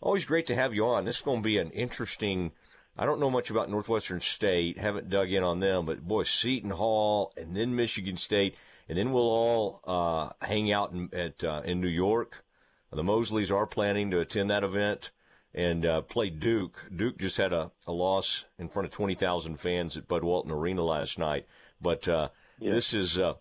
[0.00, 1.04] always great to have you on.
[1.04, 2.52] This is going to be an interesting.
[2.96, 6.70] I don't know much about Northwestern State, haven't dug in on them, but boy, Seton
[6.70, 8.56] Hall and then Michigan State,
[8.86, 12.44] and then we'll all uh, hang out in, at uh, in New York.
[12.92, 15.12] The Mosleys are planning to attend that event
[15.54, 16.76] and uh, play Duke.
[16.94, 20.82] Duke just had a, a loss in front of 20,000 fans at Bud Walton Arena
[20.82, 21.46] last night.
[21.80, 22.28] But uh,
[22.58, 22.70] yeah.
[22.70, 23.34] this is uh,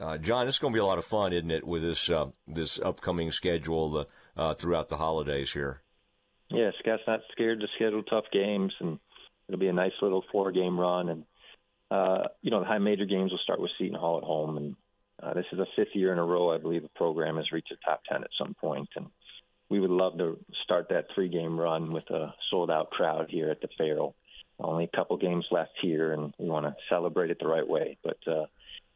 [0.00, 2.26] uh, John, it's going to be a lot of fun, isn't it, with this uh,
[2.48, 4.06] this upcoming schedule
[4.36, 5.82] uh, throughout the holidays here?
[6.50, 8.98] Yeah, Scott's not scared to schedule tough games, and
[9.48, 11.08] it'll be a nice little four game run.
[11.08, 11.24] And
[11.90, 14.76] uh, you know, the high major games will start with Seton Hall at home, and
[15.22, 17.70] uh, this is the fifth year in a row I believe the program has reached
[17.70, 19.06] the top ten at some point, and
[19.70, 23.50] we would love to start that three game run with a sold out crowd here
[23.50, 24.16] at the Ferrell.
[24.58, 27.96] Only a couple games left here, and we want to celebrate it the right way,
[28.02, 28.18] but.
[28.26, 28.46] Uh,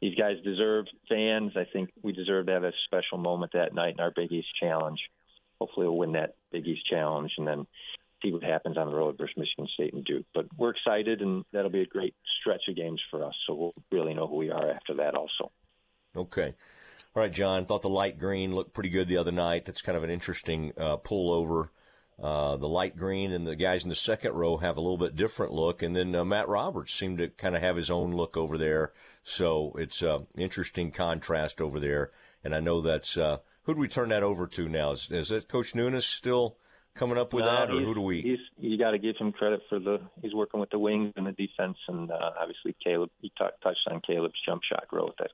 [0.01, 1.53] these guys deserve fans.
[1.57, 4.49] I think we deserve to have a special moment that night in our Big East
[4.61, 4.99] Challenge.
[5.61, 7.67] Hopefully, we'll win that Big East Challenge and then
[8.23, 10.27] see what happens on the road versus Michigan State and Duke.
[10.35, 13.35] But we're excited, and that'll be a great stretch of games for us.
[13.47, 15.51] So we'll really know who we are after that, also.
[16.17, 16.55] Okay.
[17.15, 17.65] All right, John.
[17.65, 19.65] Thought the light green looked pretty good the other night.
[19.65, 21.69] That's kind of an interesting uh, pullover
[22.21, 25.15] uh, the light green and the guys in the second row have a little bit
[25.15, 28.37] different look, and then uh, Matt Roberts seemed to kind of have his own look
[28.37, 28.93] over there.
[29.23, 32.11] So it's an uh, interesting contrast over there.
[32.43, 34.93] And I know that's uh, who do we turn that over to now?
[34.93, 36.57] Is, is it Coach Nuness still
[36.95, 38.23] coming up with no, that, or who do we?
[38.23, 41.27] He's, you got to give him credit for the he's working with the wings and
[41.27, 43.11] the defense, and uh, obviously Caleb.
[43.21, 45.15] You t- touched on Caleb's jump shot growth.
[45.19, 45.31] That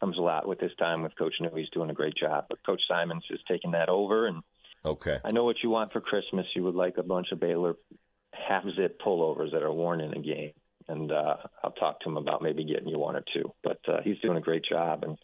[0.00, 1.50] comes a lot with his time with Coach New.
[1.54, 4.42] He's doing a great job, but Coach Simons is taking that over and
[4.84, 5.18] Okay.
[5.24, 6.46] I know what you want for Christmas.
[6.54, 7.76] You would like a bunch of Baylor
[8.32, 10.52] half zip pullovers that are worn in a game.
[10.88, 13.50] And uh, I'll talk to him about maybe getting you one or two.
[13.62, 15.18] But uh, he's doing a great job, and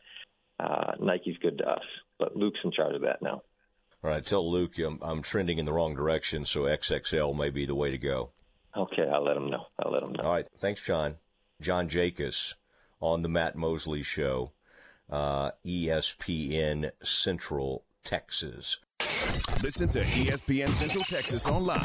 [0.59, 1.83] uh, Nike's good to us.
[2.19, 3.43] But Luke's in charge of that now.
[4.03, 7.67] All right, tell Luke I'm, I'm trending in the wrong direction, so XXL may be
[7.67, 8.31] the way to go.
[8.75, 9.67] Okay, I'll let him know.
[9.79, 10.25] I'll let him know.
[10.25, 11.17] All right, thanks, John.
[11.61, 12.55] John Jakus
[13.03, 14.53] on the Matt Mosley Show,
[15.11, 18.79] uh, ESPN Central Texas.
[19.63, 21.81] Listen to ESPN Central Texas online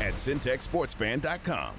[0.00, 1.74] at centexsportsfan.com.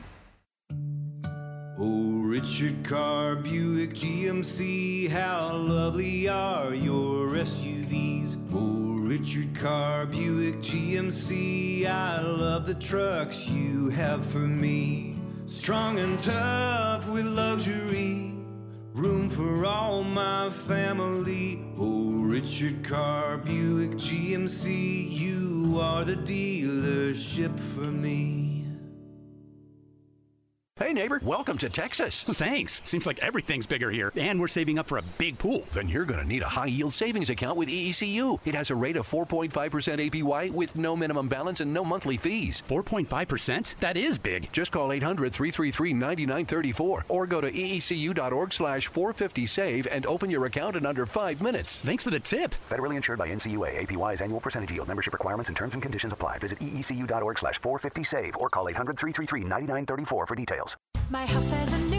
[1.82, 8.38] Oh, Richard Carr, Buick, GMC, how lovely are your SUVs.
[8.54, 15.16] Oh, Richard Carr, Buick, GMC, I love the trucks you have for me.
[15.46, 18.29] Strong and tough with luxury
[19.00, 21.64] Room for all my family.
[21.80, 28.49] Oh, Richard Carr, Buick, GMC, you are the dealership for me.
[30.80, 32.24] Hey, neighbor, welcome to Texas.
[32.26, 32.82] Thanks.
[32.86, 35.66] Seems like everything's bigger here, and we're saving up for a big pool.
[35.74, 38.40] Then you're going to need a high yield savings account with EECU.
[38.46, 42.64] It has a rate of 4.5% APY with no minimum balance and no monthly fees.
[42.70, 43.76] 4.5%?
[43.80, 44.50] That is big.
[44.54, 50.46] Just call 800 333 9934 or go to eecu.org slash 450 save and open your
[50.46, 51.82] account in under five minutes.
[51.82, 52.56] Thanks for the tip.
[52.70, 53.86] Federally insured by NCUA.
[53.86, 54.88] APY's annual percentage yield.
[54.88, 56.38] Membership requirements and terms and conditions apply.
[56.38, 60.69] Visit eecu.org slash 450 save or call 800 333 9934 for details.
[61.10, 61.99] My house has a new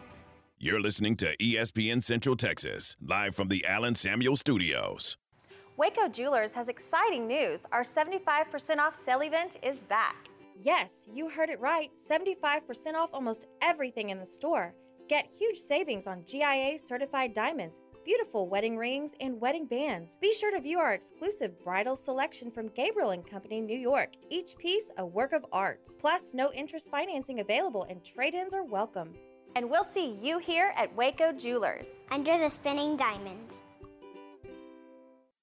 [0.63, 5.17] You're listening to ESPN Central Texas, live from the Allen Samuel Studios.
[5.75, 7.63] Waco Jewelers has exciting news.
[7.71, 10.27] Our 75% off sale event is back.
[10.61, 11.89] Yes, you heard it right.
[12.07, 14.75] 75% off almost everything in the store.
[15.09, 20.15] Get huge savings on GIA certified diamonds, beautiful wedding rings, and wedding bands.
[20.21, 24.13] Be sure to view our exclusive bridal selection from Gabriel and Company, New York.
[24.29, 25.89] Each piece a work of art.
[25.97, 29.15] Plus, no interest financing available and trade-ins are welcome.
[29.55, 31.89] And we'll see you here at Waco Jewelers.
[32.09, 33.53] Under the spinning diamond.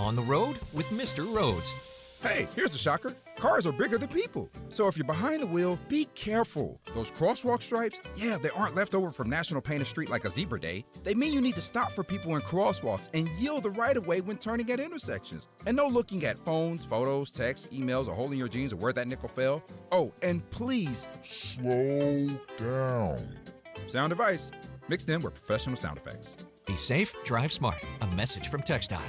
[0.00, 1.30] On the road with Mr.
[1.32, 1.74] Rhodes.
[2.22, 3.14] Hey, here's a shocker.
[3.38, 4.50] Cars are bigger than people.
[4.68, 6.80] So if you're behind the wheel, be careful.
[6.92, 10.30] Those crosswalk stripes, yeah, they aren't left over from National Paint a Street like a
[10.30, 10.84] zebra day.
[11.04, 14.06] They mean you need to stop for people in crosswalks and yield the right of
[14.06, 15.48] way when turning at intersections.
[15.66, 19.06] And no looking at phones, photos, texts, emails, or holding your jeans or where that
[19.06, 19.62] nickel fell.
[19.92, 23.38] Oh, and please slow down.
[23.86, 24.50] Sound advice
[24.88, 26.36] mixed in with professional sound effects.
[26.70, 27.82] Be safe, drive smart.
[28.00, 29.02] A message from TxDOT.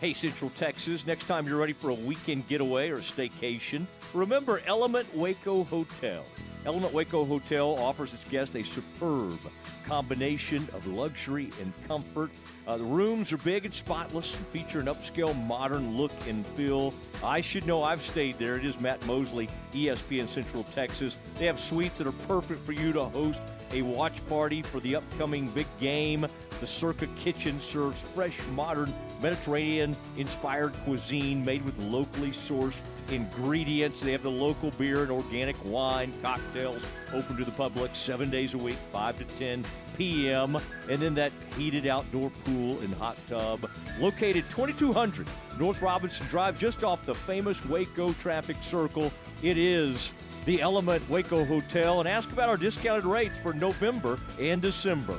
[0.00, 5.06] Hey, Central Texas, next time you're ready for a weekend getaway or staycation, remember Element
[5.14, 6.24] Waco Hotel.
[6.64, 9.38] Element Waco Hotel offers its guests a superb
[9.86, 12.32] combination of luxury and comfort.
[12.66, 16.92] Uh, the rooms are big and spotless and feature an upscale modern look and feel.
[17.22, 18.56] I should know I've stayed there.
[18.56, 21.16] It is Matt Mosley, ESPN Central Texas.
[21.38, 23.40] They have suites that are perfect for you to host
[23.72, 26.26] a watch party for the upcoming big game.
[26.58, 32.80] The Circa Kitchen serves fresh, modern, Mediterranean inspired cuisine made with locally sourced
[33.10, 34.00] ingredients.
[34.00, 38.54] They have the local beer and organic wine, cocktails open to the public seven days
[38.54, 39.64] a week, 5 to 10
[39.96, 40.58] p.m.
[40.88, 43.68] And then that heated outdoor pool and hot tub.
[43.98, 45.26] Located 2200
[45.58, 49.12] North Robinson Drive, just off the famous Waco traffic circle.
[49.42, 50.10] It is
[50.44, 52.00] the Element Waco Hotel.
[52.00, 55.18] And ask about our discounted rates for November and December.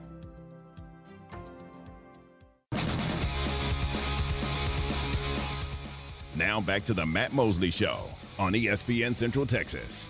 [6.35, 8.05] Now back to the Matt Mosley Show
[8.39, 10.07] on ESPN Central Texas.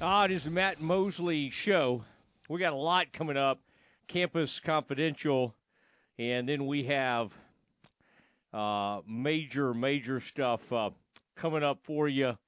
[0.00, 2.04] Ah, it is the Matt Mosley Show.
[2.48, 3.60] We got a lot coming up.
[4.06, 5.54] Campus Confidential,
[6.18, 7.30] and then we have
[8.54, 10.90] uh, major, major stuff uh,
[11.36, 12.38] coming up for you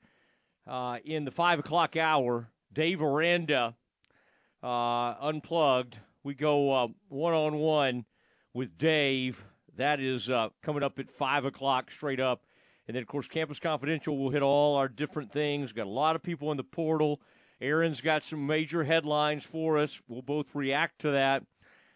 [0.67, 2.49] uh, in the five o'clock hour.
[2.73, 3.75] Dave Aranda,
[4.63, 5.99] uh, unplugged.
[6.23, 8.07] We go one on one
[8.55, 9.45] with Dave.
[9.81, 12.43] That is uh, coming up at five o'clock straight up.
[12.87, 15.73] And then, of course, Campus Confidential will hit all our different things.
[15.73, 17.23] Got a lot of people in the portal.
[17.63, 20.03] Aaron's got some major headlines for us.
[20.07, 21.45] We'll both react to that.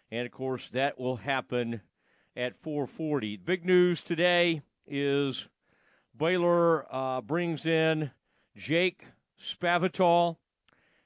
[0.09, 1.81] and of course that will happen
[2.35, 3.37] at 4:40.
[3.45, 5.47] Big news today is
[6.17, 8.09] Baylor uh, brings in
[8.57, 9.05] Jake
[9.39, 10.37] Spavital,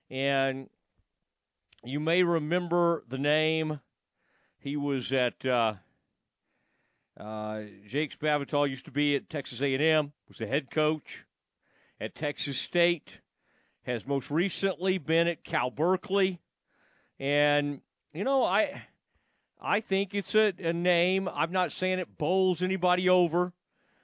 [0.10, 0.70] and
[1.84, 3.82] you may remember the name.
[4.58, 5.74] He was at uh,
[7.20, 10.14] uh, Jake Spavital used to be at Texas A&M.
[10.28, 11.26] Was the head coach
[12.00, 13.20] at Texas State.
[13.84, 16.40] Has most recently been at Cal Berkeley,
[17.20, 17.82] and
[18.14, 18.84] you know I
[19.60, 21.28] I think it's a, a name.
[21.28, 23.54] I'm not saying it bowls anybody over,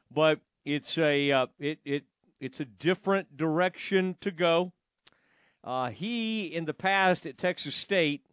[0.10, 2.04] but it's a uh, it it
[2.40, 4.74] it's a different direction to go.
[5.64, 8.25] Uh, he in the past at Texas State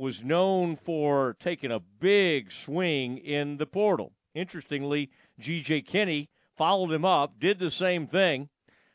[0.00, 4.14] was known for taking a big swing in the portal.
[4.34, 5.82] Interestingly, G.J.
[5.82, 8.48] Kinne followed him up, did the same thing,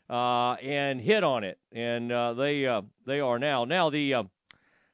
[0.10, 4.16] uh, and hit on it, and uh, they uh, they are now now the.
[4.16, 4.24] Uh,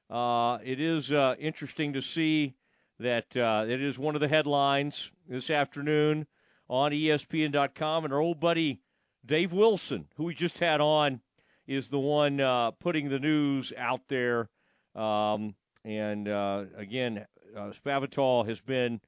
[0.09, 2.55] uh, it is uh, interesting to see
[2.99, 6.27] that it is one of the headlines this afternoon
[6.67, 8.81] on ESPN.com, and our old buddy
[9.25, 11.21] Dave Wilson, who we just had on,
[11.65, 12.39] is the one
[12.81, 14.49] putting the news out there.
[14.93, 17.25] Um, and uh, again,
[17.55, 19.01] uh, Spavital has been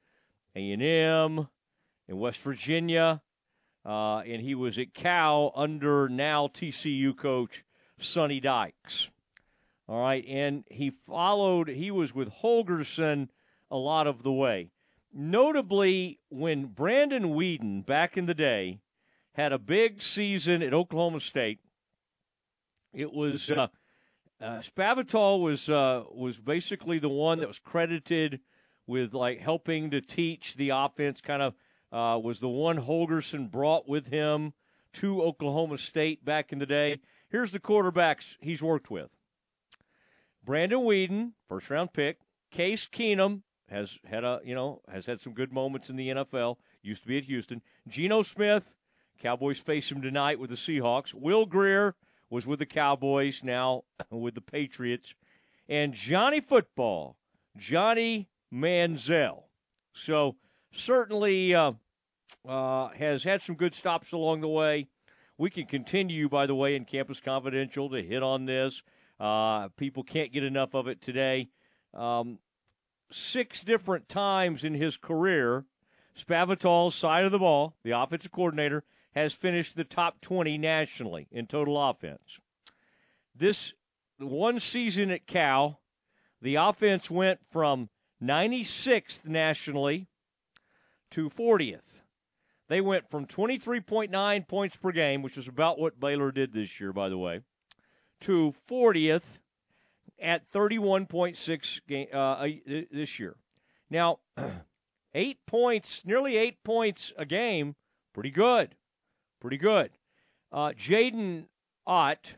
[0.56, 1.48] A and M
[2.08, 3.22] in West Virginia,
[3.84, 7.64] uh, and he was at Cal under now TCU coach
[7.98, 9.10] Sonny Dykes.
[9.86, 11.68] All right, and he followed.
[11.68, 13.28] He was with Holgorsen
[13.70, 14.70] a lot of the way.
[15.12, 18.80] Notably, when Brandon Weeden back in the day
[19.34, 21.60] had a big season at Oklahoma State,
[22.92, 23.50] it was.
[23.50, 23.68] Uh,
[24.44, 28.40] uh, Spavital was uh, was basically the one that was credited
[28.86, 31.22] with like helping to teach the offense.
[31.22, 31.54] Kind of
[31.90, 34.52] uh, was the one Holgorsen brought with him
[34.94, 37.00] to Oklahoma State back in the day.
[37.30, 39.10] Here's the quarterbacks he's worked with:
[40.44, 42.18] Brandon Weeden, first round pick.
[42.50, 46.56] Case Keenum has had a you know has had some good moments in the NFL.
[46.82, 47.62] Used to be at Houston.
[47.88, 48.74] Geno Smith,
[49.18, 51.14] Cowboys face him tonight with the Seahawks.
[51.14, 51.94] Will Grier
[52.34, 55.14] was with the Cowboys, now with the Patriots,
[55.68, 57.16] and Johnny Football,
[57.56, 59.44] Johnny Manziel.
[59.92, 60.34] So
[60.72, 61.72] certainly uh,
[62.46, 64.88] uh, has had some good stops along the way.
[65.38, 68.82] We can continue, by the way, in Campus Confidential to hit on this.
[69.20, 71.50] Uh, people can't get enough of it today.
[71.94, 72.40] Um,
[73.12, 75.66] six different times in his career,
[76.18, 78.82] Spavital's side of the ball, the offensive coordinator,
[79.14, 82.38] has finished the top 20 nationally in total offense.
[83.34, 83.72] This
[84.18, 85.80] one season at Cal,
[86.40, 87.88] the offense went from
[88.22, 90.08] 96th nationally
[91.10, 92.02] to 40th.
[92.68, 96.92] They went from 23.9 points per game, which is about what Baylor did this year,
[96.92, 97.40] by the way,
[98.22, 99.38] to 40th
[100.20, 102.46] at 31.6 game, uh,
[102.90, 103.36] this year.
[103.90, 104.20] Now,
[105.14, 107.76] eight points, nearly eight points a game,
[108.12, 108.76] pretty good.
[109.44, 109.90] Pretty good.
[110.50, 111.44] Uh, Jaydn
[111.86, 112.36] Ott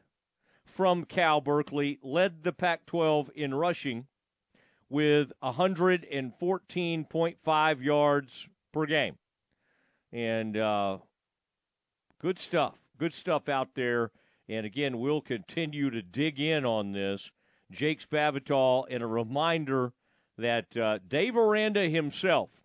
[0.65, 4.09] from Cal Berkeley led the Pac 12 in rushing
[4.89, 9.19] with 114.5 yards per game.
[10.13, 10.99] And uh,
[12.21, 12.75] good stuff.
[12.99, 14.11] Good stuff out there.
[14.49, 17.31] And again, we'll continue to dig in on this.
[17.71, 19.93] Jake Spavital, and a reminder
[20.37, 22.65] that uh, Dave Aranda himself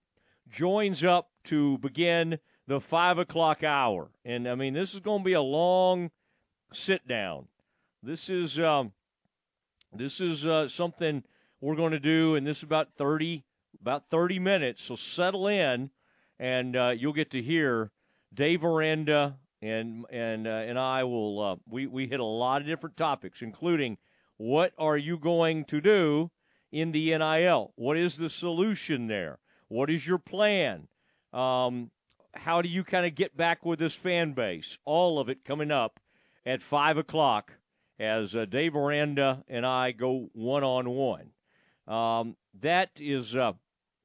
[0.49, 4.09] joins up to begin the five o'clock hour.
[4.25, 6.11] And I mean, this is going to be a long
[6.73, 7.47] sit down.
[8.03, 8.93] This is um,
[9.93, 11.23] this is uh, something
[11.59, 13.43] we're going to do, and this is about thirty
[13.79, 14.83] about thirty minutes.
[14.83, 15.91] So settle in,
[16.39, 17.91] and uh, you'll get to hear
[18.33, 22.67] Dave Aranda and and uh, and I will uh, we we hit a lot of
[22.67, 23.97] different topics, including
[24.38, 26.31] what are you going to do
[26.71, 27.73] in the NIL?
[27.75, 29.39] What is the solution there?
[29.67, 30.88] What is your plan?
[31.31, 31.91] Um,
[32.34, 34.78] how do you kind of get back with this fan base?
[34.86, 35.99] All of it coming up
[36.45, 37.53] at 5 o'clock
[37.99, 41.32] as uh, Dave Aranda and I go one on one.
[42.60, 43.53] That is uh,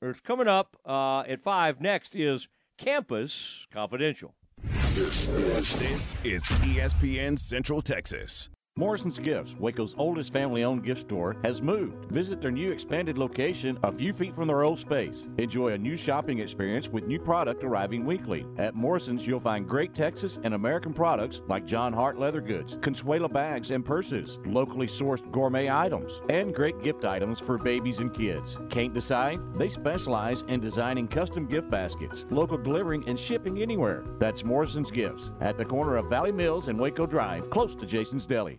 [0.02, 1.80] it's coming up uh, at 5.
[1.80, 2.48] Next is
[2.78, 4.34] Campus Confidential.
[4.62, 8.48] This is ESPN Central Texas.
[8.78, 12.10] Morrison's Gifts, Waco's oldest family owned gift store, has moved.
[12.10, 15.30] Visit their new expanded location a few feet from their old space.
[15.38, 18.44] Enjoy a new shopping experience with new product arriving weekly.
[18.58, 23.32] At Morrison's, you'll find great Texas and American products like John Hart leather goods, Consuela
[23.32, 28.58] bags and purses, locally sourced gourmet items, and great gift items for babies and kids.
[28.68, 29.40] Can't decide?
[29.54, 34.04] They specialize in designing custom gift baskets, local delivering and shipping anywhere.
[34.18, 38.26] That's Morrison's Gifts at the corner of Valley Mills and Waco Drive, close to Jason's
[38.26, 38.58] Deli.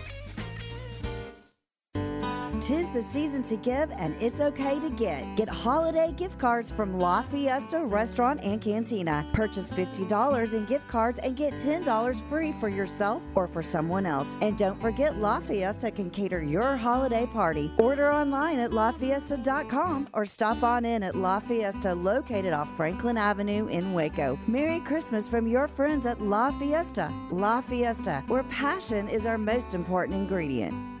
[2.61, 5.25] Tis the season to give, and it's okay to get.
[5.35, 9.25] Get holiday gift cards from La Fiesta Restaurant and Cantina.
[9.33, 14.35] Purchase $50 in gift cards and get $10 free for yourself or for someone else.
[14.41, 17.71] And don't forget, La Fiesta can cater your holiday party.
[17.79, 23.69] Order online at lafiesta.com or stop on in at La Fiesta, located off Franklin Avenue
[23.69, 24.37] in Waco.
[24.45, 27.11] Merry Christmas from your friends at La Fiesta.
[27.31, 31.00] La Fiesta, where passion is our most important ingredient.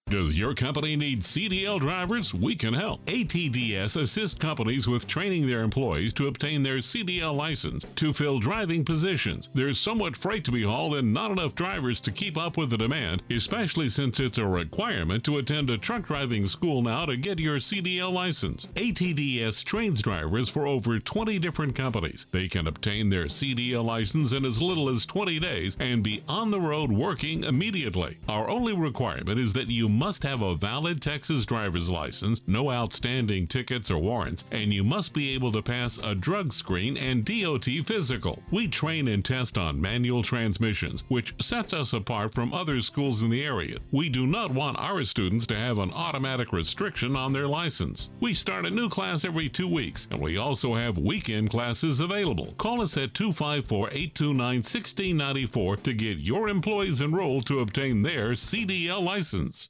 [0.11, 2.33] Does your company need CDL drivers?
[2.33, 3.05] We can help.
[3.05, 8.83] ATDS assists companies with training their employees to obtain their CDL license to fill driving
[8.83, 9.49] positions.
[9.53, 12.71] There's so much freight to be hauled and not enough drivers to keep up with
[12.71, 17.15] the demand, especially since it's a requirement to attend a truck driving school now to
[17.15, 18.65] get your CDL license.
[18.75, 22.27] ATDS trains drivers for over 20 different companies.
[22.31, 26.51] They can obtain their CDL license in as little as 20 days and be on
[26.51, 28.17] the road working immediately.
[28.27, 33.45] Our only requirement is that you must have a valid Texas driver's license, no outstanding
[33.45, 37.65] tickets or warrants, and you must be able to pass a drug screen and DOT
[37.85, 38.41] physical.
[38.49, 43.29] We train and test on manual transmissions, which sets us apart from other schools in
[43.29, 43.77] the area.
[43.91, 48.09] We do not want our students to have an automatic restriction on their license.
[48.19, 52.53] We start a new class every two weeks, and we also have weekend classes available.
[52.57, 59.03] Call us at 254 829 1694 to get your employees enrolled to obtain their CDL
[59.03, 59.69] license.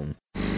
[0.01, 0.50] home.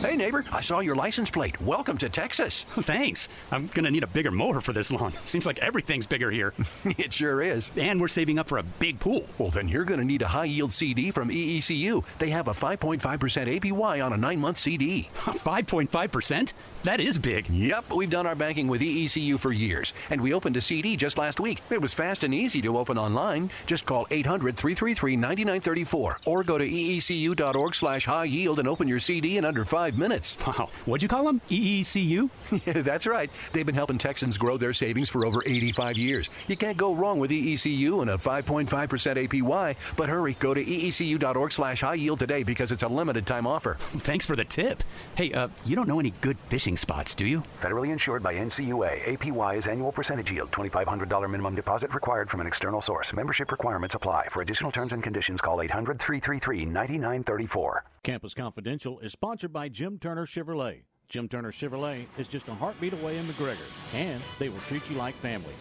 [0.00, 1.60] Hey, neighbor, I saw your license plate.
[1.60, 2.62] Welcome to Texas.
[2.70, 3.28] Thanks.
[3.50, 5.12] I'm going to need a bigger mower for this lawn.
[5.24, 6.54] Seems like everything's bigger here.
[6.84, 7.72] it sure is.
[7.76, 9.26] And we're saving up for a big pool.
[9.38, 12.04] Well, then you're going to need a high yield CD from EECU.
[12.20, 15.08] They have a 5.5% APY on a nine month CD.
[15.16, 16.52] 5.5%?
[16.84, 17.48] That is big.
[17.50, 21.18] Yep, we've done our banking with EECU for years, and we opened a CD just
[21.18, 21.60] last week.
[21.70, 23.50] It was fast and easy to open online.
[23.66, 29.00] Just call 800 333 9934 or go to eecu.org slash high yield and open your
[29.00, 30.36] CD in under five minutes.
[30.48, 30.70] Wow.
[30.86, 31.42] What'd you call them?
[31.50, 32.30] EECU?
[32.66, 33.30] yeah, that's right.
[33.52, 36.30] They've been helping Texans grow their savings for over 85 years.
[36.46, 39.76] You can't go wrong with EECU and a 5.5% APY.
[39.94, 43.76] But hurry, go to eecu.org slash high yield today because it's a limited time offer.
[43.78, 44.82] Thanks for the tip.
[45.16, 47.42] Hey, uh, you don't know any good fishing spots, do you?
[47.60, 49.04] Federally insured by NCUA.
[49.04, 50.50] APY is annual percentage yield.
[50.50, 53.12] $2,500 minimum deposit required from an external source.
[53.12, 54.28] Membership requirements apply.
[54.30, 57.84] For additional terms and conditions, call 800 333 9934.
[58.02, 60.82] Campus Confidential is sponsored by Jim Turner Chevrolet.
[61.08, 63.56] Jim Turner Chevrolet is just a heartbeat away in McGregor,
[63.94, 65.54] and they will treat you like family.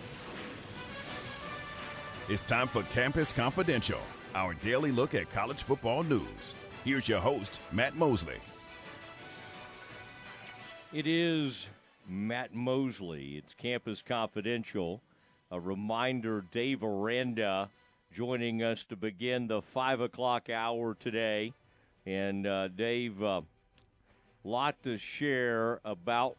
[2.29, 4.01] It's time for Campus Confidential,
[4.35, 6.55] our daily look at college football news.
[6.83, 8.39] Here's your host, Matt Mosley.
[10.93, 11.67] It is
[12.07, 13.37] Matt Mosley.
[13.37, 15.01] It's Campus Confidential.
[15.51, 17.69] A reminder Dave Aranda
[18.11, 21.53] joining us to begin the 5 o'clock hour today.
[22.07, 23.41] And uh, Dave, a uh,
[24.45, 26.37] lot to share about,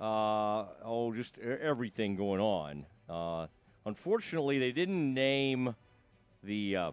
[0.00, 2.86] uh, oh, just everything going on.
[3.10, 3.48] Uh,
[3.86, 5.74] unfortunately, they didn't name
[6.44, 6.90] the uh,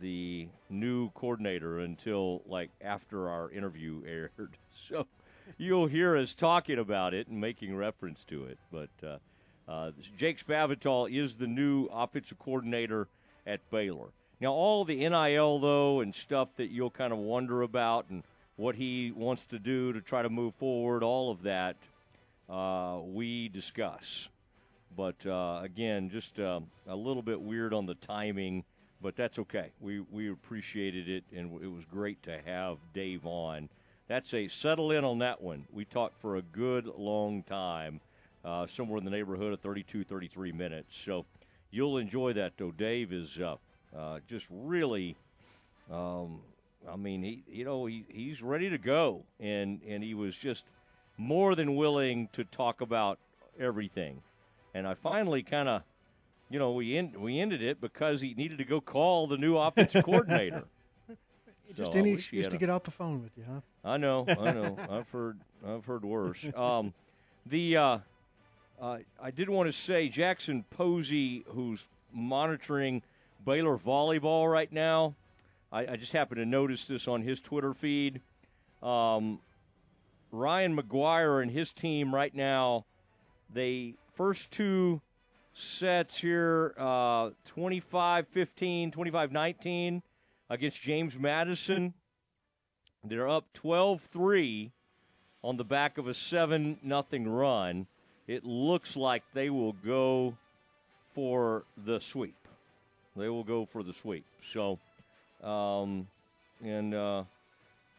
[0.00, 4.32] the new coordinator until like after our interview aired.
[4.88, 5.06] So
[5.58, 8.58] you'll hear us talking about it and making reference to it.
[8.72, 9.20] But
[9.68, 13.06] uh, Jake Spavital is the new offensive coordinator
[13.46, 14.08] at Baylor.
[14.42, 18.24] Now, all the NIL, though, and stuff that you'll kind of wonder about and
[18.56, 21.76] what he wants to do to try to move forward, all of that
[22.50, 24.26] uh, we discuss.
[24.96, 26.58] But uh, again, just uh,
[26.88, 28.64] a little bit weird on the timing,
[29.00, 29.68] but that's okay.
[29.80, 33.68] We, we appreciated it, and it was great to have Dave on.
[34.08, 35.66] That's a settle in on that one.
[35.72, 38.00] We talked for a good long time,
[38.44, 40.96] uh, somewhere in the neighborhood of 32, 33 minutes.
[40.96, 41.26] So
[41.70, 42.72] you'll enjoy that, though.
[42.72, 43.38] Dave is
[43.96, 45.16] uh, just really,
[45.90, 46.40] um,
[46.90, 50.64] I mean, he, you know, he, he's ready to go, and and he was just
[51.18, 53.18] more than willing to talk about
[53.60, 54.22] everything.
[54.74, 55.82] And I finally kind of,
[56.50, 59.56] you know, we end, we ended it because he needed to go call the new
[59.56, 60.64] offensive coordinator.
[61.76, 63.60] Just So any excuse to a- get off the phone with you, huh?
[63.84, 64.78] I know, I know.
[64.90, 66.44] I've heard, I've heard worse.
[66.56, 66.92] Um,
[67.46, 67.98] the uh,
[68.80, 73.02] uh, I did want to say Jackson Posey, who's monitoring
[73.44, 75.14] Baylor volleyball right now.
[75.70, 78.20] I, I just happened to notice this on his Twitter feed.
[78.82, 79.40] Um,
[80.30, 82.84] Ryan McGuire and his team right now,
[83.52, 85.00] they first two
[85.54, 90.02] sets here uh, 25 15, 25 19
[90.50, 91.94] against James Madison.
[93.04, 94.72] They're up 12 3
[95.42, 97.86] on the back of a 7 nothing run.
[98.26, 100.36] It looks like they will go
[101.12, 102.41] for the sweep.
[103.16, 104.24] They will go for the sweep.
[104.52, 104.78] So,
[105.42, 106.06] um,
[106.64, 107.24] and uh,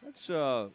[0.02, 0.68] that's uh,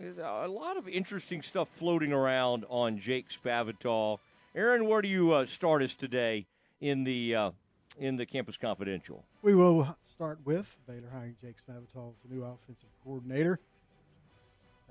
[0.00, 4.18] a lot of interesting stuff floating around on Jake Spavital.
[4.54, 6.46] Aaron, where do you uh, start us today
[6.80, 7.50] in the uh,
[7.98, 9.24] in the Campus Confidential?
[9.42, 13.60] We will start with Baylor hiring Jake Spavital as the new offensive coordinator.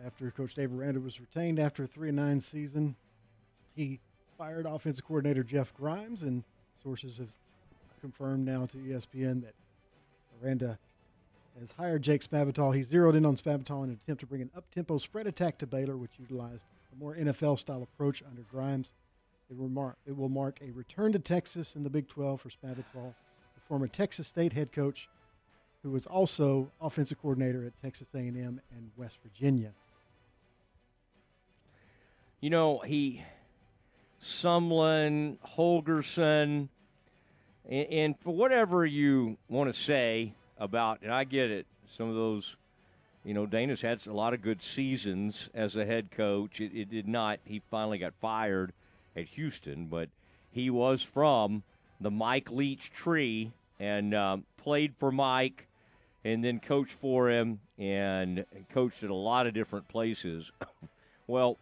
[0.05, 2.95] After Coach Dave Aranda was retained after a 3 9 season,
[3.75, 3.99] he
[4.37, 6.43] fired offensive coordinator Jeff Grimes, and
[6.83, 7.35] sources have
[8.07, 9.53] confirmed now to ESPN that
[10.41, 10.79] Aranda
[11.59, 12.73] has hired Jake Spavital.
[12.73, 15.57] He zeroed in on Spavital in an attempt to bring an up tempo spread attack
[15.57, 18.93] to Baylor, which utilized a more NFL style approach under Grimes.
[19.49, 22.49] It will, mark, it will mark a return to Texas in the Big 12 for
[22.49, 25.09] Spavital, the former Texas State head coach,
[25.83, 29.73] who was also offensive coordinator at Texas A&M and West Virginia.
[32.39, 33.21] You know, he,
[34.23, 36.69] Sumlin, Holgorsen,
[37.69, 41.65] and, and for whatever you want to say about, and I get it,
[41.97, 42.55] some of those,
[43.23, 46.61] you know, Dana's had a lot of good seasons as a head coach.
[46.61, 48.73] It, it did not, he finally got fired
[49.15, 50.09] at Houston, but
[50.51, 51.63] he was from
[51.99, 55.67] the Mike Leach tree and um, played for Mike
[56.23, 60.51] and then coached for him and coached at a lot of different places.
[61.27, 61.57] well,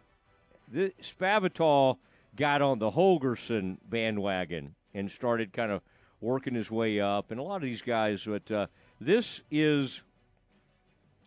[0.74, 1.98] Spavital
[2.36, 5.82] got on the Holgorsen bandwagon and started kind of
[6.20, 8.24] working his way up, and a lot of these guys.
[8.24, 8.66] But uh,
[9.00, 10.02] this is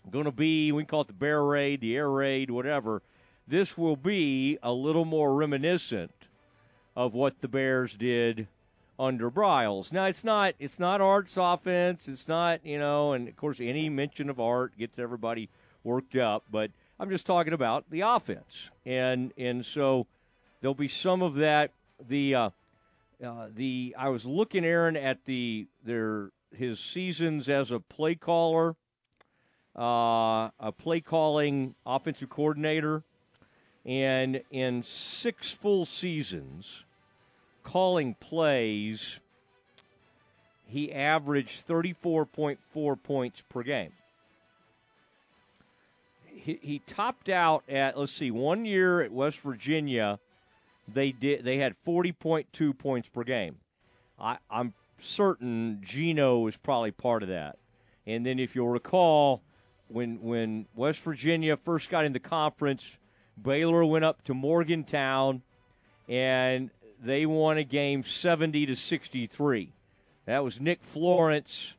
[0.10, 3.02] going to be we call it the bear raid, the air raid, whatever.
[3.48, 6.14] This will be a little more reminiscent
[6.96, 8.48] of what the Bears did
[9.00, 9.94] under Briles.
[9.94, 12.08] Now it's not it's not Art's offense.
[12.08, 15.50] It's not you know, and of course any mention of Art gets everybody
[15.84, 16.44] worked up.
[16.52, 20.06] But I'm just talking about the offense, and and so
[20.62, 21.72] there'll be some of that.
[22.08, 22.50] The uh,
[23.24, 28.76] uh, the I was looking, Aaron, at the their his seasons as a play caller,
[29.78, 33.04] uh, a play calling offensive coordinator,
[33.86, 36.84] and in six full seasons
[37.64, 39.20] calling plays,
[40.66, 43.92] he averaged 34.4 points per game.
[46.26, 50.20] He, he topped out at let's see, one year at West Virginia,
[50.94, 53.58] they did they had 40.2 points per game.
[54.20, 57.58] I, I'm certain Geno is probably part of that.
[58.06, 59.44] And then if you'll recall,
[59.88, 62.98] when when West Virginia first got in the conference,
[63.42, 65.42] Baylor went up to Morgantown,
[66.08, 66.70] and
[67.02, 69.74] they won a game 70 to 63.
[70.26, 71.76] That was Nick Florence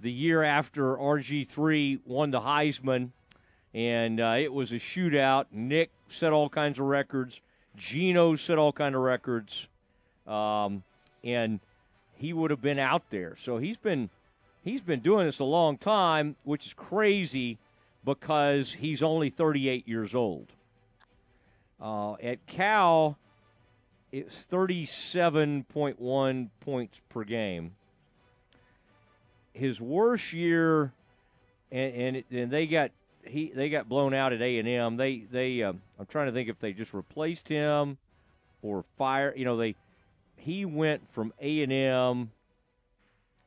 [0.00, 3.10] the year after RG3 won the Heisman,
[3.74, 5.46] and uh, it was a shootout.
[5.52, 7.40] Nick set all kinds of records.
[7.80, 9.66] Geno set all kind of records,
[10.26, 10.82] um,
[11.24, 11.60] and
[12.14, 13.36] he would have been out there.
[13.36, 14.10] So he's been
[14.62, 17.56] he's been doing this a long time, which is crazy
[18.04, 20.48] because he's only 38 years old.
[21.80, 23.16] Uh, at Cal,
[24.12, 27.72] it's 37.1 points per game.
[29.54, 30.92] His worst year,
[31.72, 32.90] and and, it, and they got
[33.30, 34.96] he they got blown out at A and M.
[34.96, 37.98] They they um, I'm trying to think if they just replaced him
[38.62, 39.32] or fire.
[39.36, 39.76] You know, they
[40.36, 42.30] he went from A and M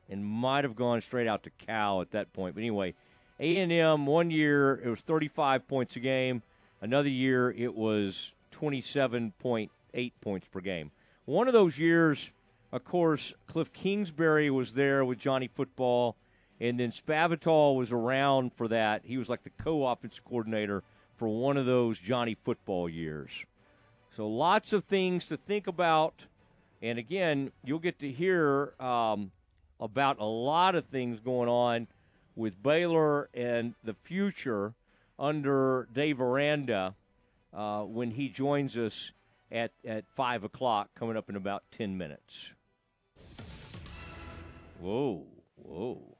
[0.08, 2.54] and might have gone straight out to Cal at that point.
[2.54, 2.94] But anyway,
[3.40, 6.42] A and M one year it was 35 points a game.
[6.80, 10.90] Another year it was 27.8 points per game.
[11.24, 12.30] One of those years,
[12.72, 16.16] of course, Cliff Kingsbury was there with Johnny Football,
[16.60, 19.02] and then Spavital was around for that.
[19.04, 20.82] He was like the co-offensive coordinator
[21.16, 23.44] for one of those Johnny Football years.
[24.16, 26.26] So lots of things to think about.
[26.82, 29.32] And again, you'll get to hear um,
[29.80, 31.88] about a lot of things going on
[32.36, 34.74] with Baylor and the future
[35.18, 36.94] under Dave Aranda
[37.52, 39.12] uh, when he joins us
[39.50, 42.50] at, at 5 o'clock, coming up in about 10 minutes.
[44.80, 45.24] Whoa,
[45.56, 46.13] whoa.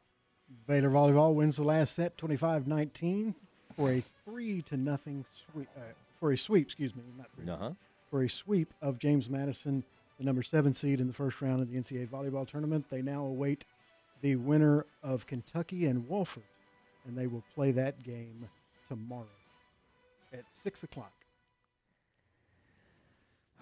[0.67, 3.35] Baylor volleyball wins the last set 25-19
[3.77, 5.81] for a 3 to nothing sweep uh,
[6.19, 7.71] for a sweep, excuse me, not 3 Uh-huh.
[8.11, 9.85] For a sweep of James Madison,
[10.19, 12.87] the number 7 seed in the first round of the NCAA volleyball tournament.
[12.89, 13.65] They now await
[14.23, 16.43] the winner of Kentucky and Wofford,
[17.07, 18.49] and they will play that game
[18.89, 19.27] tomorrow
[20.33, 21.13] at 6 o'clock.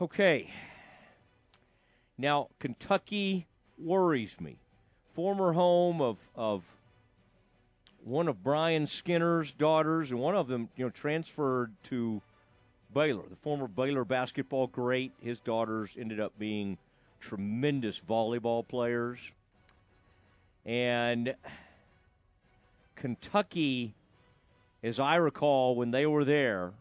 [0.00, 0.50] Okay.
[2.18, 3.46] Now, Kentucky
[3.78, 4.56] worries me.
[5.14, 6.76] Former home of, of
[8.04, 12.20] one of Brian Skinner's daughters, and one of them, you know, transferred to
[12.94, 13.22] Baylor.
[13.28, 16.78] The former Baylor basketball great, his daughters ended up being
[17.20, 19.18] tremendous volleyball players.
[20.64, 21.34] And
[22.96, 23.94] Kentucky,
[24.82, 26.72] as I recall, when they were there,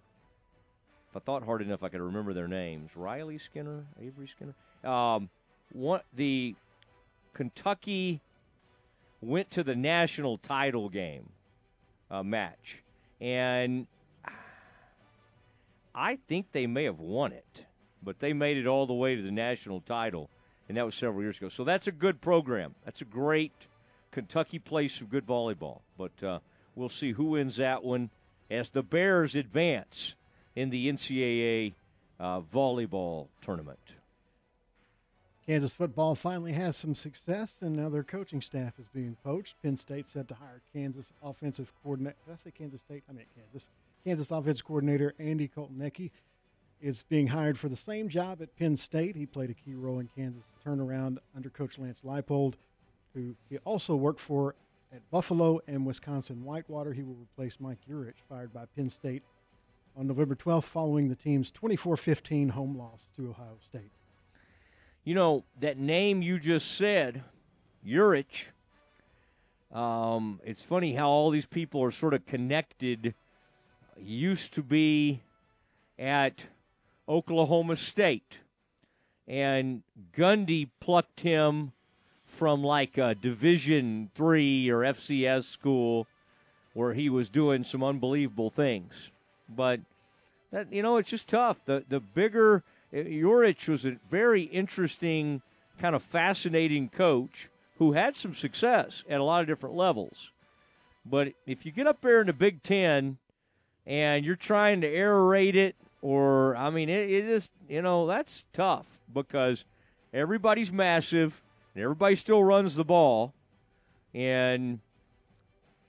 [1.10, 4.56] if I thought hard enough, I could remember their names: Riley Skinner, Avery Skinner.
[4.89, 5.30] Um,
[5.73, 6.56] what the
[7.34, 8.22] Kentucky
[9.22, 11.30] went to the national title game
[12.10, 12.77] uh, match,
[13.19, 13.88] and
[15.93, 17.65] I think they may have won it,
[18.02, 20.30] but they made it all the way to the national title,
[20.68, 21.49] and that was several years ago.
[21.49, 22.76] So that's a good program.
[22.85, 23.53] That's a great
[24.11, 26.39] Kentucky plays some good volleyball, but uh,
[26.76, 28.10] we'll see who wins that one
[28.49, 30.15] as the Bears advance
[30.56, 31.73] in the NCAA
[32.19, 33.80] uh, volleyball tournament.
[35.51, 39.61] Kansas football finally has some success, and now their coaching staff is being poached.
[39.61, 42.15] Penn State set to hire Kansas offensive coordinator.
[42.25, 43.03] Did I say Kansas State?
[43.09, 43.69] I meant Kansas.
[44.05, 46.11] Kansas offensive coordinator Andy Kotelnicki
[46.79, 49.17] is being hired for the same job at Penn State.
[49.17, 52.53] He played a key role in Kansas' turnaround under Coach Lance Leipold,
[53.13, 54.55] who he also worked for
[54.95, 56.93] at Buffalo and Wisconsin Whitewater.
[56.93, 59.23] He will replace Mike Yurcich, fired by Penn State
[59.97, 63.91] on November 12th following the team's 24-15 home loss to Ohio State.
[65.03, 67.23] You know, that name you just said,
[67.85, 68.45] Yurcich,
[69.73, 73.15] um, it's funny how all these people are sort of connected.
[73.99, 75.21] Used to be
[75.97, 76.45] at
[77.09, 78.39] Oklahoma State,
[79.27, 79.81] and
[80.15, 81.71] Gundy plucked him
[82.25, 86.05] from like a Division three or FCS school
[86.73, 89.09] where he was doing some unbelievable things.
[89.49, 89.79] But
[90.51, 91.57] that you know, it's just tough.
[91.65, 92.63] The the bigger
[92.93, 95.41] Uh, Yurcich was a very interesting,
[95.80, 100.31] kind of fascinating coach who had some success at a lot of different levels.
[101.05, 103.18] But if you get up there in the Big Ten
[103.85, 108.43] and you're trying to aerate it, or I mean, it, it is you know that's
[108.53, 109.65] tough because
[110.13, 111.41] everybody's massive
[111.73, 113.34] and everybody still runs the ball.
[114.13, 114.80] And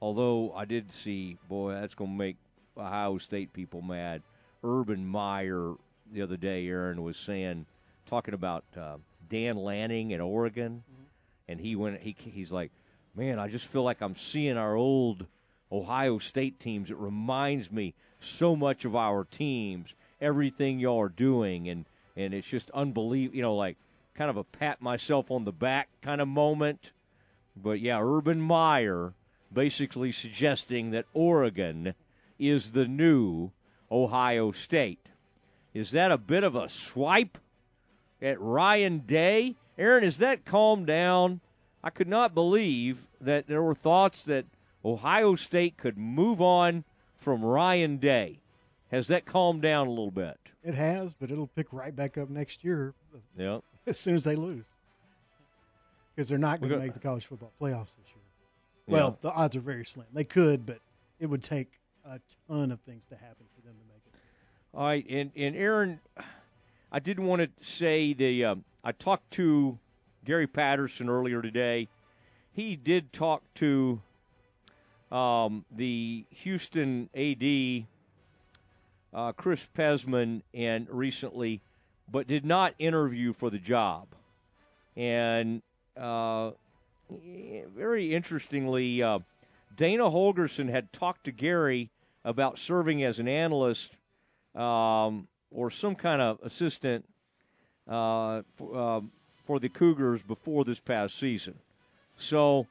[0.00, 2.36] although I did see, boy, that's going to make
[2.76, 4.22] Ohio State people mad.
[4.64, 5.74] Urban Meyer
[6.12, 7.66] the other day, Aaron was saying,
[8.06, 8.96] talking about uh,
[9.28, 10.82] Dan Lanning at Oregon,
[11.48, 12.00] and he went.
[12.00, 12.70] He he's like,
[13.14, 15.26] man, I just feel like I'm seeing our old
[15.70, 16.90] Ohio State teams.
[16.90, 21.86] It reminds me so much of our teams, everything y'all are doing, and
[22.16, 23.36] and it's just unbelievable.
[23.36, 23.76] You know, like
[24.14, 26.92] kind of a pat myself on the back kind of moment.
[27.56, 29.14] But yeah, Urban Meyer
[29.52, 31.94] basically suggesting that Oregon
[32.38, 33.50] is the new
[33.90, 35.08] Ohio State.
[35.74, 37.38] Is that a bit of a swipe
[38.20, 39.56] at Ryan Day?
[39.78, 41.40] Aaron, is that calmed down?
[41.82, 44.44] I could not believe that there were thoughts that
[44.84, 46.84] Ohio State could move on
[47.16, 48.40] from Ryan Day.
[48.90, 50.36] Has that calmed down a little bit?
[50.62, 52.94] It has, but it'll pick right back up next year
[53.36, 53.62] Yep.
[53.86, 54.66] as soon as they lose.
[56.14, 58.22] Because they're not going to make the college football playoffs this year.
[58.86, 58.94] Yeah.
[58.94, 60.06] Well, the odds are very slim.
[60.12, 60.78] They could, but
[61.18, 64.12] it would take a ton of things to happen for them to make it.
[64.74, 66.00] All right, and and Aaron,
[66.90, 69.78] I did want to say the um, I talked to
[70.24, 71.88] Gary Patterson earlier today.
[72.54, 74.00] He did talk to
[75.10, 77.84] um, the Houston AD,
[79.12, 81.60] uh, Chris Pezman, and recently
[82.10, 84.06] but did not interview for the job.
[84.96, 85.60] And
[85.98, 86.52] uh,
[87.10, 89.18] very interestingly, uh,
[89.76, 91.90] Dana Holgorsen had talked to Gary
[92.24, 93.96] about serving as an analyst
[94.54, 97.04] um, or some kind of assistant
[97.88, 99.10] uh, for, um,
[99.46, 101.54] for the Cougars before this past season.
[102.16, 102.66] So,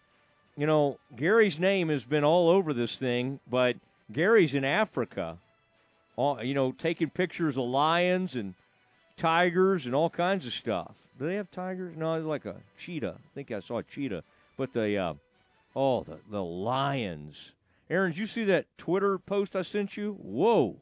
[0.57, 3.75] you know, Gary's name has been all over this thing, but
[4.11, 5.37] Gary's in Africa,
[6.15, 8.53] all, you know, taking pictures of lions and
[9.17, 10.95] tigers and all kinds of stuff.
[11.19, 11.95] Do they have tigers?
[11.95, 13.15] No, it's like a cheetah.
[13.17, 14.23] I think I saw a cheetah.
[14.57, 15.13] But the, uh,
[15.75, 17.51] oh, the, the lions.
[17.89, 20.13] Aaron, did you see that Twitter post I sent you?
[20.13, 20.77] Whoa.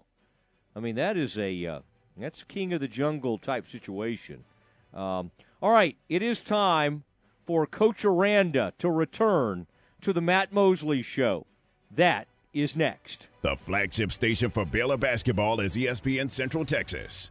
[0.79, 1.79] I mean, that is a, uh,
[2.15, 4.45] that's king of the jungle type situation.
[4.93, 5.31] Um,
[5.61, 7.03] all right, it is time
[7.45, 9.67] for Coach Aranda to return
[9.99, 11.45] to the Matt Mosley Show.
[11.91, 13.27] That is next.
[13.41, 17.29] The flagship station for Baylor basketball is ESPN Central Texas.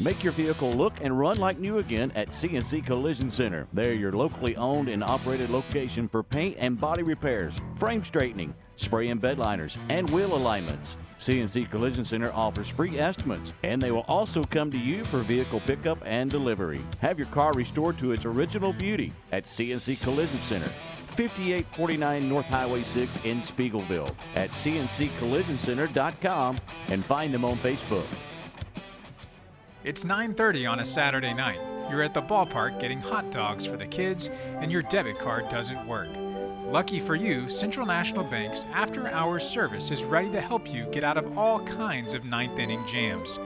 [0.00, 3.68] Make your vehicle look and run like new again at CNC Collision Center.
[3.72, 9.10] They're your locally owned and operated location for paint and body repairs, frame straightening, spray
[9.10, 10.96] and bed liners, and wheel alignments.
[11.18, 15.60] CNC Collision Center offers free estimates, and they will also come to you for vehicle
[15.60, 16.80] pickup and delivery.
[17.00, 20.70] Have your car restored to its original beauty at CNC Collision Center.
[21.18, 26.56] 5849 North Highway 6 in Speegleville at cnccollisioncenter.com
[26.90, 28.06] and find them on Facebook.
[29.82, 31.58] It's 9:30 on a Saturday night.
[31.90, 34.30] You're at the ballpark getting hot dogs for the kids
[34.60, 36.08] and your debit card doesn't work.
[36.68, 41.16] Lucky for you, Central National Bank's after-hours service is ready to help you get out
[41.16, 43.38] of all kinds of ninth inning jams.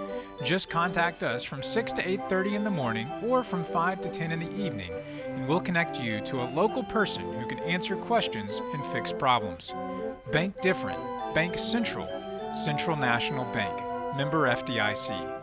[0.42, 4.32] Just contact us from 6 to 8:30 in the morning or from 5 to 10
[4.32, 4.90] in the evening,
[5.24, 9.72] and we'll connect you to a local person who can answer questions and fix problems.
[10.32, 10.98] Bank different.
[11.32, 12.08] Bank Central.
[12.52, 14.16] Central National Bank.
[14.16, 15.41] Member FDIC.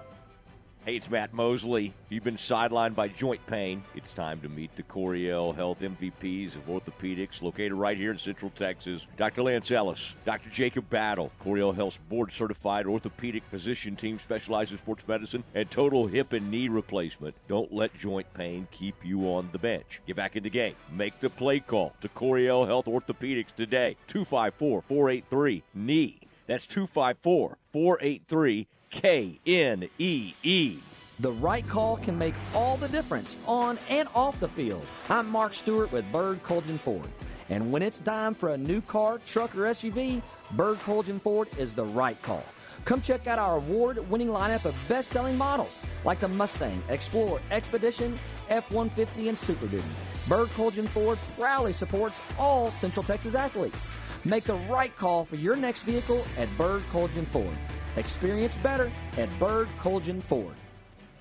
[0.89, 1.93] Hey, it's Matt Mosley.
[2.07, 6.55] If you've been sidelined by joint pain, it's time to meet the Coryell Health MVPs
[6.55, 9.05] of orthopedics, located right here in Central Texas.
[9.15, 9.43] Dr.
[9.43, 10.49] Lance Ellis, Dr.
[10.49, 16.07] Jacob Battle, Coryell Health's board certified orthopedic physician team specializes in sports medicine and total
[16.07, 17.35] hip and knee replacement.
[17.47, 20.01] Don't let joint pain keep you on the bench.
[20.07, 20.73] Get back in the game.
[20.91, 23.95] Make the play call to Coryell Health Orthopedics today.
[24.07, 26.19] 254 483 knee.
[26.47, 30.79] That's 254 483 K N E E.
[31.19, 34.85] The right call can make all the difference on and off the field.
[35.09, 37.09] I'm Mark Stewart with Bird Kultgen Ford.
[37.49, 40.21] And when it's time for a new car, truck, or SUV,
[40.51, 42.43] Bird Kultgen Ford is the right call.
[42.85, 47.41] Come check out our award winning lineup of best selling models like the Mustang, Explorer,
[47.51, 48.17] Expedition,
[48.49, 49.83] F 150, and Super Duty.
[50.27, 53.91] Bird Kultgen Ford proudly supports all Central Texas athletes.
[54.25, 57.57] Make the right call for your next vehicle at Bird Kultgen Ford.
[57.97, 60.55] Experience better at Bird Kultgen Ford.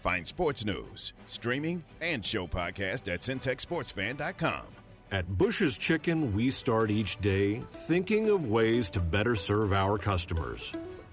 [0.01, 4.67] Find sports news, streaming, and show podcast at centexsportsfan.com.
[5.11, 10.73] At Bush's Chicken, we start each day thinking of ways to better serve our customers.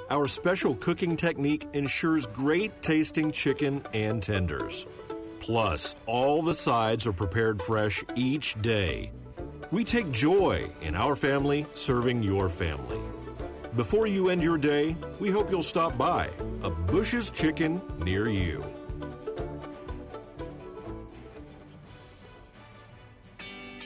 [0.10, 4.86] Our special cooking technique ensures great tasting chicken and tenders.
[5.40, 9.12] Plus, all the sides are prepared fresh each day.
[9.72, 13.00] We take joy in our family serving your family.
[13.76, 16.30] Before you end your day, we hope you'll stop by
[16.64, 18.64] a Bush's Chicken near you.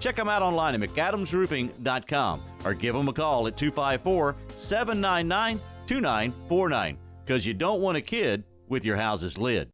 [0.00, 6.98] Check them out online at McAdamsRoofing.com or give them a call at 254 799 2949
[7.24, 9.70] because you don't want a kid with your house's lid.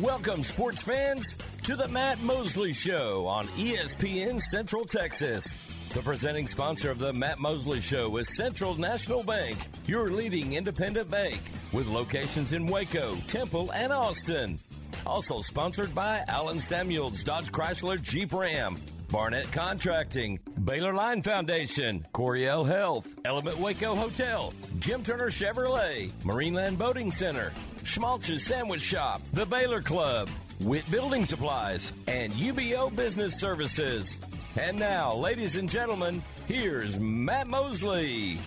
[0.00, 5.54] Welcome, sports fans, to the Matt Mosley Show on ESPN Central Texas.
[5.94, 9.56] The presenting sponsor of the Matt Mosley Show is Central National Bank,
[9.86, 11.40] your leading independent bank,
[11.72, 14.58] with locations in Waco, Temple, and Austin.
[15.06, 18.76] Also sponsored by Allen Samuels Dodge Chrysler Jeep Ram,
[19.10, 27.10] Barnett Contracting, Baylor Line Foundation, Coryell Health, Element Waco Hotel, Jim Turner Chevrolet, Marineland Boating
[27.10, 27.52] Center,
[27.84, 30.28] Schmaltz's Sandwich Shop, the Baylor Club,
[30.60, 34.18] Witt Building Supplies, and UBO Business Services.
[34.60, 38.38] And now, ladies and gentlemen, here's Matt Mosley.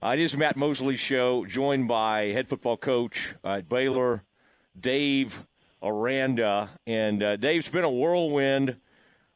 [0.00, 4.22] Uh, it is Matt Mosley's show, joined by head football coach at Baylor,
[4.78, 5.44] Dave
[5.82, 6.70] Aranda.
[6.86, 8.76] And uh, Dave's been a whirlwind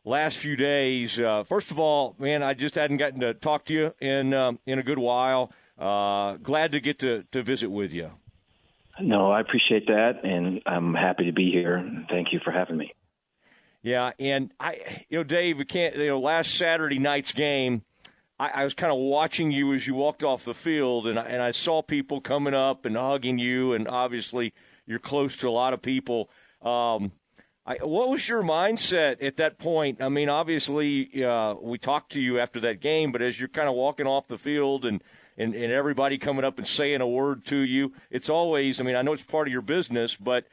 [0.04, 1.18] last few days.
[1.18, 4.60] Uh, first of all, man, I just hadn't gotten to talk to you in um,
[4.64, 5.52] in a good while.
[5.76, 8.12] Uh, glad to get to, to visit with you.
[9.00, 12.04] No, I appreciate that, and I'm happy to be here.
[12.08, 12.94] Thank you for having me.
[13.82, 15.96] Yeah, and I, you know, Dave, we can't.
[15.96, 17.82] You know, last Saturday night's game,
[18.42, 21.22] I, I was kind of watching you as you walked off the field, and I,
[21.26, 24.52] and I saw people coming up and hugging you, and obviously
[24.84, 26.28] you're close to a lot of people.
[26.60, 27.12] Um,
[27.64, 30.02] I, what was your mindset at that point?
[30.02, 33.68] I mean, obviously uh, we talked to you after that game, but as you're kind
[33.68, 35.04] of walking off the field and,
[35.38, 38.80] and and everybody coming up and saying a word to you, it's always.
[38.80, 40.46] I mean, I know it's part of your business, but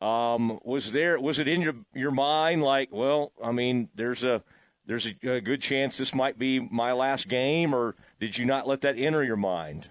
[0.00, 4.42] um, was there was it in your your mind like, well, I mean, there's a
[4.86, 8.66] there's a, a good chance this might be my last game, or did you not
[8.66, 9.88] let that enter your mind?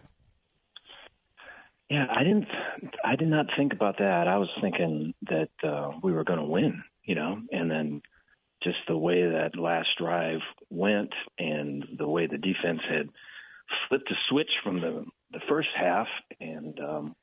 [1.89, 2.47] Yeah, I didn't.
[3.03, 4.27] I did not think about that.
[4.27, 8.01] I was thinking that uh, we were going to win, you know, and then
[8.63, 10.39] just the way that last drive
[10.69, 13.09] went, and the way the defense had
[13.87, 16.07] flipped a switch from the the first half,
[16.39, 17.15] and um,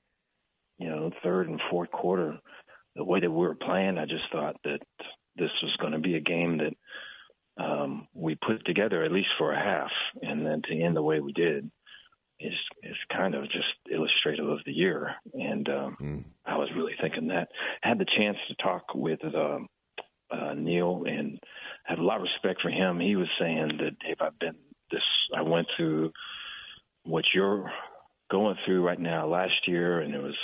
[0.78, 2.38] you know, third and fourth quarter,
[2.96, 4.80] the way that we were playing, I just thought that
[5.36, 6.74] this was going to be a game that
[7.60, 9.90] um, we put together at least for a half,
[10.22, 11.70] and then to end the way we did
[12.38, 15.14] is is kind of just illustrative of the year.
[15.34, 16.24] And um, mm.
[16.46, 17.48] I was really thinking that.
[17.84, 19.58] I had the chance to talk with uh,
[20.30, 21.38] uh, Neil and
[21.84, 22.98] have a lot of respect for him.
[22.98, 24.56] He was saying that if I've been
[24.90, 25.02] this,
[25.36, 26.12] I went through
[27.04, 27.70] what you're
[28.30, 30.36] going through right now last year, and it was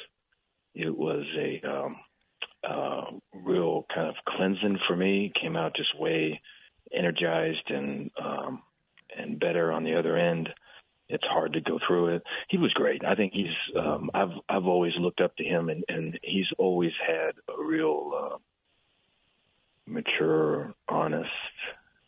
[0.74, 1.97] it was a um,
[2.68, 5.32] uh, real kind of cleansing for me.
[5.40, 6.40] Came out just way
[6.92, 8.62] energized and um,
[9.16, 10.48] and better on the other end
[11.08, 12.22] it's hard to go through it.
[12.48, 13.04] He was great.
[13.04, 13.54] I think he's.
[13.78, 18.12] Um, I've I've always looked up to him, and and he's always had a real
[18.14, 18.36] uh,
[19.86, 21.30] mature, honest,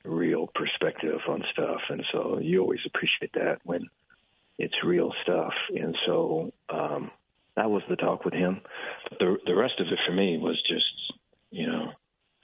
[0.04, 3.88] real perspective on stuff, and so you always appreciate that when
[4.58, 5.52] it's real stuff.
[5.68, 7.12] And so um,
[7.56, 8.60] that was the talk with him.
[9.20, 11.18] The the rest of it for me was just,
[11.50, 11.92] you know,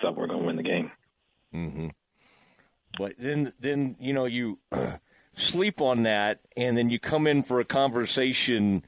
[0.01, 0.93] thought we are going to win the game.
[1.52, 1.89] Mm-hmm.
[2.99, 4.59] But then, then you know you.
[5.37, 8.85] sleep on that, and then you come in for a conversation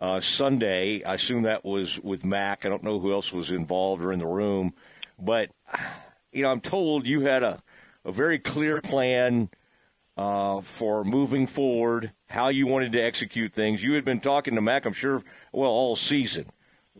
[0.00, 1.02] uh, Sunday.
[1.04, 2.64] I assume that was with Mack.
[2.64, 4.74] I don't know who else was involved or in the room,
[5.18, 5.50] but
[6.32, 7.62] you know, I'm told you had a,
[8.04, 9.50] a very clear plan
[10.16, 13.82] uh, for moving forward, how you wanted to execute things.
[13.82, 15.22] You had been talking to Mack, I'm sure,
[15.52, 16.46] well, all season,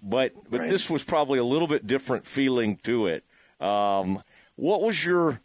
[0.02, 0.68] but but right.
[0.68, 3.24] this was probably a little bit different feeling to it.
[3.60, 4.22] Um,
[4.56, 5.40] what was your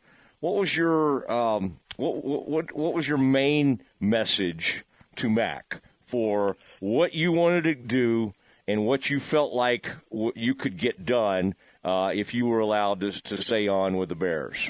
[0.46, 4.86] what was your um, what, what what was your main message
[5.16, 8.32] to Mack for what you wanted to do
[8.68, 13.12] and what you felt like you could get done uh, if you were allowed to,
[13.24, 14.70] to stay on with the Bears?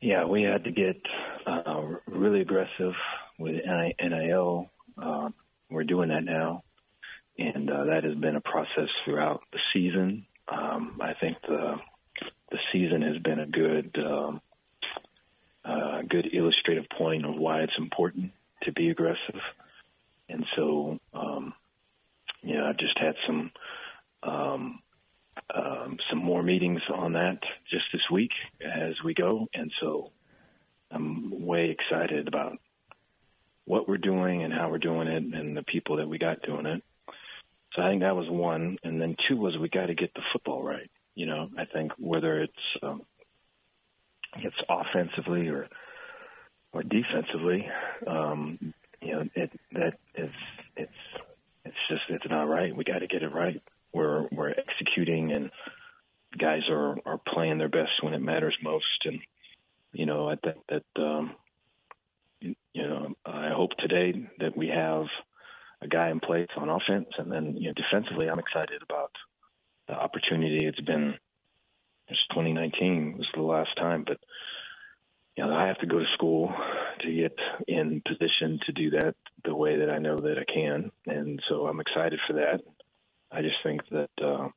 [0.00, 1.00] Yeah, we had to get
[1.46, 2.94] uh, really aggressive
[3.38, 4.68] with NIL.
[5.00, 5.28] Uh,
[5.70, 6.64] we're doing that now,
[7.38, 10.26] and uh, that has been a process throughout the season.
[10.48, 11.76] Um, I think the
[12.50, 14.40] the season has been a good um,
[15.64, 18.30] uh, good illustrative point of why it's important
[18.62, 19.40] to be aggressive.
[20.28, 21.54] And so, um,
[22.66, 23.50] I've just had some
[24.22, 24.78] um,
[25.54, 27.38] um, some more meetings on that
[27.70, 30.10] just this week as we go, and so
[30.90, 32.58] I'm way excited about
[33.64, 36.66] what we're doing and how we're doing it, and the people that we got doing
[36.66, 36.82] it.
[37.74, 40.22] So I think that was one, and then two was we got to get the
[40.32, 40.90] football right.
[41.16, 42.52] You know, I think whether it's
[42.82, 43.02] um,
[44.36, 45.66] it's offensively or
[46.72, 47.66] or defensively,
[48.06, 50.30] um, you know, it that is
[50.76, 50.92] it's
[51.64, 52.76] it's just it's not right.
[52.76, 53.60] We got to get it right.
[53.92, 55.50] We're we're executing and
[56.38, 59.06] guys are are playing their best when it matters most.
[59.06, 59.20] And
[59.92, 61.34] you know, I think that um,
[62.40, 65.06] you know I hope today that we have
[65.80, 69.12] a guy in place on offense, and then you know defensively, I'm excited about
[69.88, 70.66] the opportunity.
[70.66, 71.14] It's been
[72.08, 74.18] it's 2019 was the last time, but
[75.36, 76.54] you know I have to go to school
[77.00, 77.36] to get
[77.66, 79.14] in position to do that
[79.44, 82.62] the way that I know that I can, and so I'm excited for that.
[83.30, 84.48] I just think that uh,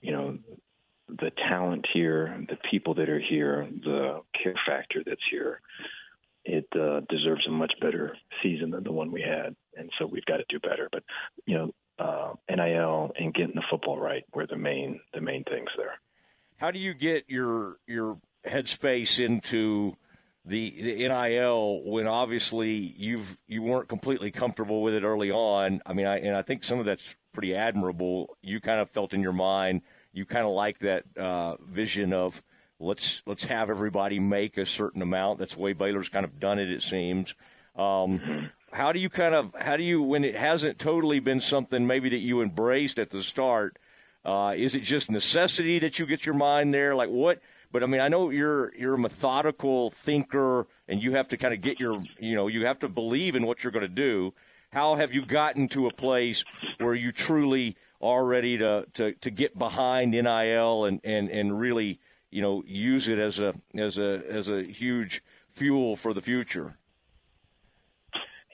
[0.00, 0.38] you know
[1.08, 5.60] the talent here, the people that are here, the care factor that's here,
[6.44, 10.24] it uh, deserves a much better season than the one we had, and so we've
[10.24, 10.88] got to do better.
[10.90, 11.02] But
[11.46, 11.72] you know,
[12.02, 15.94] uh, NIL and getting the football right were the main the main things there.
[16.56, 19.96] How do you get your your headspace into
[20.44, 25.80] the, the NIL when obviously you've you weren't completely comfortable with it early on?
[25.86, 28.36] I mean, I, and I think some of that's pretty admirable.
[28.42, 32.42] You kind of felt in your mind you kind of like that uh, vision of
[32.78, 35.38] let's let's have everybody make a certain amount.
[35.38, 36.70] That's the way Baylor's kind of done it.
[36.70, 37.34] It seems.
[37.76, 41.86] Um, how do you kind of how do you when it hasn't totally been something
[41.86, 43.78] maybe that you embraced at the start?
[44.24, 46.94] Uh, is it just necessity that you get your mind there?
[46.94, 47.40] Like what?
[47.72, 51.54] But I mean, I know you're you're a methodical thinker, and you have to kind
[51.54, 54.34] of get your you know you have to believe in what you're going to do.
[54.72, 56.44] How have you gotten to a place
[56.78, 62.00] where you truly are ready to, to, to get behind NIL and, and, and really
[62.30, 66.76] you know use it as a as a as a huge fuel for the future?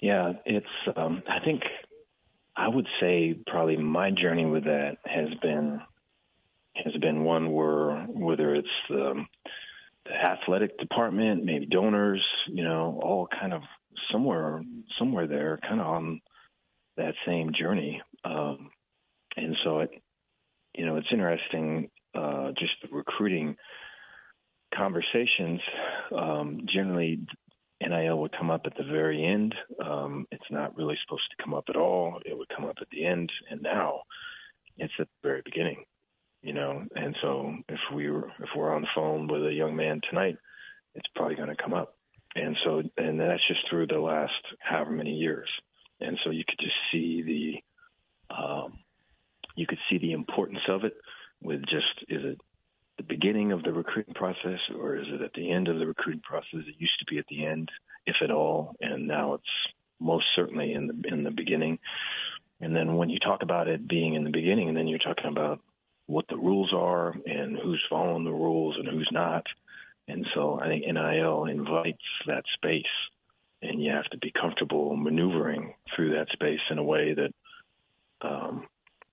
[0.01, 0.67] Yeah, it's.
[0.97, 1.63] Um, I think
[2.57, 5.81] I would say probably my journey with that has been
[6.85, 9.25] has been one where whether it's the,
[10.05, 13.63] the athletic department, maybe donors, you know, all kind of
[14.13, 14.63] somewhere
[14.99, 16.21] somewhere there, kind of on
[16.97, 18.01] that same journey.
[18.25, 18.71] Um,
[19.37, 19.91] and so it,
[20.75, 21.91] you know, it's interesting.
[22.15, 23.57] Uh, just the recruiting
[24.75, 25.61] conversations.
[26.17, 27.21] Um, generally,
[27.81, 29.55] NIL would come up at the very end.
[29.85, 32.21] Um, it's not really supposed to come up at all.
[32.25, 34.03] It would come up at the end, and now
[34.77, 35.85] it's at the very beginning.
[36.43, 39.75] You know, and so if we were if we're on the phone with a young
[39.75, 40.37] man tonight,
[40.95, 41.95] it's probably going to come up.
[42.35, 45.49] And so, and that's just through the last however many years.
[46.01, 47.63] And so you could just see
[48.31, 48.79] the, um,
[49.57, 50.95] you could see the importance of it.
[51.41, 52.41] With just is it
[52.99, 56.23] the beginning of the recruiting process or is it at the end of the recruiting
[56.23, 56.61] process?
[56.67, 57.71] It used to be at the end,
[58.07, 59.45] if at all, and now it's
[60.01, 61.79] most certainly in the in the beginning.
[62.61, 65.31] And then when you talk about it being in the beginning, and then you're talking
[65.31, 65.61] about
[66.07, 69.45] what the rules are and who's following the rules and who's not.
[70.09, 72.83] And so I think NIL invites that space,
[73.63, 77.33] and you have to be comfortable maneuvering through that space in a way that
[78.23, 78.67] um,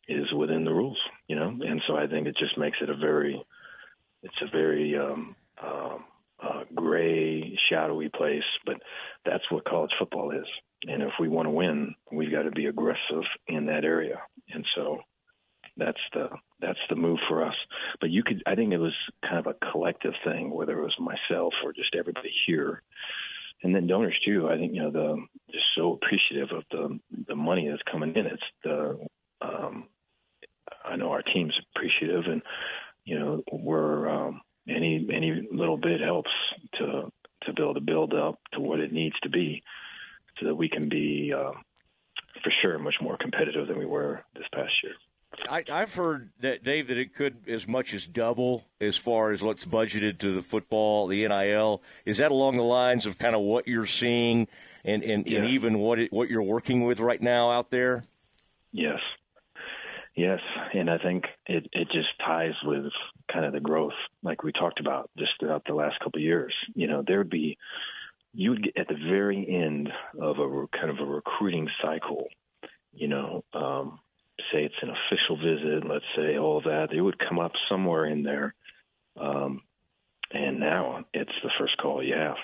[0.08, 0.98] is within the rules,
[1.28, 1.50] you know.
[1.50, 3.44] And so I think it just makes it a very,
[4.26, 6.04] it's a very um, um,
[6.44, 8.44] uh, gray, shadowy place.
[8.66, 8.78] But
[9.26, 10.48] that's what college football is.
[10.88, 14.20] And if we want to win, we've got to be aggressive in that area.
[14.50, 15.00] And so
[15.78, 16.30] that's the
[16.60, 17.56] that's the move for us.
[18.02, 20.96] But you could, I think it was kind of a collective thing, whether it was
[21.00, 22.82] myself or just everybody here,
[23.64, 24.48] and then donors too.
[24.50, 25.18] I think you know the
[25.52, 28.26] just so appreciative of the the money that's coming in.
[28.26, 29.00] It's the
[29.42, 29.88] um,
[30.84, 32.42] I know our team's appreciative, and
[33.06, 36.32] you know we're um, any any little bit helps
[36.80, 37.12] to
[37.44, 39.62] to build a build up to what it needs to be,
[40.40, 41.52] so that we can be uh,
[42.44, 44.94] for sure much more competitive than we were this past year.
[45.50, 49.42] I, I've heard that Dave that it could as much as double as far as
[49.44, 51.82] what's budgeted to the football, the NIL.
[52.06, 54.48] Is that along the lines of kind of what you're seeing,
[54.86, 55.40] and and, Yeah.
[55.40, 58.04] and even what it, what you're working with right now out there?
[58.72, 59.00] Yes.
[60.16, 60.40] Yes,
[60.74, 62.86] and I think it it just ties with
[63.32, 63.94] kind of the growth,
[64.24, 66.54] like we talked about just throughout the last couple of years.
[66.74, 67.58] You know, there would be
[68.34, 69.90] you would get at the very end
[70.20, 72.28] of a kind of a recruiting cycle.
[72.94, 74.00] You know, um,
[74.52, 78.24] say it's an official visit, let's say all that, it would come up somewhere in
[78.24, 78.54] there.
[79.20, 79.62] Um,
[80.32, 82.38] and now it's the first call you have,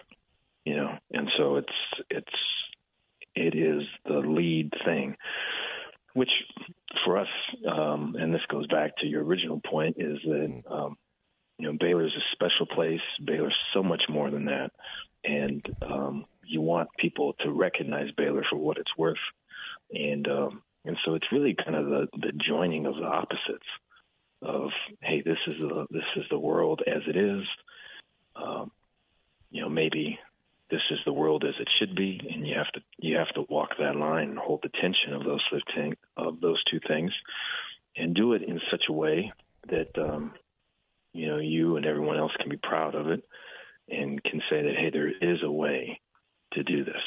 [0.66, 1.74] you know, and so it's
[2.10, 2.28] it's
[3.36, 5.16] it is the lead thing,
[6.14, 6.30] which
[7.06, 7.28] for us,
[7.70, 10.98] um, and this goes back to your original point, is that um,
[11.58, 13.02] you know Baylor's a special place.
[13.24, 14.72] Baylor's so much more than that,
[15.24, 19.18] and um, you want people to recognize Baylor for what it's worth,
[19.92, 23.68] and um, and so it's really kind of the the joining of the opposites
[24.42, 24.70] of
[25.02, 27.44] hey, this is the this is the world as it is.
[28.36, 28.72] Um,
[29.50, 30.18] you know, maybe
[30.72, 33.46] this is the world as it should be, and you have to you have to
[33.50, 35.44] walk that line and hold the tension of those
[36.18, 37.12] of those two things,
[37.96, 39.32] and do it in such a way
[39.70, 40.34] that um,
[41.14, 43.24] you know you and everyone else can be proud of it,
[43.90, 46.00] and can say that hey, there is a way
[46.54, 47.04] to do this.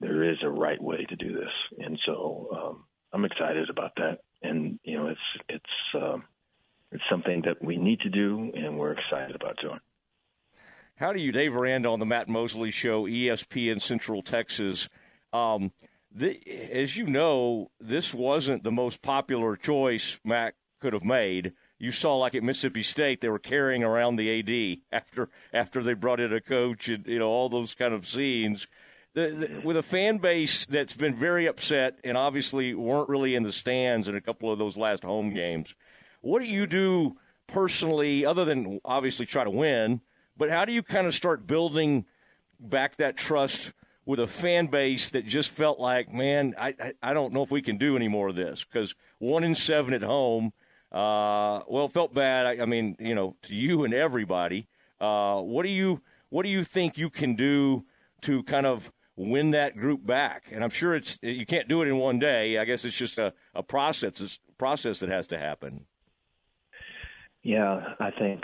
[0.00, 4.18] There is a right way to do this, and so um, I'm excited about that.
[4.42, 6.24] And you know, it's it's um,
[6.90, 9.80] it's something that we need to do, and we're excited about doing.
[10.98, 14.88] How do you, Dave Aranda, on the Matt Mosley Show, ESPN Central Texas?
[15.32, 15.70] Um,
[16.12, 16.40] the,
[16.72, 21.52] as you know, this wasn't the most popular choice Matt could have made.
[21.78, 25.94] You saw, like at Mississippi State, they were carrying around the AD after after they
[25.94, 28.66] brought in a coach, and you know all those kind of scenes.
[29.14, 33.44] The, the, with a fan base that's been very upset and obviously weren't really in
[33.44, 35.76] the stands in a couple of those last home games.
[36.22, 40.00] What do you do personally, other than obviously try to win?
[40.38, 42.06] But how do you kind of start building
[42.60, 43.72] back that trust
[44.06, 47.60] with a fan base that just felt like, man, I, I, don't know if we
[47.60, 50.52] can do any more of this because one in seven at home,
[50.90, 52.46] uh, well, felt bad.
[52.46, 54.66] I, I, mean, you know, to you and everybody.
[54.98, 56.00] Uh, what do you
[56.30, 57.84] what do you think you can do
[58.22, 60.44] to kind of win that group back?
[60.50, 62.58] And I'm sure it's you can't do it in one day.
[62.58, 65.84] I guess it's just a, a process a process that has to happen.
[67.42, 68.42] Yeah, I think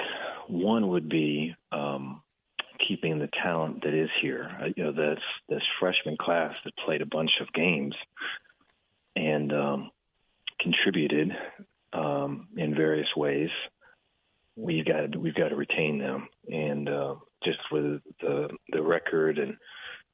[0.48, 2.22] one would be um,
[2.86, 4.50] keeping the talent that is here.
[4.60, 7.94] Uh, you know, this this freshman class that played a bunch of games
[9.16, 9.90] and um,
[10.60, 11.30] contributed
[11.92, 13.50] um, in various ways.
[14.56, 17.14] We've got to, we've got to retain them, and uh,
[17.44, 19.56] just with the the record and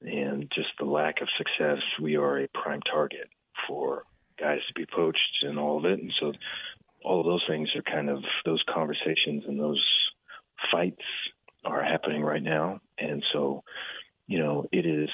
[0.03, 3.29] and just the lack of success, we are a prime target
[3.69, 4.05] for
[4.39, 6.01] guys to be poached and all of it.
[6.01, 6.33] And so
[7.05, 9.83] all of those things are kind of those conversations and those
[10.73, 11.03] fights
[11.65, 13.63] are happening right now, and so
[14.27, 15.11] you know it is.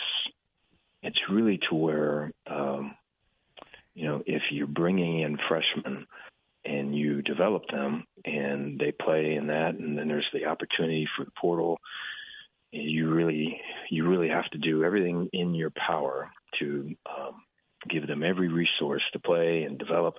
[1.03, 2.95] It's really to where um,
[3.95, 6.07] you know if you're bringing in freshmen
[6.67, 11.25] and you develop them and they play in that, and then there's the opportunity for
[11.25, 11.79] the portal.
[12.73, 13.61] You really,
[13.91, 17.43] you really have to do everything in your power to um,
[17.89, 20.17] give them every resource to play and develop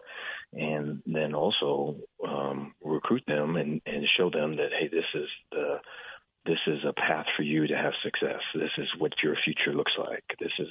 [0.54, 1.98] and then also
[2.28, 5.80] um, recruit them and, and show them that hey, this is the
[6.46, 8.40] this is a path for you to have success.
[8.56, 10.24] This is what your future looks like.
[10.40, 10.70] This is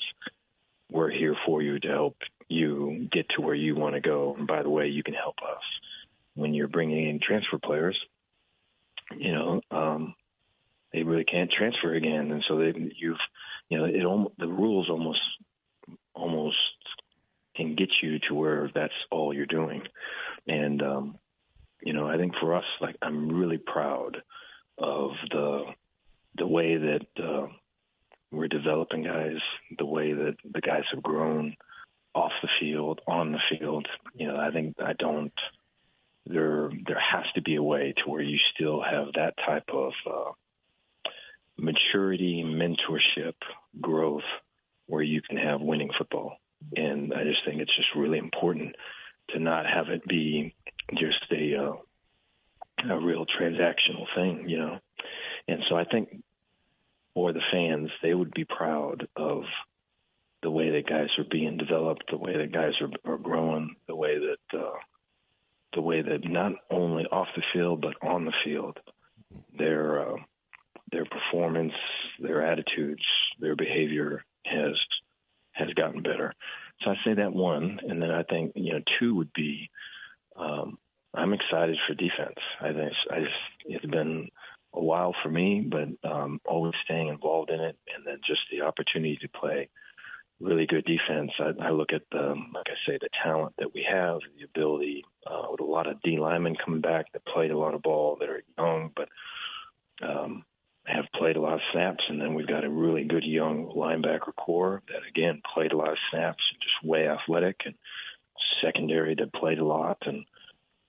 [0.90, 2.16] we're here for you to help
[2.48, 4.34] you get to where you want to go.
[4.38, 5.62] And by the way, you can help us
[6.34, 7.98] when you're bringing in transfer players.
[9.16, 10.14] You know, um,
[10.92, 13.18] they really can't transfer again, and so they you've
[13.68, 15.20] you know it the rules almost
[16.14, 16.56] almost
[17.56, 19.82] can get you to where that's all you're doing.
[20.46, 21.18] And um,
[21.82, 24.18] you know, I think for us, like I'm really proud
[24.78, 25.64] of the
[26.36, 27.46] the way that uh,
[28.30, 29.38] we're developing guys,
[29.78, 31.56] the way that the guys have grown
[32.14, 33.86] off the field, on the field.
[34.14, 35.32] You know, I think I don't.
[36.28, 39.92] There, there has to be a way to where you still have that type of
[40.10, 40.32] uh,
[41.56, 43.34] maturity, mentorship,
[43.80, 44.24] growth,
[44.86, 46.36] where you can have winning football.
[46.74, 48.74] And I just think it's just really important
[49.30, 50.54] to not have it be
[50.92, 54.78] just a uh, a real transactional thing, you know.
[55.48, 56.22] And so I think
[57.14, 59.42] for the fans, they would be proud of
[60.42, 63.96] the way that guys are being developed, the way that guys are, are growing, the
[63.96, 64.76] way that uh,
[65.74, 68.78] the way that not only off the field but on the field,
[69.58, 70.16] their uh,
[70.92, 71.72] their performance,
[72.20, 73.02] their attitudes,
[73.40, 74.74] their behavior has
[75.56, 76.32] has gotten better.
[76.82, 79.70] So I say that one, and then I think you know two would be
[80.36, 80.78] um,
[81.14, 82.38] I'm excited for defense.
[82.60, 83.32] I think I just,
[83.64, 84.28] it's been
[84.74, 88.60] a while for me, but um, always staying involved in it, and then just the
[88.62, 89.68] opportunity to play
[90.38, 91.30] really good defense.
[91.38, 95.04] I, I look at the, like I say, the talent that we have, the ability
[95.26, 98.18] uh, with a lot of D linemen coming back that played a lot of ball
[98.20, 99.08] that are young, but
[100.06, 100.44] um,
[100.86, 104.34] have played a lot of snaps, and then we've got a really good young linebacker
[104.36, 107.74] corps that again played a lot of snaps, and just way athletic, and
[108.62, 110.24] secondary that played a lot, and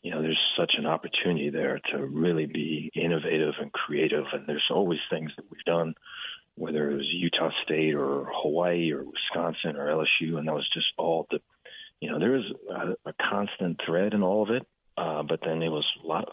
[0.01, 4.69] you know there's such an opportunity there to really be innovative and creative, and there's
[4.69, 5.95] always things that we've done,
[6.55, 10.87] whether it was Utah State or Hawaii or Wisconsin or LSU, and that was just
[10.97, 11.39] all the
[11.99, 14.67] you know, there was a, a constant thread in all of it,
[14.97, 16.29] uh, but then it was a lot.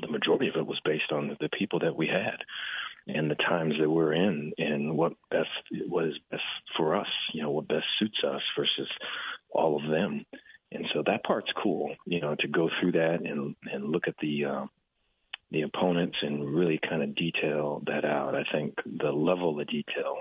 [0.00, 2.38] The majority of it was based on the, the people that we had
[3.08, 5.48] and the times that we're in, and what best
[5.88, 6.42] what is best
[6.76, 7.08] for us.
[7.32, 8.88] You know, what best suits us versus
[9.50, 10.24] all of them.
[10.70, 11.94] And so that part's cool.
[12.06, 14.44] You know, to go through that and and look at the.
[14.44, 14.66] Uh,
[15.50, 18.34] the opponents and really kind of detail that out.
[18.34, 20.18] I think the level of detail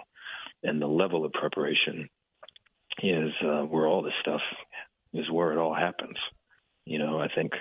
[0.63, 2.07] and the level of preparation
[3.03, 4.41] is uh, where all this stuff
[5.13, 6.17] is where it all happens.
[6.85, 7.51] You know, I think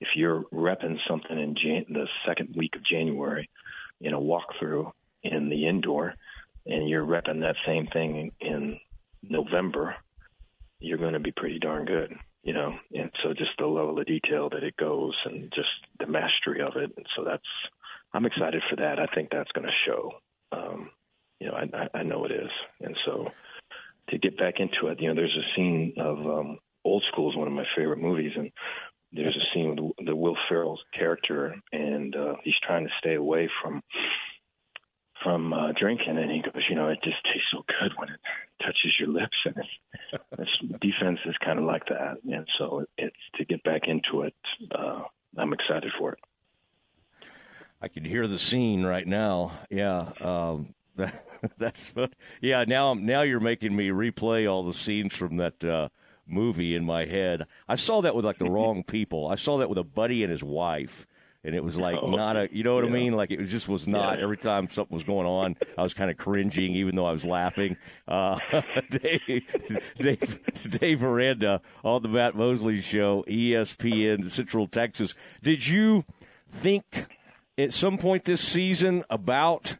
[0.00, 3.48] if you're repping something in Jan- the second week of January
[4.00, 4.90] in a walkthrough
[5.22, 6.14] in the indoor,
[6.66, 8.78] and you're repping that same thing in
[9.22, 9.96] November,
[10.80, 12.14] you're going to be pretty darn good.
[12.42, 15.68] You know, and so just the level of detail that it goes, and just
[15.98, 17.42] the mastery of it, and so that's
[18.12, 19.00] I'm excited for that.
[19.00, 20.12] I think that's going to show.
[20.52, 20.90] Um,
[21.40, 22.50] you know, I, I know it is,
[22.80, 23.26] and so
[24.10, 27.36] to get back into it, you know, there's a scene of um, Old School is
[27.36, 28.52] one of my favorite movies, and
[29.12, 33.48] there's a scene with the Will Ferrell's character, and uh, he's trying to stay away
[33.62, 33.82] from
[35.22, 38.20] from uh, drinking, and he goes, you know, it just tastes so good when it
[38.60, 43.16] touches your lips, and it's, it's defense is kind of like that, and so it's
[43.36, 44.34] to get back into it.
[44.70, 45.02] Uh,
[45.36, 46.18] I'm excited for it.
[47.80, 49.58] I can hear the scene right now.
[49.70, 51.26] Yeah, um, that,
[51.58, 51.92] that's
[52.40, 52.64] yeah.
[52.66, 55.88] Now now you're making me replay all the scenes from that uh,
[56.26, 57.46] movie in my head.
[57.68, 59.28] I saw that with like the wrong people.
[59.28, 61.06] I saw that with a buddy and his wife.
[61.44, 62.90] And it was like oh, not a, you know what yeah.
[62.90, 63.12] I mean?
[63.12, 64.18] Like it just was not.
[64.18, 64.24] Yeah.
[64.24, 67.24] Every time something was going on, I was kind of cringing, even though I was
[67.24, 67.76] laughing.
[68.08, 68.40] Uh,
[68.90, 69.44] Dave,
[69.96, 70.40] Dave,
[70.80, 75.14] Dave Aranda on the Matt Mosley Show, ESPN Central Texas.
[75.40, 76.04] Did you
[76.50, 77.06] think
[77.56, 79.76] at some point this season about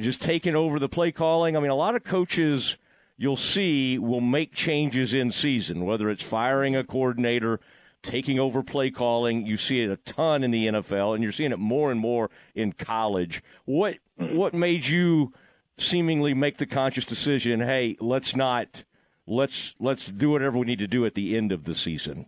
[0.00, 1.56] just taking over the play calling?
[1.56, 2.78] I mean, a lot of coaches
[3.20, 7.60] you'll see will make changes in season, whether it's firing a coordinator,
[8.02, 9.44] taking over play calling.
[9.44, 12.30] You see it a ton in the NFL, and you're seeing it more and more
[12.54, 13.42] in college.
[13.66, 15.34] What what made you
[15.76, 17.60] seemingly make the conscious decision?
[17.60, 18.84] Hey, let's not
[19.26, 22.24] let's let's do whatever we need to do at the end of the season.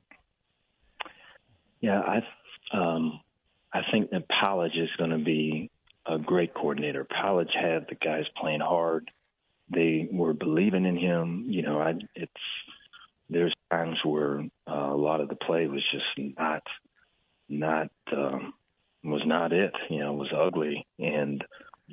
[1.81, 2.23] Yeah, I
[2.77, 3.19] um,
[3.73, 5.71] I think that Powledge is going to be
[6.05, 7.07] a great coordinator.
[7.07, 9.11] Powledge had the guys playing hard
[9.73, 11.45] they were believing in him.
[11.49, 12.33] You know, I it's
[13.29, 16.63] there's times where uh, a lot of the play was just not
[17.49, 18.55] not um,
[19.05, 19.73] was not it.
[19.91, 21.45] You know, it was ugly, and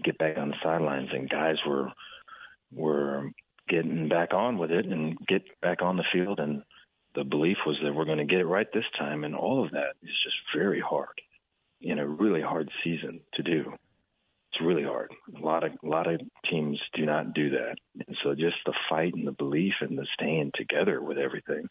[0.03, 1.91] get back on the sidelines, and guys were
[2.71, 3.31] were
[3.67, 6.63] getting back on with it and get back on the field, and
[7.15, 9.71] the belief was that we're going to get it right this time, and all of
[9.71, 11.21] that is just very hard
[11.81, 13.73] in a really hard season to do
[14.51, 15.11] it's really hard.
[15.37, 17.75] A lot of a lot of teams do not do that,
[18.07, 21.67] and so just the fight and the belief and the staying together with everything,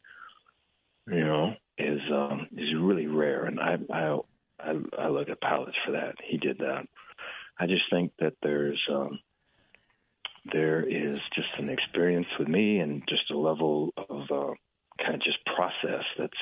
[1.08, 3.44] you know, is um, is really rare.
[3.44, 4.18] And I I
[4.60, 6.16] I, I look at Powledge for that.
[6.24, 6.86] He did that.
[7.58, 9.18] I just think that there's um,
[10.52, 14.54] there is just an experience with me and just a level of uh,
[15.02, 16.38] kind of just process that's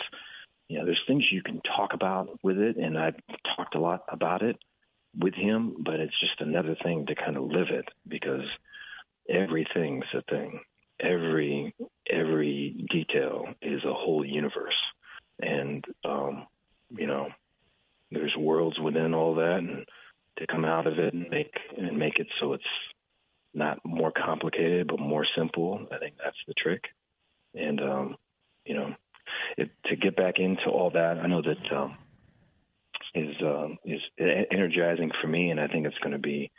[0.69, 3.17] you know there's things you can talk about with it, and I've
[3.57, 4.57] talked a lot about it
[5.19, 8.45] with him, but it's just another thing to kind of live it because
[9.29, 10.61] everything's a thing.
[11.01, 11.75] Every
[12.11, 14.77] every detail is a whole universe,
[15.41, 16.47] and um,
[16.91, 17.29] you know,
[18.11, 19.85] there's worlds within all that, and
[20.39, 22.65] to come out of it and make and make it so it's
[23.53, 25.87] not more complicated but more simple.
[25.93, 26.85] I think that's the trick,
[27.55, 28.17] and um,
[28.65, 28.95] you know,
[29.59, 31.19] it, to get back into all that.
[31.19, 31.99] I know that um,
[33.17, 34.01] is uh, is
[34.51, 36.51] energizing for me, and I think it's going to be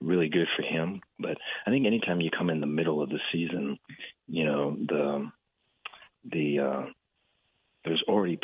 [0.00, 1.00] really good for him.
[1.18, 3.78] But I think anytime you come in the middle of the season,
[4.26, 5.30] you know the
[6.30, 6.86] the uh,
[7.84, 8.38] there's already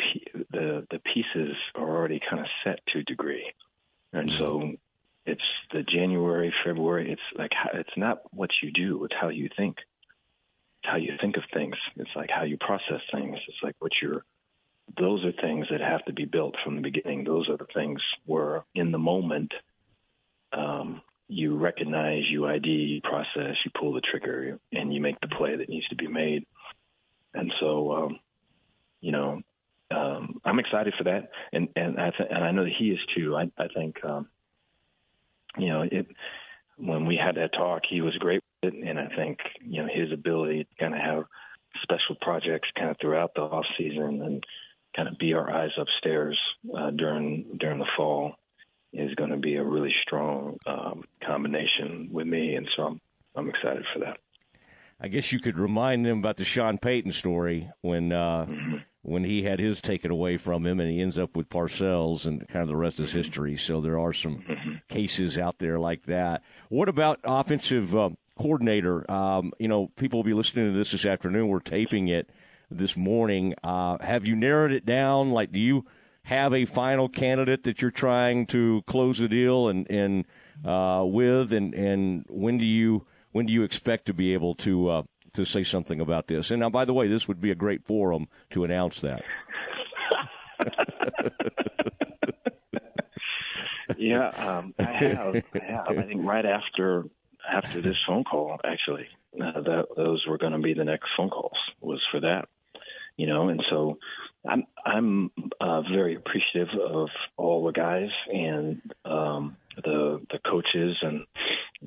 [0.51, 3.51] the the pieces are already kind of set to a degree,
[4.13, 4.71] and so
[5.25, 5.41] it's
[5.73, 7.11] the January February.
[7.11, 9.77] It's like it's not what you do; it's how you think.
[10.83, 11.75] It's how you think of things.
[11.97, 13.37] It's like how you process things.
[13.47, 14.23] It's like what you're
[14.97, 17.23] those are things that have to be built from the beginning.
[17.23, 19.51] Those are the things where, in the moment,
[20.53, 25.27] um, you recognize, you ID, you process, you pull the trigger, and you make the
[25.27, 26.45] play that needs to be made.
[27.33, 28.19] And so, um,
[29.01, 29.41] you know,
[29.91, 32.99] um, I'm excited for that, and and I th- and I know that he is
[33.15, 33.35] too.
[33.35, 34.27] I, I think, um,
[35.57, 36.07] you know, it
[36.77, 39.89] when we had that talk, he was great with it, and I think you know
[39.93, 41.23] his ability to kind of have
[41.83, 44.43] special projects kind of throughout the off season and
[44.95, 46.39] kind of be our eyes upstairs
[46.77, 48.35] uh, during during the fall
[48.93, 53.01] is going to be a really strong um, combination with me, and so I'm
[53.35, 54.17] I'm excited for that.
[55.01, 58.75] I guess you could remind them about the Sean Payton story when uh, Mm-hmm.
[59.01, 62.47] when he had his taken away from him, and he ends up with Parcells, and
[62.47, 63.57] kind of the rest is history.
[63.57, 64.43] So there are some
[64.89, 66.41] cases out there like that.
[66.69, 69.09] What about offensive um, coordinator?
[69.11, 71.49] Um, you know, people will be listening to this this afternoon.
[71.49, 72.29] We're taping it
[72.69, 73.53] this morning.
[73.63, 75.31] Uh, have you narrowed it down?
[75.31, 75.85] Like, do you
[76.23, 80.25] have a final candidate that you're trying to close the deal and and
[80.65, 84.89] uh, with, and and when do you when do you expect to be able to
[84.89, 85.03] uh,
[85.33, 86.51] to say something about this?
[86.51, 89.23] And now, by the way, this would be a great forum to announce that.
[93.97, 95.35] yeah, um, I have.
[95.35, 95.87] I have.
[95.89, 97.03] I think right after
[97.51, 101.29] after this phone call, actually, uh, that those were going to be the next phone
[101.29, 101.57] calls.
[101.81, 102.47] Was for that,
[103.17, 103.49] you know.
[103.49, 103.97] And so,
[104.47, 111.25] I'm I'm uh, very appreciative of all the guys and um, the the coaches and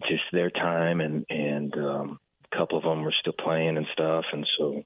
[0.08, 4.24] just their time and and um, a couple of them were still playing and stuff,
[4.32, 4.84] and so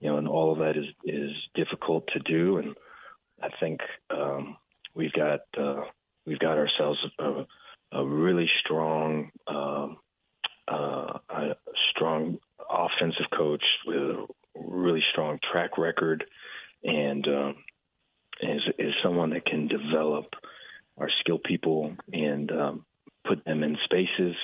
[0.00, 2.74] you know, and all of that is is difficult to do, and
[3.42, 3.80] I think
[4.10, 4.56] um,
[4.94, 5.82] we've got uh,
[6.26, 7.46] we've got ourselves a,
[7.92, 9.96] a really strong um,
[10.68, 11.56] uh, a
[11.90, 12.38] strong
[12.74, 16.24] offensive coach with a really strong track record,
[16.82, 17.56] and um,
[18.40, 20.26] is is someone that can develop
[20.98, 22.84] our skill people and um,
[23.26, 24.36] put them in spaces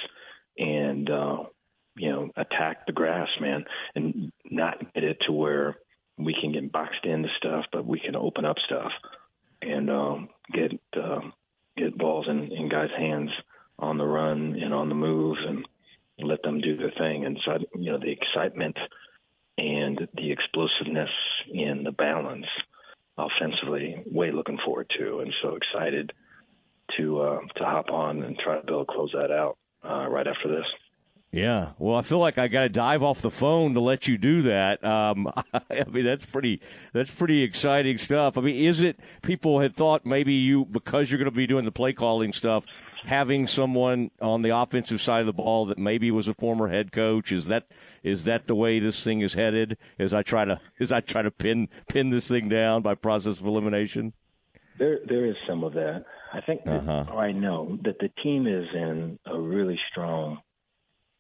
[0.59, 1.45] and uh,
[1.97, 5.77] you know attack the grass, man, and not get it to where
[6.19, 8.93] we can get boxed into stuff, but we can open up stuff
[9.63, 11.33] and um, get um,
[11.77, 13.31] get balls in, in guys' hands
[13.79, 15.67] on the run and on the move and
[16.23, 17.25] let them do their thing.
[17.25, 18.77] And so, you know, the excitement
[19.59, 21.11] and the explosiveness
[21.53, 22.47] and the balance
[23.19, 26.13] offensively, way looking forward to, and so excited
[26.97, 30.49] to uh, to hop on and try to build close that out uh, right after
[30.49, 30.67] this.
[31.33, 34.19] Yeah, well, I feel like I got to dive off the phone to let you
[34.19, 34.85] do that.
[34.85, 36.61] Um, I mean, that's pretty
[36.93, 38.37] that's pretty exciting stuff.
[38.37, 41.65] I mean, is it people had thought maybe you because you're going to be doing
[41.65, 42.65] the play calling stuff,
[43.05, 46.93] having someone on the offensive side of the ball that maybe was a former head
[46.93, 47.67] coach is that
[48.03, 49.77] is that the way this thing is headed?
[49.99, 53.41] As I try to as I try to pin pin this thing down by process
[53.41, 54.13] of elimination.
[54.79, 56.05] There, there is some of that.
[56.33, 57.13] I think, that, Uh-huh.
[57.13, 60.39] or I know that the team is in a really strong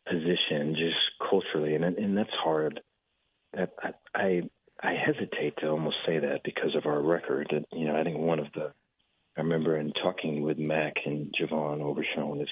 [0.06, 0.96] position, just
[1.30, 2.80] culturally, and and that's hard.
[3.52, 4.42] That I, I
[4.82, 7.48] I hesitate to almost say that because of our record.
[7.50, 8.72] That you know, I think one of the
[9.40, 12.48] I remember in talking with Mack and Jovan Overshown is,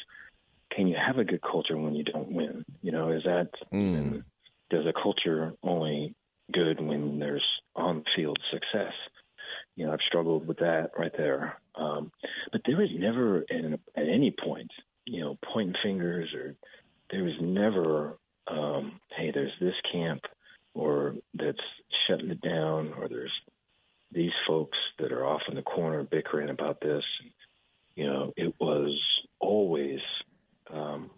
[0.75, 2.65] can you have a good culture when you don't win?
[2.81, 4.25] You know, is that Mm.
[4.71, 6.15] does a culture only
[6.51, 7.45] good when there's
[7.77, 8.95] on field success?
[9.77, 11.61] You know, I've struggled with that right there.
[11.75, 12.11] Um,
[12.53, 14.71] but there was never an, at any point,
[15.05, 16.57] you know, pointing fingers or
[17.11, 20.23] there was never, um, hey, there's this camp
[20.73, 21.59] or that's
[22.07, 23.33] shutting it down or there's
[24.13, 27.05] these folks that are off in the corner bickering about this.
[27.95, 28.99] You know, it was
[29.41, 30.01] always,
[30.73, 31.11] um,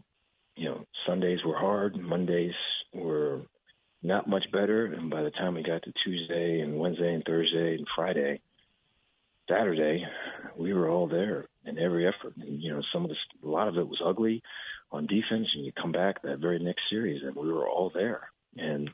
[0.56, 2.54] you know, Sundays were hard, Mondays
[2.92, 3.42] were
[4.02, 7.74] not much better, and by the time we got to Tuesday and Wednesday and Thursday
[7.76, 8.40] and Friday,
[9.48, 10.06] Saturday,
[10.56, 12.34] we were all there in every effort.
[12.36, 14.42] And you know, some of this, a lot of it was ugly
[14.90, 18.30] on defense, and you come back that very next series, and we were all there,
[18.56, 18.90] and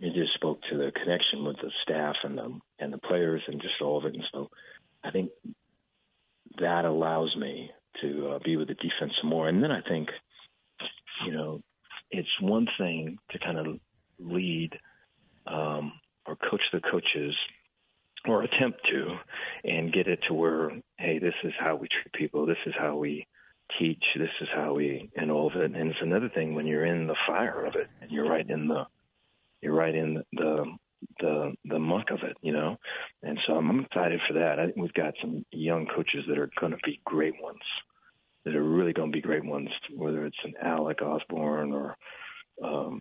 [0.00, 3.60] it just spoke to the connection with the staff and the and the players and
[3.60, 4.14] just all of it.
[4.14, 4.50] And so,
[5.02, 5.30] I think
[6.60, 7.70] that allows me
[8.02, 9.48] to uh, be with the defense more.
[9.48, 10.08] And then I think,
[11.26, 11.62] you know,
[12.10, 13.78] it's one thing to kind of
[14.18, 14.72] lead
[15.46, 15.92] um,
[16.26, 17.34] or coach the coaches
[18.26, 19.16] or attempt to
[19.64, 22.96] and get it to where, hey, this is how we treat people, this is how
[22.96, 23.26] we
[23.78, 25.74] teach, this is how we, and all of it.
[25.74, 28.68] And it's another thing when you're in the fire of it and you're right in
[28.68, 28.84] the,
[29.64, 30.64] you're right in the,
[31.20, 32.76] the, the muck of it, you know?
[33.22, 34.58] And so I'm excited for that.
[34.58, 37.62] I think we've got some young coaches that are going to be great ones,
[38.44, 41.96] that are really going to be great ones, whether it's an Alec Osborne or,
[42.62, 43.00] um,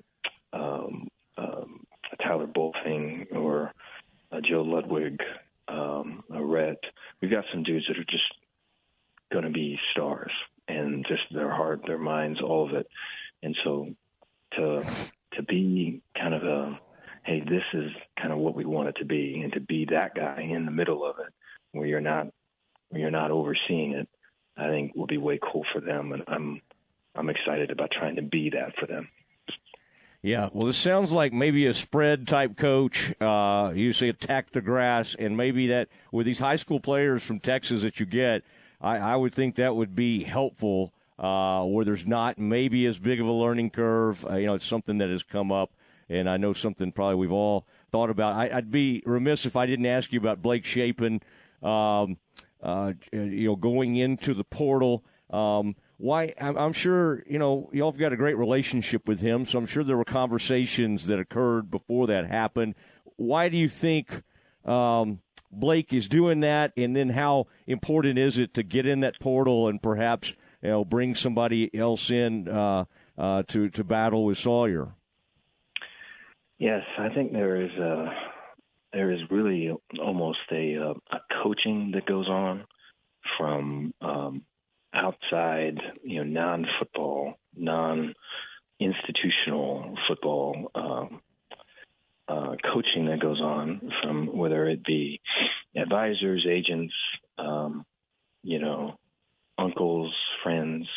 [0.54, 1.82] um, um,
[2.22, 3.72] Tyler Bolfing or
[4.32, 5.20] uh, Joe Ludwig,
[5.68, 6.80] um, a Rhett.
[7.22, 8.24] We've got some dudes that are just
[9.32, 10.32] going to be stars,
[10.68, 12.88] and just their heart, their minds, all of it.
[13.42, 13.88] And so
[14.54, 14.86] to
[15.38, 16.80] to be kind of a
[17.26, 17.90] hey, this is
[18.20, 20.72] kind of what we want it to be, and to be that guy in the
[20.72, 21.34] middle of it,
[21.72, 22.28] where you're not
[22.90, 24.08] where you're not overseeing it,
[24.58, 26.62] I think will be way cool for them, and I'm
[27.16, 29.10] I'm excited about trying to be that for them.
[30.22, 33.14] Yeah, well, this sounds like maybe a spread type coach.
[33.20, 37.42] Uh, you say attack the grass, and maybe that with these high school players from
[37.42, 38.44] Texas that you get,
[38.80, 43.20] I, I would think that would be helpful uh, where there's not maybe as big
[43.20, 44.26] of a learning curve.
[44.26, 45.72] Uh, you know, it's something that has come up,
[46.10, 48.36] and I know something probably we've all thought about.
[48.36, 51.22] I, would be remiss if I didn't ask you about Blake Shapen.
[51.62, 52.18] Um,
[52.64, 55.04] uh, you know, going into the portal.
[55.30, 56.34] Um, why?
[56.40, 59.66] I'm, I'm, sure you know y'all have got a great relationship with him, so I'm
[59.66, 62.76] sure there were conversations that occurred before that happened.
[63.18, 64.24] Why do you think
[64.66, 65.20] um,
[65.52, 69.68] Blake is doing that, and then how important is it to get in that portal
[69.68, 70.34] and perhaps
[70.64, 72.86] you know bring somebody else in uh,
[73.18, 74.96] uh, to to battle with Sawyer?
[76.58, 78.14] Yes, I think there is a
[78.94, 82.66] there is really almost a uh, a coaching that goes on
[83.38, 84.44] from um,
[84.94, 88.14] outside, you know, non football, non
[88.80, 91.22] institutional football um,
[92.28, 95.20] uh, coaching that goes on from whether it be
[95.76, 96.94] advisors, agents,
[97.38, 97.86] um,
[98.44, 98.98] you know,
[99.58, 100.88] uncles, friends,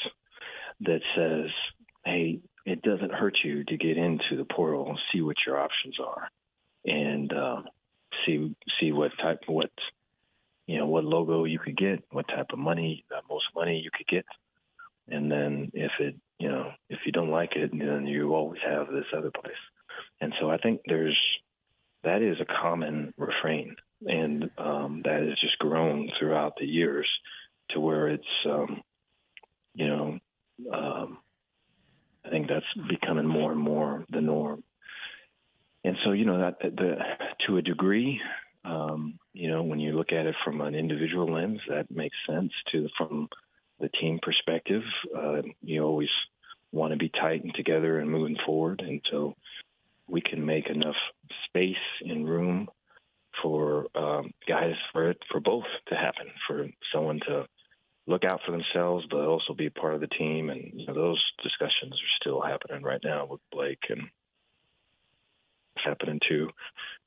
[0.81, 1.51] that says,
[2.05, 5.97] hey, it doesn't hurt you to get into the portal and see what your options
[6.01, 6.29] are,
[6.85, 7.63] and uh,
[8.25, 9.71] see see what type what
[10.67, 13.91] you know what logo you could get, what type of money, the most money you
[13.97, 14.27] could get,
[15.09, 18.89] and then if it you know if you don't like it, then you always have
[18.89, 19.55] this other place.
[20.21, 21.19] And so I think there's
[22.03, 23.77] that is a common refrain,
[24.07, 27.09] and um, that has just grown throughout the years
[27.71, 28.83] to where it's um,
[29.75, 30.19] you know
[30.73, 31.19] um,
[32.25, 34.63] I think that's becoming more and more the norm.
[35.85, 36.97] And so you know that the
[37.47, 38.21] to a degree,
[38.65, 42.53] um, you know, when you look at it from an individual lens, that makes sense.
[42.73, 43.29] To from
[43.79, 44.83] the team perspective,
[45.17, 46.09] uh, you always
[46.73, 48.83] want to be tight and together and moving forward.
[48.85, 49.35] And so
[50.09, 50.97] we can make enough
[51.47, 52.69] space and room
[53.43, 57.47] for um, guys for it for both to happen, for someone to
[58.07, 60.51] look out for themselves, but also be part of the team.
[60.51, 64.03] And you know, those discussions are still happening right now with Blake and
[65.85, 66.51] happening too.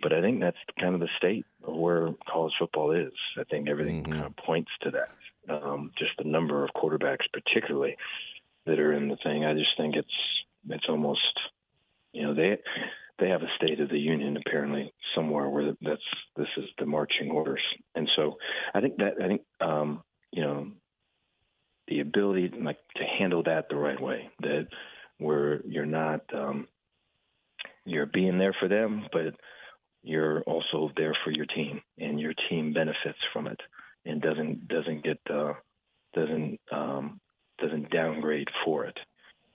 [0.02, 3.14] But I think that's kind of the state of where college football is.
[3.38, 4.12] I think everything mm-hmm.
[4.14, 5.10] kind of points to that.
[5.54, 7.96] Um, just the number of quarterbacks, particularly
[8.66, 9.46] that are in the thing.
[9.46, 10.08] I just think it's
[10.70, 11.40] it's almost
[12.14, 12.58] you know they
[13.20, 16.02] they have a state of the union apparently somewhere where that's
[16.36, 17.62] this is the marching orders,
[17.96, 18.38] and so
[18.74, 20.72] I think that I think um, you know
[21.90, 24.68] the ability like to handle that the right way that
[25.18, 26.68] where you're not um,
[27.86, 29.34] you're being there for them, but
[30.04, 33.60] you're also there for your team, and your team benefits from it
[34.06, 35.54] and doesn't doesn't get uh,
[36.14, 37.20] doesn't um,
[37.60, 38.98] doesn't downgrade for it.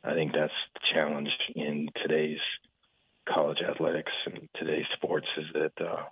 [0.03, 2.41] I think that's the challenge in today's
[3.27, 6.03] college athletics and today's sports is that uh,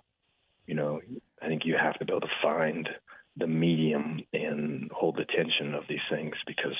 [0.65, 0.99] you know
[1.41, 2.89] I think you have to be able to find
[3.37, 6.75] the medium and hold the tension of these things because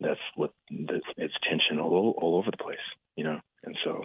[0.00, 2.78] that's what the, it's tension all, all over the place,
[3.16, 3.40] you know.
[3.62, 4.04] And so,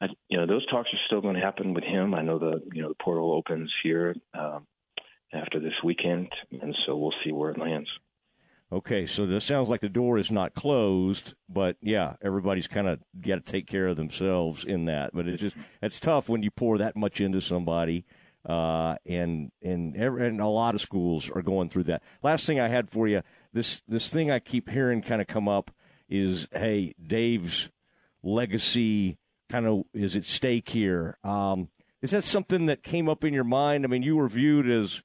[0.00, 2.14] I, you know, those talks are still going to happen with him.
[2.14, 4.66] I know the you know the portal opens here um,
[5.32, 7.88] after this weekend, and so we'll see where it lands.
[8.70, 13.00] Okay, so this sounds like the door is not closed, but yeah, everybody's kind of
[13.20, 15.10] got to take care of themselves in that.
[15.12, 18.06] But it's just it's tough when you pour that much into somebody,
[18.48, 22.02] uh, and and and a lot of schools are going through that.
[22.22, 23.22] Last thing I had for you,
[23.52, 25.70] this this thing I keep hearing kind of come up
[26.08, 27.70] is, hey, Dave's
[28.22, 29.18] legacy
[29.50, 31.18] kind of is at stake here.
[31.24, 31.68] Um,
[32.00, 33.84] is that something that came up in your mind?
[33.84, 35.02] I mean, you were viewed as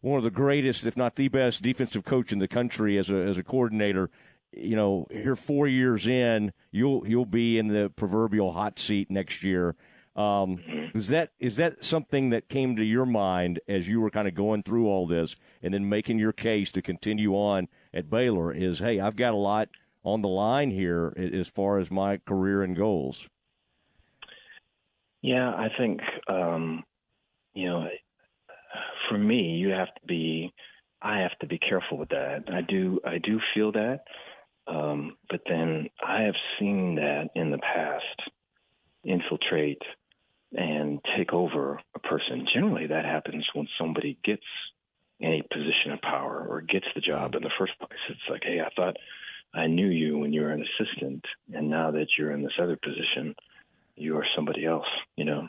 [0.00, 3.16] one of the greatest, if not the best, defensive coach in the country as a
[3.16, 4.10] as a coordinator.
[4.52, 9.42] You know, here four years in, you'll you'll be in the proverbial hot seat next
[9.42, 9.74] year.
[10.18, 10.58] Um,
[10.94, 14.34] is that is that something that came to your mind as you were kind of
[14.34, 18.52] going through all this and then making your case to continue on at Baylor?
[18.52, 19.68] Is hey, I've got a lot
[20.02, 23.28] on the line here as far as my career and goals.
[25.22, 26.82] Yeah, I think um,
[27.54, 27.88] you know
[29.08, 30.52] for me, you have to be.
[31.00, 32.42] I have to be careful with that.
[32.52, 32.98] I do.
[33.06, 34.00] I do feel that,
[34.66, 38.30] um, but then I have seen that in the past
[39.04, 39.80] infiltrate
[40.54, 42.46] and take over a person.
[42.52, 44.42] Generally, that happens when somebody gets
[45.20, 47.98] any position of power or gets the job in the first place.
[48.08, 48.96] It's like, hey, I thought
[49.54, 52.78] I knew you when you were an assistant, and now that you're in this other
[52.82, 53.34] position,
[53.96, 54.86] you are somebody else.
[55.16, 55.48] You know,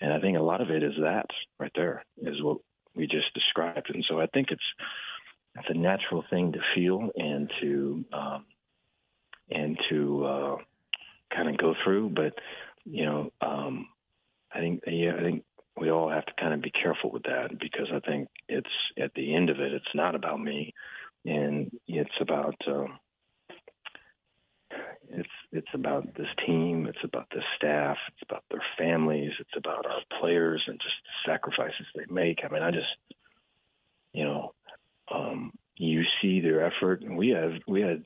[0.00, 1.26] and I think a lot of it is that
[1.58, 2.58] right there is what
[2.94, 3.90] we just described.
[3.92, 4.62] And so I think it's
[5.56, 8.44] it's a natural thing to feel and to um,
[9.50, 10.56] and to uh,
[11.34, 12.10] kind of go through.
[12.10, 12.34] But
[12.84, 13.88] you know, um,
[14.52, 15.44] I think yeah, I think
[15.76, 18.68] we all have to kind of be careful with that because I think it's
[18.98, 20.74] at the end of it, it's not about me,
[21.24, 22.86] and it's about uh,
[25.10, 26.86] It's it's about this team.
[26.86, 27.96] It's about the staff.
[28.08, 29.32] It's about their families.
[29.40, 32.40] It's about our players and just the sacrifices they make.
[32.44, 32.94] I mean, I just,
[34.12, 34.54] you know,
[35.10, 37.02] um, you see their effort.
[37.02, 38.04] And we have we had,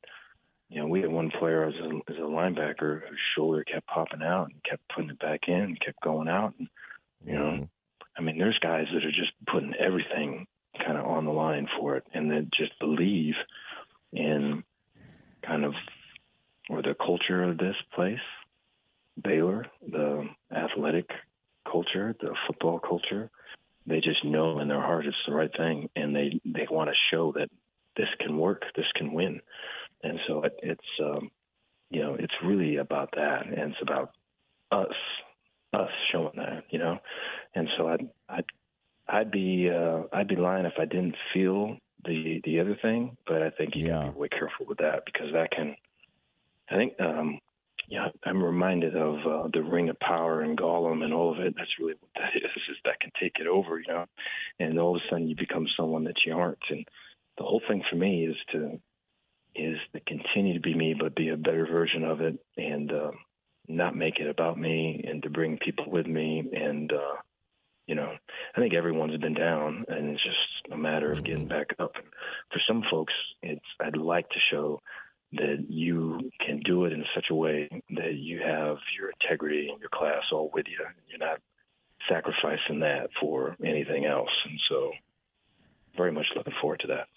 [0.73, 4.23] you know, we had one player as a as a linebacker whose shoulder kept popping
[4.23, 6.69] out and kept putting it back in, kept going out, and
[7.27, 7.65] you know, mm-hmm.
[8.17, 10.47] I mean, there's guys that are just putting everything
[10.79, 13.35] kind of on the line for it, and that just believe
[14.15, 14.65] in
[15.47, 15.75] kind of
[16.71, 18.19] or the culture of this place,
[19.23, 21.11] Baylor, the athletic
[21.71, 23.31] culture, the football culture.
[23.87, 26.97] They just know in their heart it's the right thing, and they they want to
[27.15, 27.51] show that
[27.95, 29.43] this can work, this can win,
[30.03, 31.31] and so it, it's um,
[31.91, 34.13] you know it's really about that, and it's about
[34.71, 34.95] us
[35.73, 36.99] us showing that, you know,
[37.55, 38.45] and so I'd I'd
[39.09, 43.43] I'd be uh, I'd be lying if I didn't feel the the other thing, but
[43.43, 43.93] I think you yeah.
[43.93, 45.77] gotta be way careful with that because that can.
[46.71, 47.39] I think um,
[47.89, 51.55] yeah, I'm reminded of uh, the Ring of Power and Gollum and all of it.
[51.57, 52.51] That's really what that is.
[52.71, 54.07] Is that can take it over, you know,
[54.61, 56.59] and all of a sudden you become someone that you aren't.
[56.71, 56.87] And
[57.39, 58.79] the whole thing for me is to
[59.55, 63.11] is to continue to be me, but be a better version of it, and uh,
[63.69, 67.17] not make it about me, and to bring people with me, and uh,
[67.87, 68.13] you know,
[68.57, 71.93] I think everyone's been down, and it's just a matter of getting back up.
[72.53, 74.81] For some folks, it's I'd like to show
[75.33, 79.81] that you can do it in such a way that you have your integrity and
[79.81, 80.85] your class all with you.
[81.09, 81.41] You're not
[82.09, 84.31] sacrificing that for anything else.
[84.45, 84.93] And so,
[85.97, 87.09] very much looking forward to that.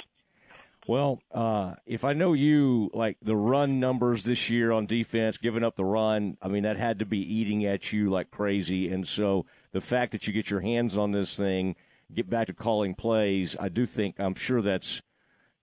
[0.87, 5.63] Well, uh, if I know you, like the run numbers this year on defense, giving
[5.63, 8.89] up the run, I mean, that had to be eating at you like crazy.
[8.89, 11.75] And so the fact that you get your hands on this thing,
[12.13, 15.01] get back to calling plays, I do think, I'm sure that's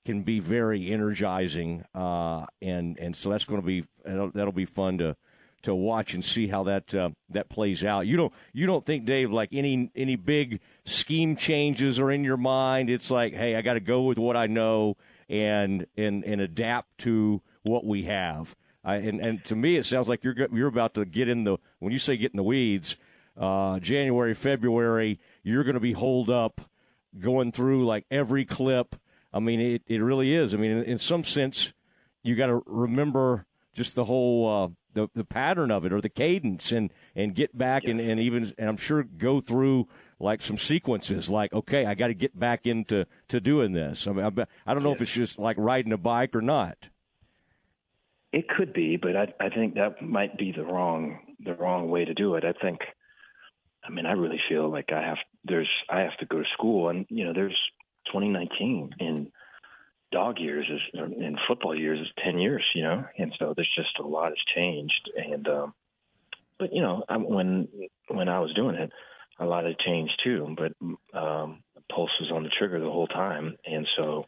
[0.05, 1.85] can be very energizing.
[1.95, 5.17] Uh, and, and so that's going to be, that'll, be fun to,
[5.63, 8.09] to watch and see how that, uh, that plays out.
[8.09, 12.37] You don't, you don't think, Dave, like any, any big scheme changes are in your
[12.37, 12.91] mind.
[12.91, 14.97] It's like, hey, I got to go with what I know
[15.33, 18.55] and and and adapt to what we have.
[18.85, 21.57] I, and and to me, it sounds like you're you're about to get in the
[21.79, 22.97] when you say get in the weeds.
[23.35, 26.61] Uh, January, February, you're going to be holed up,
[27.19, 28.95] going through like every clip.
[29.33, 30.53] I mean, it, it really is.
[30.53, 31.73] I mean, in, in some sense,
[32.23, 36.11] you got to remember just the whole uh, the the pattern of it or the
[36.11, 37.93] cadence, and and get back yeah.
[37.93, 39.89] and and even and I'm sure go through
[40.23, 44.07] like some sequences like okay i got to get back into to doing this.
[44.07, 46.89] I mean i, I don't know if it's just like riding a bike or not.
[48.33, 52.05] It could be but I, I think that might be the wrong the wrong way
[52.05, 52.45] to do it.
[52.45, 52.81] I think
[53.85, 56.89] i mean i really feel like i have there's i have to go to school
[56.89, 57.59] and you know there's
[58.07, 59.33] 2019 in
[60.13, 63.05] dog years is in football years is 10 years you know?
[63.19, 65.75] And so there's just a lot has changed and um
[66.59, 67.67] but you know I, when
[68.09, 68.93] when i was doing it
[69.43, 70.73] a lot of change too, but
[71.19, 74.27] um, Pulse was on the trigger the whole time, and so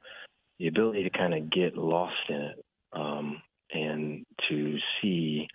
[0.58, 5.48] the ability to kind of get lost in it um, and to see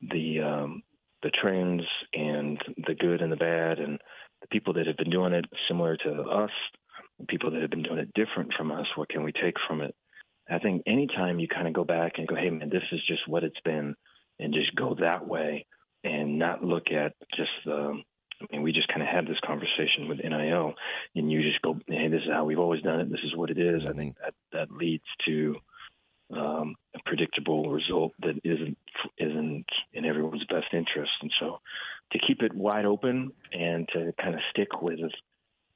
[0.00, 0.82] the um,
[1.22, 3.98] the trends and the good and the bad and
[4.42, 6.50] the people that have been doing it similar to us,
[7.28, 8.86] people that have been doing it different from us.
[8.96, 9.94] What can we take from it?
[10.48, 13.26] I think anytime you kind of go back and go, hey man, this is just
[13.26, 13.96] what it's been,
[14.38, 15.66] and just go that way
[16.04, 18.00] and not look at just the
[18.40, 20.74] I mean, we just kind of had this conversation with NIL,
[21.14, 23.10] and you just go, "Hey, this is how we've always done it.
[23.10, 25.56] This is what it is." I think that that leads to
[26.34, 28.78] um, a predictable result that isn't
[29.18, 31.12] isn't in everyone's best interest.
[31.22, 31.60] And so,
[32.12, 35.00] to keep it wide open and to kind of stick with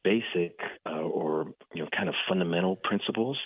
[0.02, 3.38] basic uh, or you know kind of fundamental principles,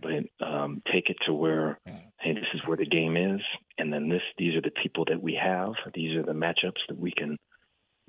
[0.00, 1.78] but um, take it to where,
[2.20, 3.40] hey, this is where the game is,
[3.78, 5.72] and then this these are the people that we have.
[5.94, 7.38] These are the matchups that we can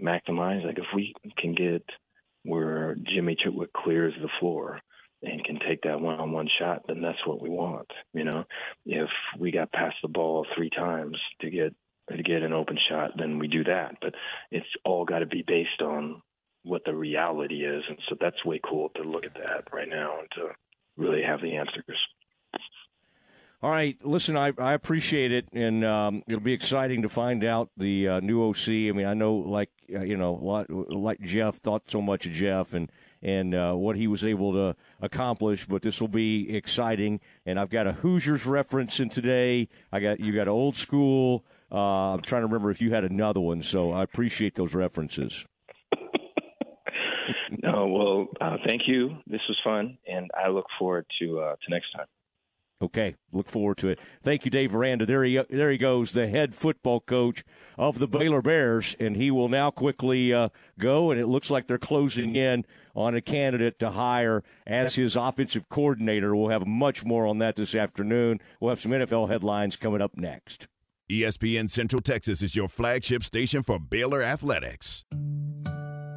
[0.01, 0.65] maximize.
[0.65, 1.83] Like if we can get
[2.43, 4.79] where Jimmy Chitwood clears the floor
[5.21, 7.87] and can take that one-on-one shot, then that's what we want.
[8.13, 8.43] You know,
[8.85, 11.73] if we got past the ball three times to get
[12.09, 13.95] to get an open shot, then we do that.
[14.01, 14.13] But
[14.51, 16.21] it's all got to be based on
[16.63, 20.19] what the reality is, and so that's way cool to look at that right now
[20.19, 20.49] and to
[20.97, 21.99] really have the answers.
[23.63, 27.69] All right, listen, I, I appreciate it, and um, it'll be exciting to find out
[27.77, 28.67] the uh, new OC.
[28.67, 32.33] I mean, I know, like uh, you know, lot, like Jeff thought so much of
[32.33, 37.21] Jeff and and uh, what he was able to accomplish, but this will be exciting.
[37.45, 39.69] And I've got a Hoosiers reference in today.
[39.93, 41.45] I got you got old school.
[41.71, 45.45] Uh, I'm trying to remember if you had another one, so I appreciate those references.
[47.63, 49.19] no, well, uh, thank you.
[49.25, 52.07] This was fun, and I look forward to uh, to next time.
[52.83, 53.99] Okay, look forward to it.
[54.23, 55.05] Thank you, Dave Aranda.
[55.05, 57.45] There he there he goes, the head football coach
[57.77, 61.09] of the Baylor Bears, and he will now quickly uh, go.
[61.09, 65.69] And it looks like they're closing in on a candidate to hire as his offensive
[65.69, 66.35] coordinator.
[66.35, 68.41] We'll have much more on that this afternoon.
[68.59, 70.67] We'll have some NFL headlines coming up next.
[71.09, 75.05] ESPN Central Texas is your flagship station for Baylor athletics.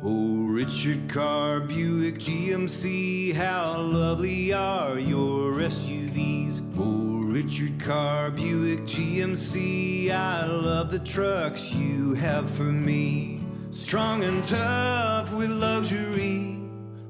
[0.09, 6.63] Oh, Richard Carr, Buick, GMC, how lovely are your SUVs.
[6.79, 13.41] Oh, Richard Carr, Buick, GMC, I love the trucks you have for me.
[13.71, 16.61] Strong and tough with luxury,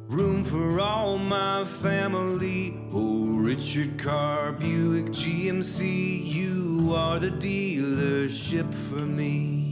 [0.08, 2.78] room for all my family.
[2.94, 9.65] Oh, Richard Carr, Buick, GMC, you are the dealership for me.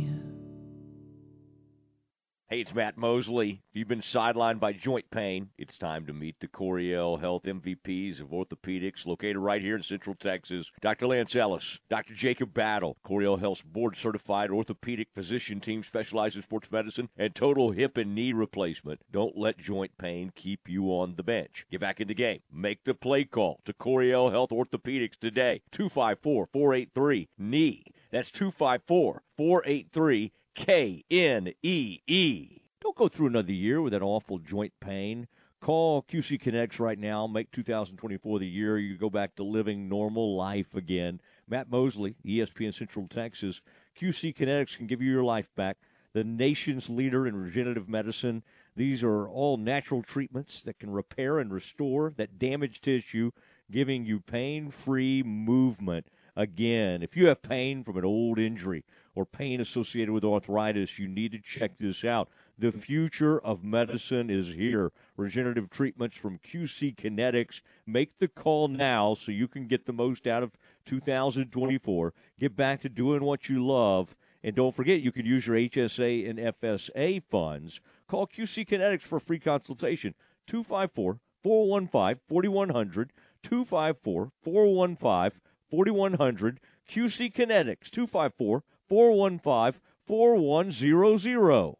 [2.55, 3.63] Hey, it's Matt Mosley.
[3.71, 8.21] If you've been sidelined by joint pain, it's time to meet the Coryell Health MVPs
[8.21, 10.71] of orthopedics, located right here in Central Texas.
[10.81, 11.09] Dr.
[11.09, 12.15] Lance Ellis, Dr.
[12.15, 17.73] Jacob Battle, Coryell Health's board certified orthopedic physician team specializes in sports medicine and total
[17.73, 19.01] hip and knee replacement.
[19.11, 21.67] Don't let joint pain keep you on the bench.
[21.73, 22.39] Get back in the game.
[22.53, 25.63] Make the play call to Coryell Health Orthopedics today.
[25.73, 27.83] 254 483 knee.
[28.13, 32.63] That's 254 483 K N E E.
[32.81, 35.27] Don't go through another year with that awful joint pain.
[35.61, 37.27] Call QC Kinetix right now.
[37.27, 41.21] Make 2024 the year you go back to living normal life again.
[41.49, 43.63] Matt Mosley, ESPN Central Texas.
[43.99, 45.79] QC Kinetix can give you your life back.
[46.13, 48.45] The nation's leader in regenerative medicine.
[48.77, 53.33] These are all natural treatments that can repair and restore that damaged tissue,
[53.73, 57.03] giving you pain free movement again.
[57.03, 61.33] If you have pain from an old injury, or pain associated with arthritis, you need
[61.33, 62.29] to check this out.
[62.59, 64.93] The future of medicine is here.
[65.17, 67.61] Regenerative treatments from QC Kinetix.
[67.87, 70.53] Make the call now so you can get the most out of
[70.85, 72.13] 2024.
[72.39, 74.17] Get back to doing what you love.
[74.43, 77.81] And don't forget, you can use your HSA and FSA funds.
[78.07, 80.15] Call QC Kinetix for free consultation.
[80.47, 83.13] 254 415 4100.
[83.43, 86.61] 254 415 4100.
[86.89, 87.91] QC Kinetix.
[87.91, 88.63] 254
[88.95, 91.75] 415 4100.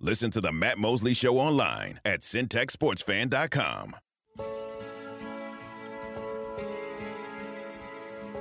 [0.00, 3.96] Listen to the Matt Mosley Show online at centexsportsfan.com.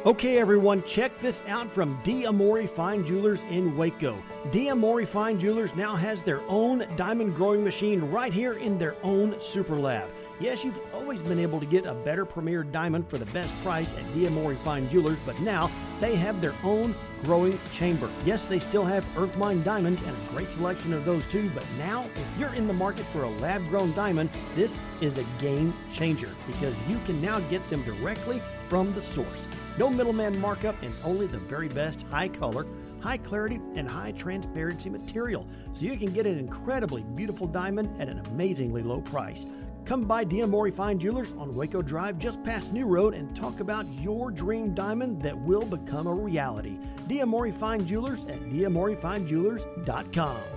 [0.06, 4.24] Okay, everyone, check this out from D'Amore Fine Jewelers in Waco.
[4.54, 9.36] D'Amore Fine Jewelers now has their own diamond growing machine right here in their own
[9.42, 10.08] super lab.
[10.40, 13.92] Yes, you've always been able to get a better premier diamond for the best price
[13.96, 16.94] at D'Amore Fine Jewelers, but now they have their own
[17.24, 18.08] growing chamber.
[18.24, 22.06] Yes, they still have Earthmine diamond and a great selection of those too, but now
[22.16, 26.30] if you're in the market for a lab grown diamond, this is a game changer
[26.46, 29.48] because you can now get them directly from the source.
[29.80, 32.66] No middleman markup and only the very best high color,
[33.00, 35.48] high clarity, and high transparency material.
[35.74, 39.46] So you can get an incredibly beautiful diamond at an amazingly low price.
[39.88, 43.86] Come by D'Amore Fine Jewelers on Waco Drive just past New Road and talk about
[44.02, 46.78] your dream diamond that will become a reality.
[47.08, 50.57] D'Amore Fine Jewelers at d'amorefinejewelers.com.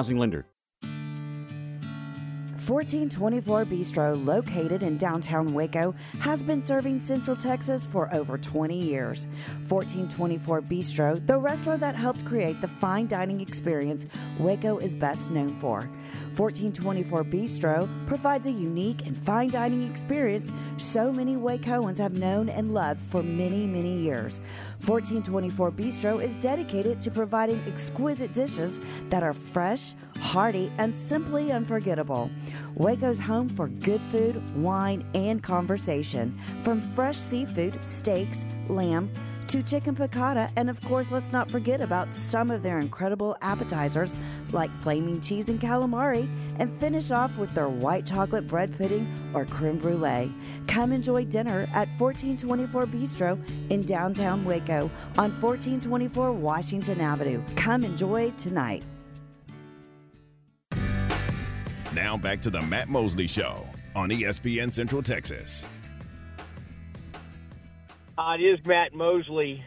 [0.09, 0.45] Lender.
[2.67, 9.25] 1424 Bistro, located in downtown Waco, has been serving Central Texas for over 20 years.
[9.67, 14.05] 1424 Bistro, the restaurant that helped create the fine dining experience
[14.37, 15.89] Waco is best known for.
[16.35, 22.73] 1424 Bistro provides a unique and fine dining experience so many Wacoans have known and
[22.73, 24.39] loved for many, many years.
[24.85, 32.29] 1424 Bistro is dedicated to providing exquisite dishes that are fresh, hearty, and simply unforgettable.
[32.75, 36.37] Waco's home for good food, wine, and conversation.
[36.63, 39.11] From fresh seafood, steaks, lamb,
[39.51, 44.13] to chicken piccata, and of course, let's not forget about some of their incredible appetizers
[44.53, 49.45] like flaming cheese and calamari, and finish off with their white chocolate bread pudding or
[49.45, 50.33] creme brulee.
[50.67, 53.37] Come enjoy dinner at 1424 Bistro
[53.69, 57.43] in downtown Waco on 1424 Washington Avenue.
[57.57, 58.83] Come enjoy tonight.
[61.93, 65.65] Now back to the Matt Mosley Show on ESPN Central Texas.
[68.17, 69.63] Uh, it is Matt Mosley,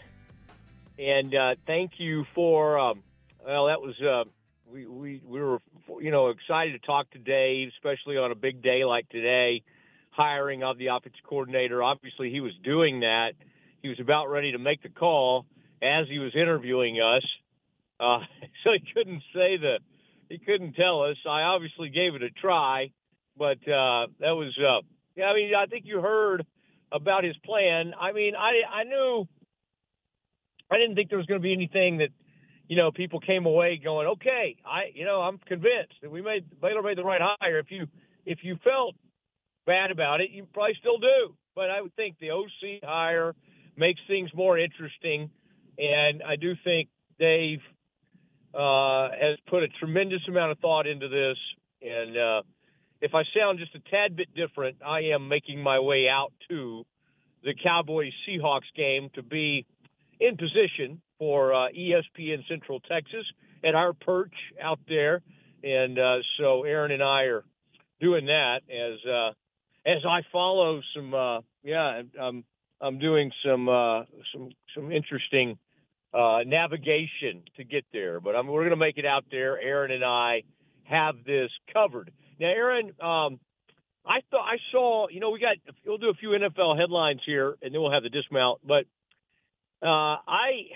[0.98, 2.78] and uh, thank you for.
[2.78, 3.02] Um,
[3.44, 4.28] well, that was uh,
[4.70, 5.60] we, we we were
[6.00, 9.62] you know excited to talk to Dave, especially on a big day like today,
[10.10, 11.82] hiring of the offensive coordinator.
[11.82, 13.32] Obviously, he was doing that.
[13.80, 15.46] He was about ready to make the call
[15.82, 17.24] as he was interviewing us,
[17.98, 18.18] uh,
[18.62, 19.78] so he couldn't say the
[20.28, 21.16] he couldn't tell us.
[21.26, 22.90] I obviously gave it a try,
[23.38, 24.84] but uh, that was uh,
[25.16, 25.24] yeah.
[25.24, 26.44] I mean, I think you heard
[26.94, 27.92] about his plan.
[28.00, 29.26] I mean, I I knew
[30.70, 32.10] I didn't think there was going to be anything that
[32.68, 36.44] you know people came away going, okay, I you know I'm convinced that we made
[36.60, 37.58] Baylor made the right hire.
[37.58, 37.86] If you
[38.24, 38.94] if you felt
[39.66, 41.34] bad about it, you probably still do.
[41.54, 43.34] But I would think the OC hire
[43.76, 45.30] makes things more interesting,
[45.78, 47.60] and I do think Dave
[48.54, 51.36] uh, has put a tremendous amount of thought into this.
[51.82, 52.42] And uh,
[53.04, 56.84] if I sound just a tad bit different, I am making my way out to
[57.42, 59.66] the Cowboys Seahawks game to be
[60.18, 63.26] in position for uh, ESPN Central Texas
[63.62, 65.20] at our perch out there.
[65.62, 67.44] And uh, so Aaron and I are
[68.00, 69.32] doing that as uh,
[69.84, 72.42] as I follow some uh, yeah I'm
[72.80, 75.58] I'm doing some uh, some some interesting
[76.14, 78.18] uh, navigation to get there.
[78.20, 79.60] But I'm, we're going to make it out there.
[79.60, 80.44] Aaron and I
[80.84, 82.10] have this covered.
[82.40, 83.40] Now, Aaron, um,
[84.06, 85.08] I thought I saw.
[85.08, 85.56] You know, we got.
[85.86, 88.60] We'll do a few NFL headlines here, and then we'll have the dismount.
[88.66, 88.84] But
[89.82, 90.68] uh, I,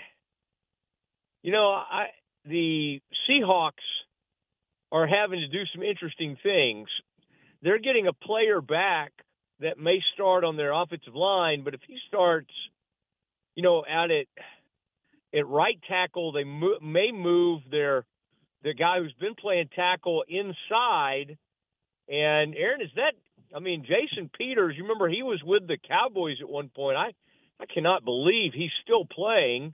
[1.43, 2.07] you know, I
[2.45, 3.73] the Seahawks
[4.91, 6.87] are having to do some interesting things.
[7.61, 9.11] They're getting a player back
[9.59, 12.51] that may start on their offensive line, but if he starts,
[13.55, 14.25] you know, out at
[15.33, 18.05] at right tackle, they mo- may move their
[18.63, 21.37] the guy who's been playing tackle inside.
[22.09, 23.13] And Aaron, is that?
[23.55, 24.75] I mean, Jason Peters.
[24.77, 26.97] You remember he was with the Cowboys at one point.
[26.97, 27.11] I
[27.59, 29.73] I cannot believe he's still playing,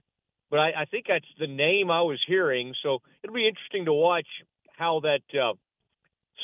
[0.50, 2.74] but I, I think that's the name I was hearing.
[2.82, 4.26] So it'll be interesting to watch
[4.76, 5.54] how that uh,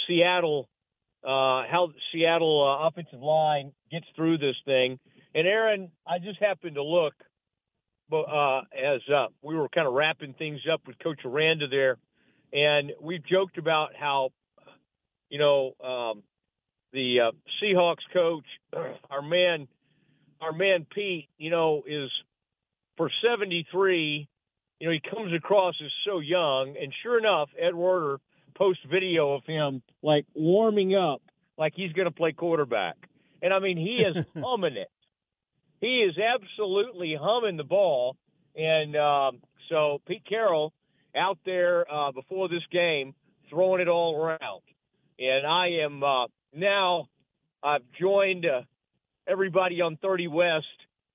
[0.07, 0.69] Seattle
[1.25, 4.99] uh, how Seattle uh, offensive line gets through this thing.
[5.35, 7.15] And Aaron, I just happened to look
[8.13, 11.97] uh, as uh, we were kind of wrapping things up with Coach Aranda there,
[12.53, 14.31] and we've joked about how,
[15.33, 16.23] you know, um,
[16.93, 17.31] the uh,
[17.61, 18.45] Seahawks coach,
[19.11, 19.67] our man,
[20.41, 22.11] our man Pete, you know, is
[22.97, 24.29] for 73.
[24.79, 28.21] You know, he comes across as so young, and sure enough, Ed Werder
[28.55, 31.23] posts video of him like warming up,
[31.59, 32.97] like he's going to play quarterback,
[33.41, 34.91] and I mean, he is humming it
[35.83, 38.17] he is absolutely humming the ball.
[38.57, 40.73] And um, so Pete Carroll
[41.15, 43.15] out there uh, before this game
[43.51, 44.63] throwing it all around.
[45.19, 47.09] And I am uh, now,
[47.63, 48.63] I've joined uh,
[49.27, 50.67] everybody on 30 West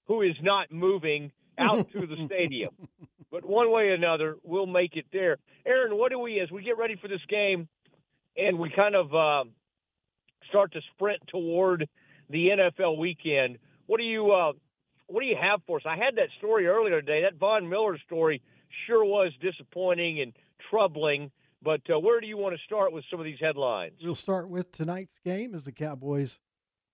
[0.08, 2.72] who is not moving out to the stadium.
[3.30, 5.36] But one way or another, we'll make it there.
[5.66, 7.68] Aaron, what do we, as we get ready for this game
[8.38, 9.44] and we kind of uh,
[10.48, 11.90] start to sprint toward
[12.30, 14.54] the NFL weekend, what do you uh,
[15.08, 15.84] what do you have for us?
[15.86, 17.24] I had that story earlier today.
[17.24, 18.42] That Von Miller story
[18.86, 20.34] sure was disappointing and
[20.70, 21.32] troubling.
[21.68, 23.96] But uh, where do you want to start with some of these headlines?
[24.02, 26.40] We'll start with tonight's game as the Cowboys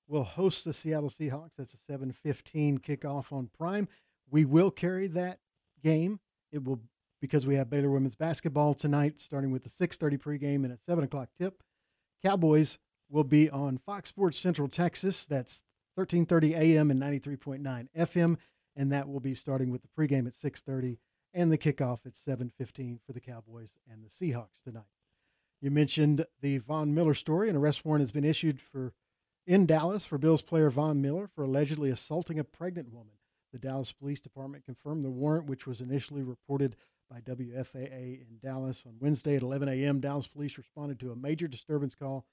[0.08, 1.58] will host the Seattle Seahawks.
[1.60, 3.88] That's a 7:15 kickoff on Prime.
[4.32, 5.38] We will carry that
[5.84, 6.22] game.
[6.52, 6.82] It will
[7.22, 11.03] because we have Baylor women's basketball tonight, starting with the 6:30 pregame and a 7
[11.03, 11.61] o'clock tip.
[12.24, 12.80] Cowboys
[13.11, 15.27] will be on Fox Sports Central Texas.
[15.27, 15.61] That's
[16.00, 16.90] 13:30 a.m.
[16.90, 18.40] and 93.9 FM,
[18.76, 20.98] and that will be starting with the pregame at 6:30
[21.33, 24.83] and the kickoff at 7:15 for the Cowboys and the Seahawks tonight.
[25.61, 27.49] You mentioned the Von Miller story.
[27.49, 28.93] An arrest warrant has been issued for
[29.45, 33.13] in Dallas for Bills player Von Miller for allegedly assaulting a pregnant woman.
[33.51, 36.75] The Dallas Police Department confirmed the warrant, which was initially reported
[37.09, 39.99] by WFAA in Dallas on Wednesday at 11 a.m.
[39.99, 42.25] Dallas police responded to a major disturbance call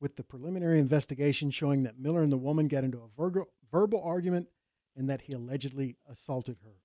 [0.00, 4.02] with the preliminary investigation showing that Miller and the woman got into a verbal, verbal
[4.02, 4.48] argument
[4.96, 6.83] and that he allegedly assaulted her.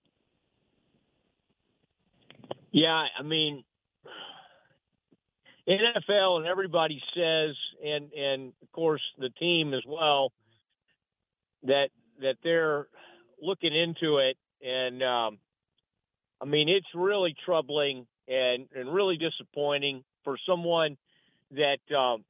[2.72, 3.64] Yeah, I mean,
[5.68, 10.32] NFL and everybody says, and and of course the team as well,
[11.64, 11.90] that
[12.22, 12.88] that they're
[13.42, 15.40] looking into it, and um,
[16.42, 20.98] I mean it's really troubling and and really disappointing for someone
[21.52, 22.24] that um,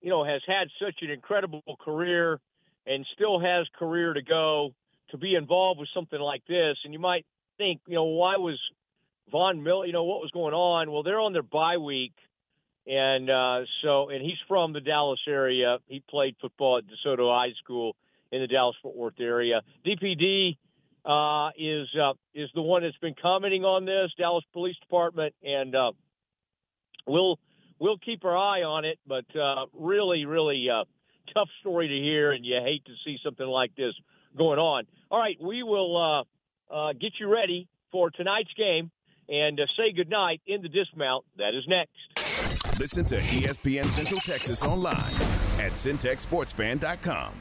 [0.00, 2.40] you know, has had such an incredible career
[2.86, 4.70] and still has career to go
[5.10, 6.76] to be involved with something like this.
[6.84, 7.26] And you might
[7.58, 8.58] think, you know, why was
[9.30, 10.90] Von Miller, you know, what was going on?
[10.90, 12.12] Well, they're on their bye week
[12.86, 15.78] and uh, so and he's from the Dallas area.
[15.86, 17.94] He played football at DeSoto High School
[18.32, 19.60] in the Dallas Fort Worth area.
[19.86, 20.56] DPD
[21.04, 25.74] uh, is uh, is the one that's been commenting on this Dallas Police Department, and
[25.74, 25.92] uh,
[27.06, 27.38] we'll
[27.78, 28.98] we'll keep our eye on it.
[29.06, 30.84] But uh, really, really uh,
[31.34, 33.94] tough story to hear, and you hate to see something like this
[34.36, 34.84] going on.
[35.10, 36.24] All right, we will
[36.70, 38.90] uh, get you ready for tonight's game
[39.30, 41.24] and uh, say goodnight in the dismount.
[41.38, 42.78] That is next.
[42.78, 44.96] Listen to ESPN Central Texas online
[45.58, 47.32] at centexsportsfan.com.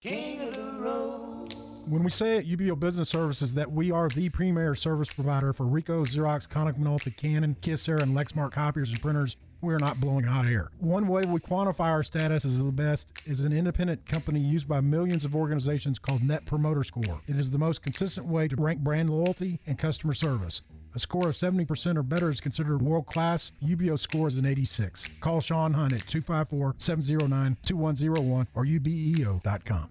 [0.00, 1.54] King of the road.
[1.86, 5.64] When we say at UBEO Business Services that we are the premier service provider for
[5.64, 10.46] Ricoh, Xerox, Konica Minolta, Canon, Kyocera, and Lexmark copiers and printers, we're not blowing hot
[10.46, 10.70] air.
[10.78, 14.82] One way we quantify our status as the best is an independent company used by
[14.82, 17.22] millions of organizations called Net Promoter Score.
[17.26, 20.60] It is the most consistent way to rank brand loyalty and customer service.
[20.94, 23.52] A score of 70% or better is considered world class.
[23.62, 25.08] UBEO score is an 86.
[25.20, 29.90] Call Sean Hunt at 254 709 2101 or ubeo.com.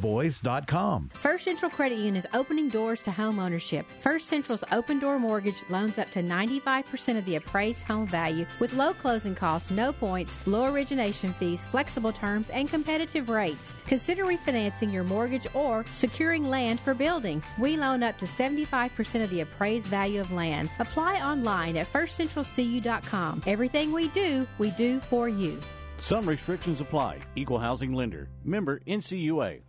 [0.00, 1.10] pioneerboys.com.
[1.14, 3.86] First Central Credit Union is opening doors to home ownership.
[3.98, 8.72] First Central's open door mortgage loans up to 95% of the appraised home value with
[8.74, 13.74] low closing costs, no points, low origination fees, flexible terms, and competitive rates.
[13.86, 17.42] Consider refinancing your mortgage or securing land for building.
[17.58, 20.70] We loan up to 75% of the appraised value of land.
[20.78, 23.42] Apply online at firstcentralcu.com.
[23.46, 25.60] Everything we do, we do for you.
[25.98, 27.18] Some restrictions apply.
[27.36, 28.28] Equal housing lender.
[28.42, 29.60] Member NCUA.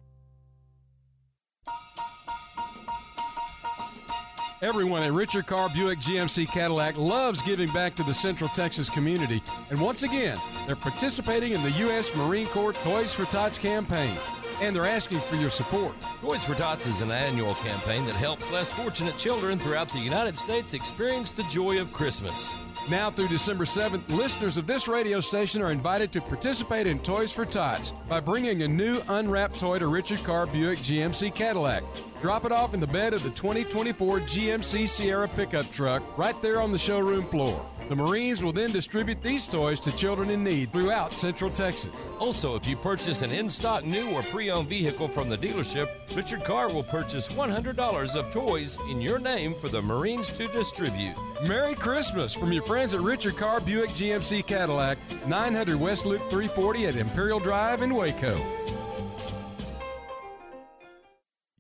[4.62, 9.42] Everyone at Richard Carr Buick GMC Cadillac loves giving back to the Central Texas community.
[9.72, 12.16] And once again, they're participating in the U.S.
[12.16, 14.16] Marine Corps Toys for Tots campaign.
[14.62, 15.96] And they're asking for your support.
[16.22, 20.38] Toys for Tots is an annual campaign that helps less fortunate children throughout the United
[20.38, 22.56] States experience the joy of Christmas.
[22.88, 27.34] Now through December 7th, listeners of this radio station are invited to participate in Toys
[27.34, 31.84] for Tots by bringing a new unwrapped toy to Richard Carr Buick GMC Cadillac.
[32.22, 36.62] Drop it off in the bed of the 2024 GMC Sierra pickup truck right there
[36.62, 37.66] on the showroom floor.
[37.90, 41.92] The Marines will then distribute these toys to children in need throughout Central Texas.
[42.20, 45.90] Also, if you purchase an in stock new or pre owned vehicle from the dealership,
[46.16, 51.16] Richard Carr will purchase $100 of toys in your name for the Marines to distribute.
[51.48, 56.86] Merry Christmas from your friends at Richard Carr Buick GMC Cadillac, 900 West Loop 340
[56.86, 58.40] at Imperial Drive in Waco.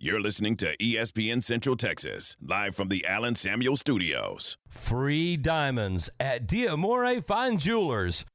[0.03, 4.57] You're listening to ESPN Central Texas, live from the Allen Samuels Studios.
[4.67, 8.25] Free diamonds at D'Amore Fine Jewelers.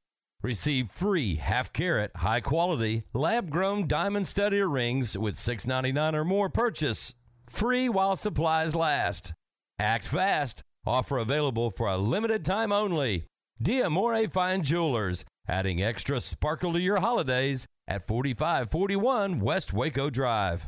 [0.41, 6.47] Receive free half carat, high quality, lab grown diamond stud earrings with $6.99 or more
[6.47, 7.15] purchase.
[7.47, 9.33] Free while supplies last.
[9.77, 10.63] Act fast.
[10.85, 13.25] Offer available for a limited time only.
[13.61, 20.67] D'Amore Fine Jewelers, adding extra sparkle to your holidays at 4541 West Waco Drive.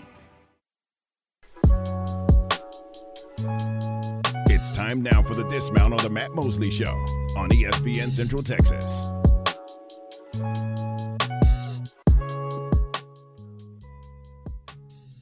[4.81, 6.91] Time now for the dismount on the Matt Mosley Show
[7.37, 9.05] on ESPN Central Texas.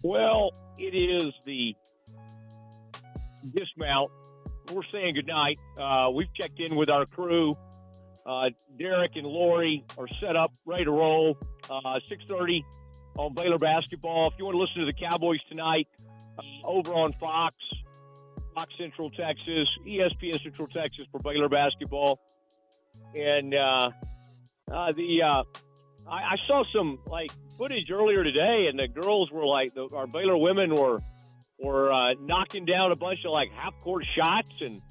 [0.01, 1.75] Well, it is the
[3.53, 4.11] dismount.
[4.71, 5.59] We're saying goodnight.
[5.77, 7.57] Uh, we've checked in with our crew.
[8.25, 11.37] Uh, Derek and Lori are set up, ready to roll.
[11.69, 12.63] Uh, 6:30
[13.17, 14.29] on Baylor basketball.
[14.29, 15.87] If you want to listen to the Cowboys tonight,
[16.37, 17.55] uh, over on Fox,
[18.59, 22.19] Fox Central Texas, ESPN Central Texas for Baylor basketball,
[23.15, 23.89] and uh,
[24.69, 25.43] uh, the uh,
[26.09, 30.07] I, I saw some like footage earlier today, and the girls were like, the, our
[30.07, 30.99] Baylor women were
[31.57, 34.81] were uh, knocking down a bunch of like half court shots, and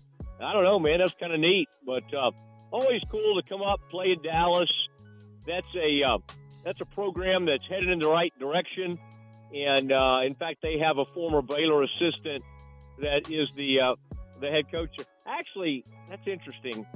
[0.41, 1.69] I don't know, man, that's kind of neat.
[1.85, 2.31] But uh,
[2.71, 4.73] always cool to come up play in Dallas.
[5.47, 6.19] That's a uh,
[6.65, 8.99] that's a program that's headed in the right direction,
[9.55, 9.93] and
[10.25, 12.43] in fact, they have a former Baylor assistant
[13.01, 13.95] that is the uh,
[14.41, 14.91] the head coach.
[15.27, 16.87] Actually, that's interesting.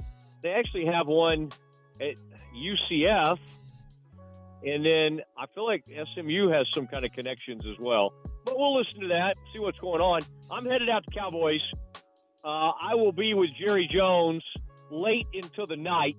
[0.41, 1.51] They actually have one
[2.01, 2.15] at
[2.55, 3.37] UCF,
[4.65, 8.13] and then I feel like SMU has some kind of connections as well.
[8.45, 10.21] But we'll listen to that, see what's going on.
[10.51, 11.61] I'm headed out to Cowboys.
[12.43, 14.43] Uh, I will be with Jerry Jones
[14.91, 16.17] late into the night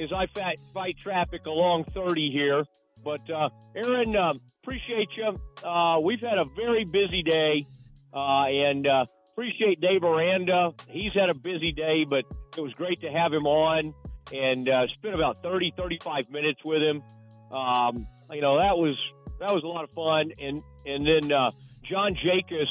[0.00, 2.64] as I fight, fight traffic along 30 here.
[3.04, 5.38] But uh, Aaron, uh, appreciate you.
[5.66, 7.66] Uh, we've had a very busy day,
[8.12, 10.72] uh, and uh, appreciate Dave Aranda.
[10.88, 12.24] He's had a busy day, but
[12.56, 13.94] it was great to have him on
[14.32, 17.02] and uh, spent about 30, 35 minutes with him.
[17.50, 18.96] Um, you know that was
[19.40, 21.50] that was a lot of fun, and and then uh,
[21.84, 22.66] John Jakus,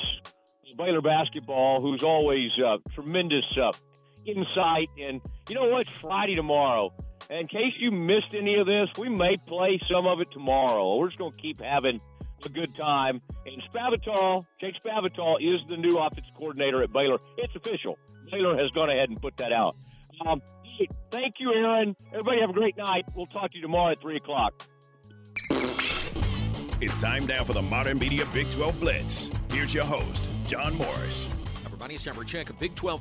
[0.77, 3.71] Baylor basketball, who's always uh, tremendous uh,
[4.25, 4.89] insight.
[4.99, 5.87] And you know what?
[6.01, 6.93] Friday tomorrow.
[7.29, 10.97] In case you missed any of this, we may play some of it tomorrow.
[10.97, 12.01] We're just going to keep having
[12.45, 13.21] a good time.
[13.45, 17.19] And Spavital, Jake Spavital, is the new offensive coordinator at Baylor.
[17.37, 17.97] It's official.
[18.31, 19.75] Baylor has gone ahead and put that out.
[20.25, 20.41] Um,
[21.09, 21.95] thank you, Aaron.
[22.11, 23.05] Everybody have a great night.
[23.15, 24.53] We'll talk to you tomorrow at 3 o'clock.
[26.83, 29.29] It's time now for the Modern Media Big 12 Blitz.
[29.51, 31.29] Here's your host, John Morris.
[31.63, 32.99] Everybody, it's time for check Big 12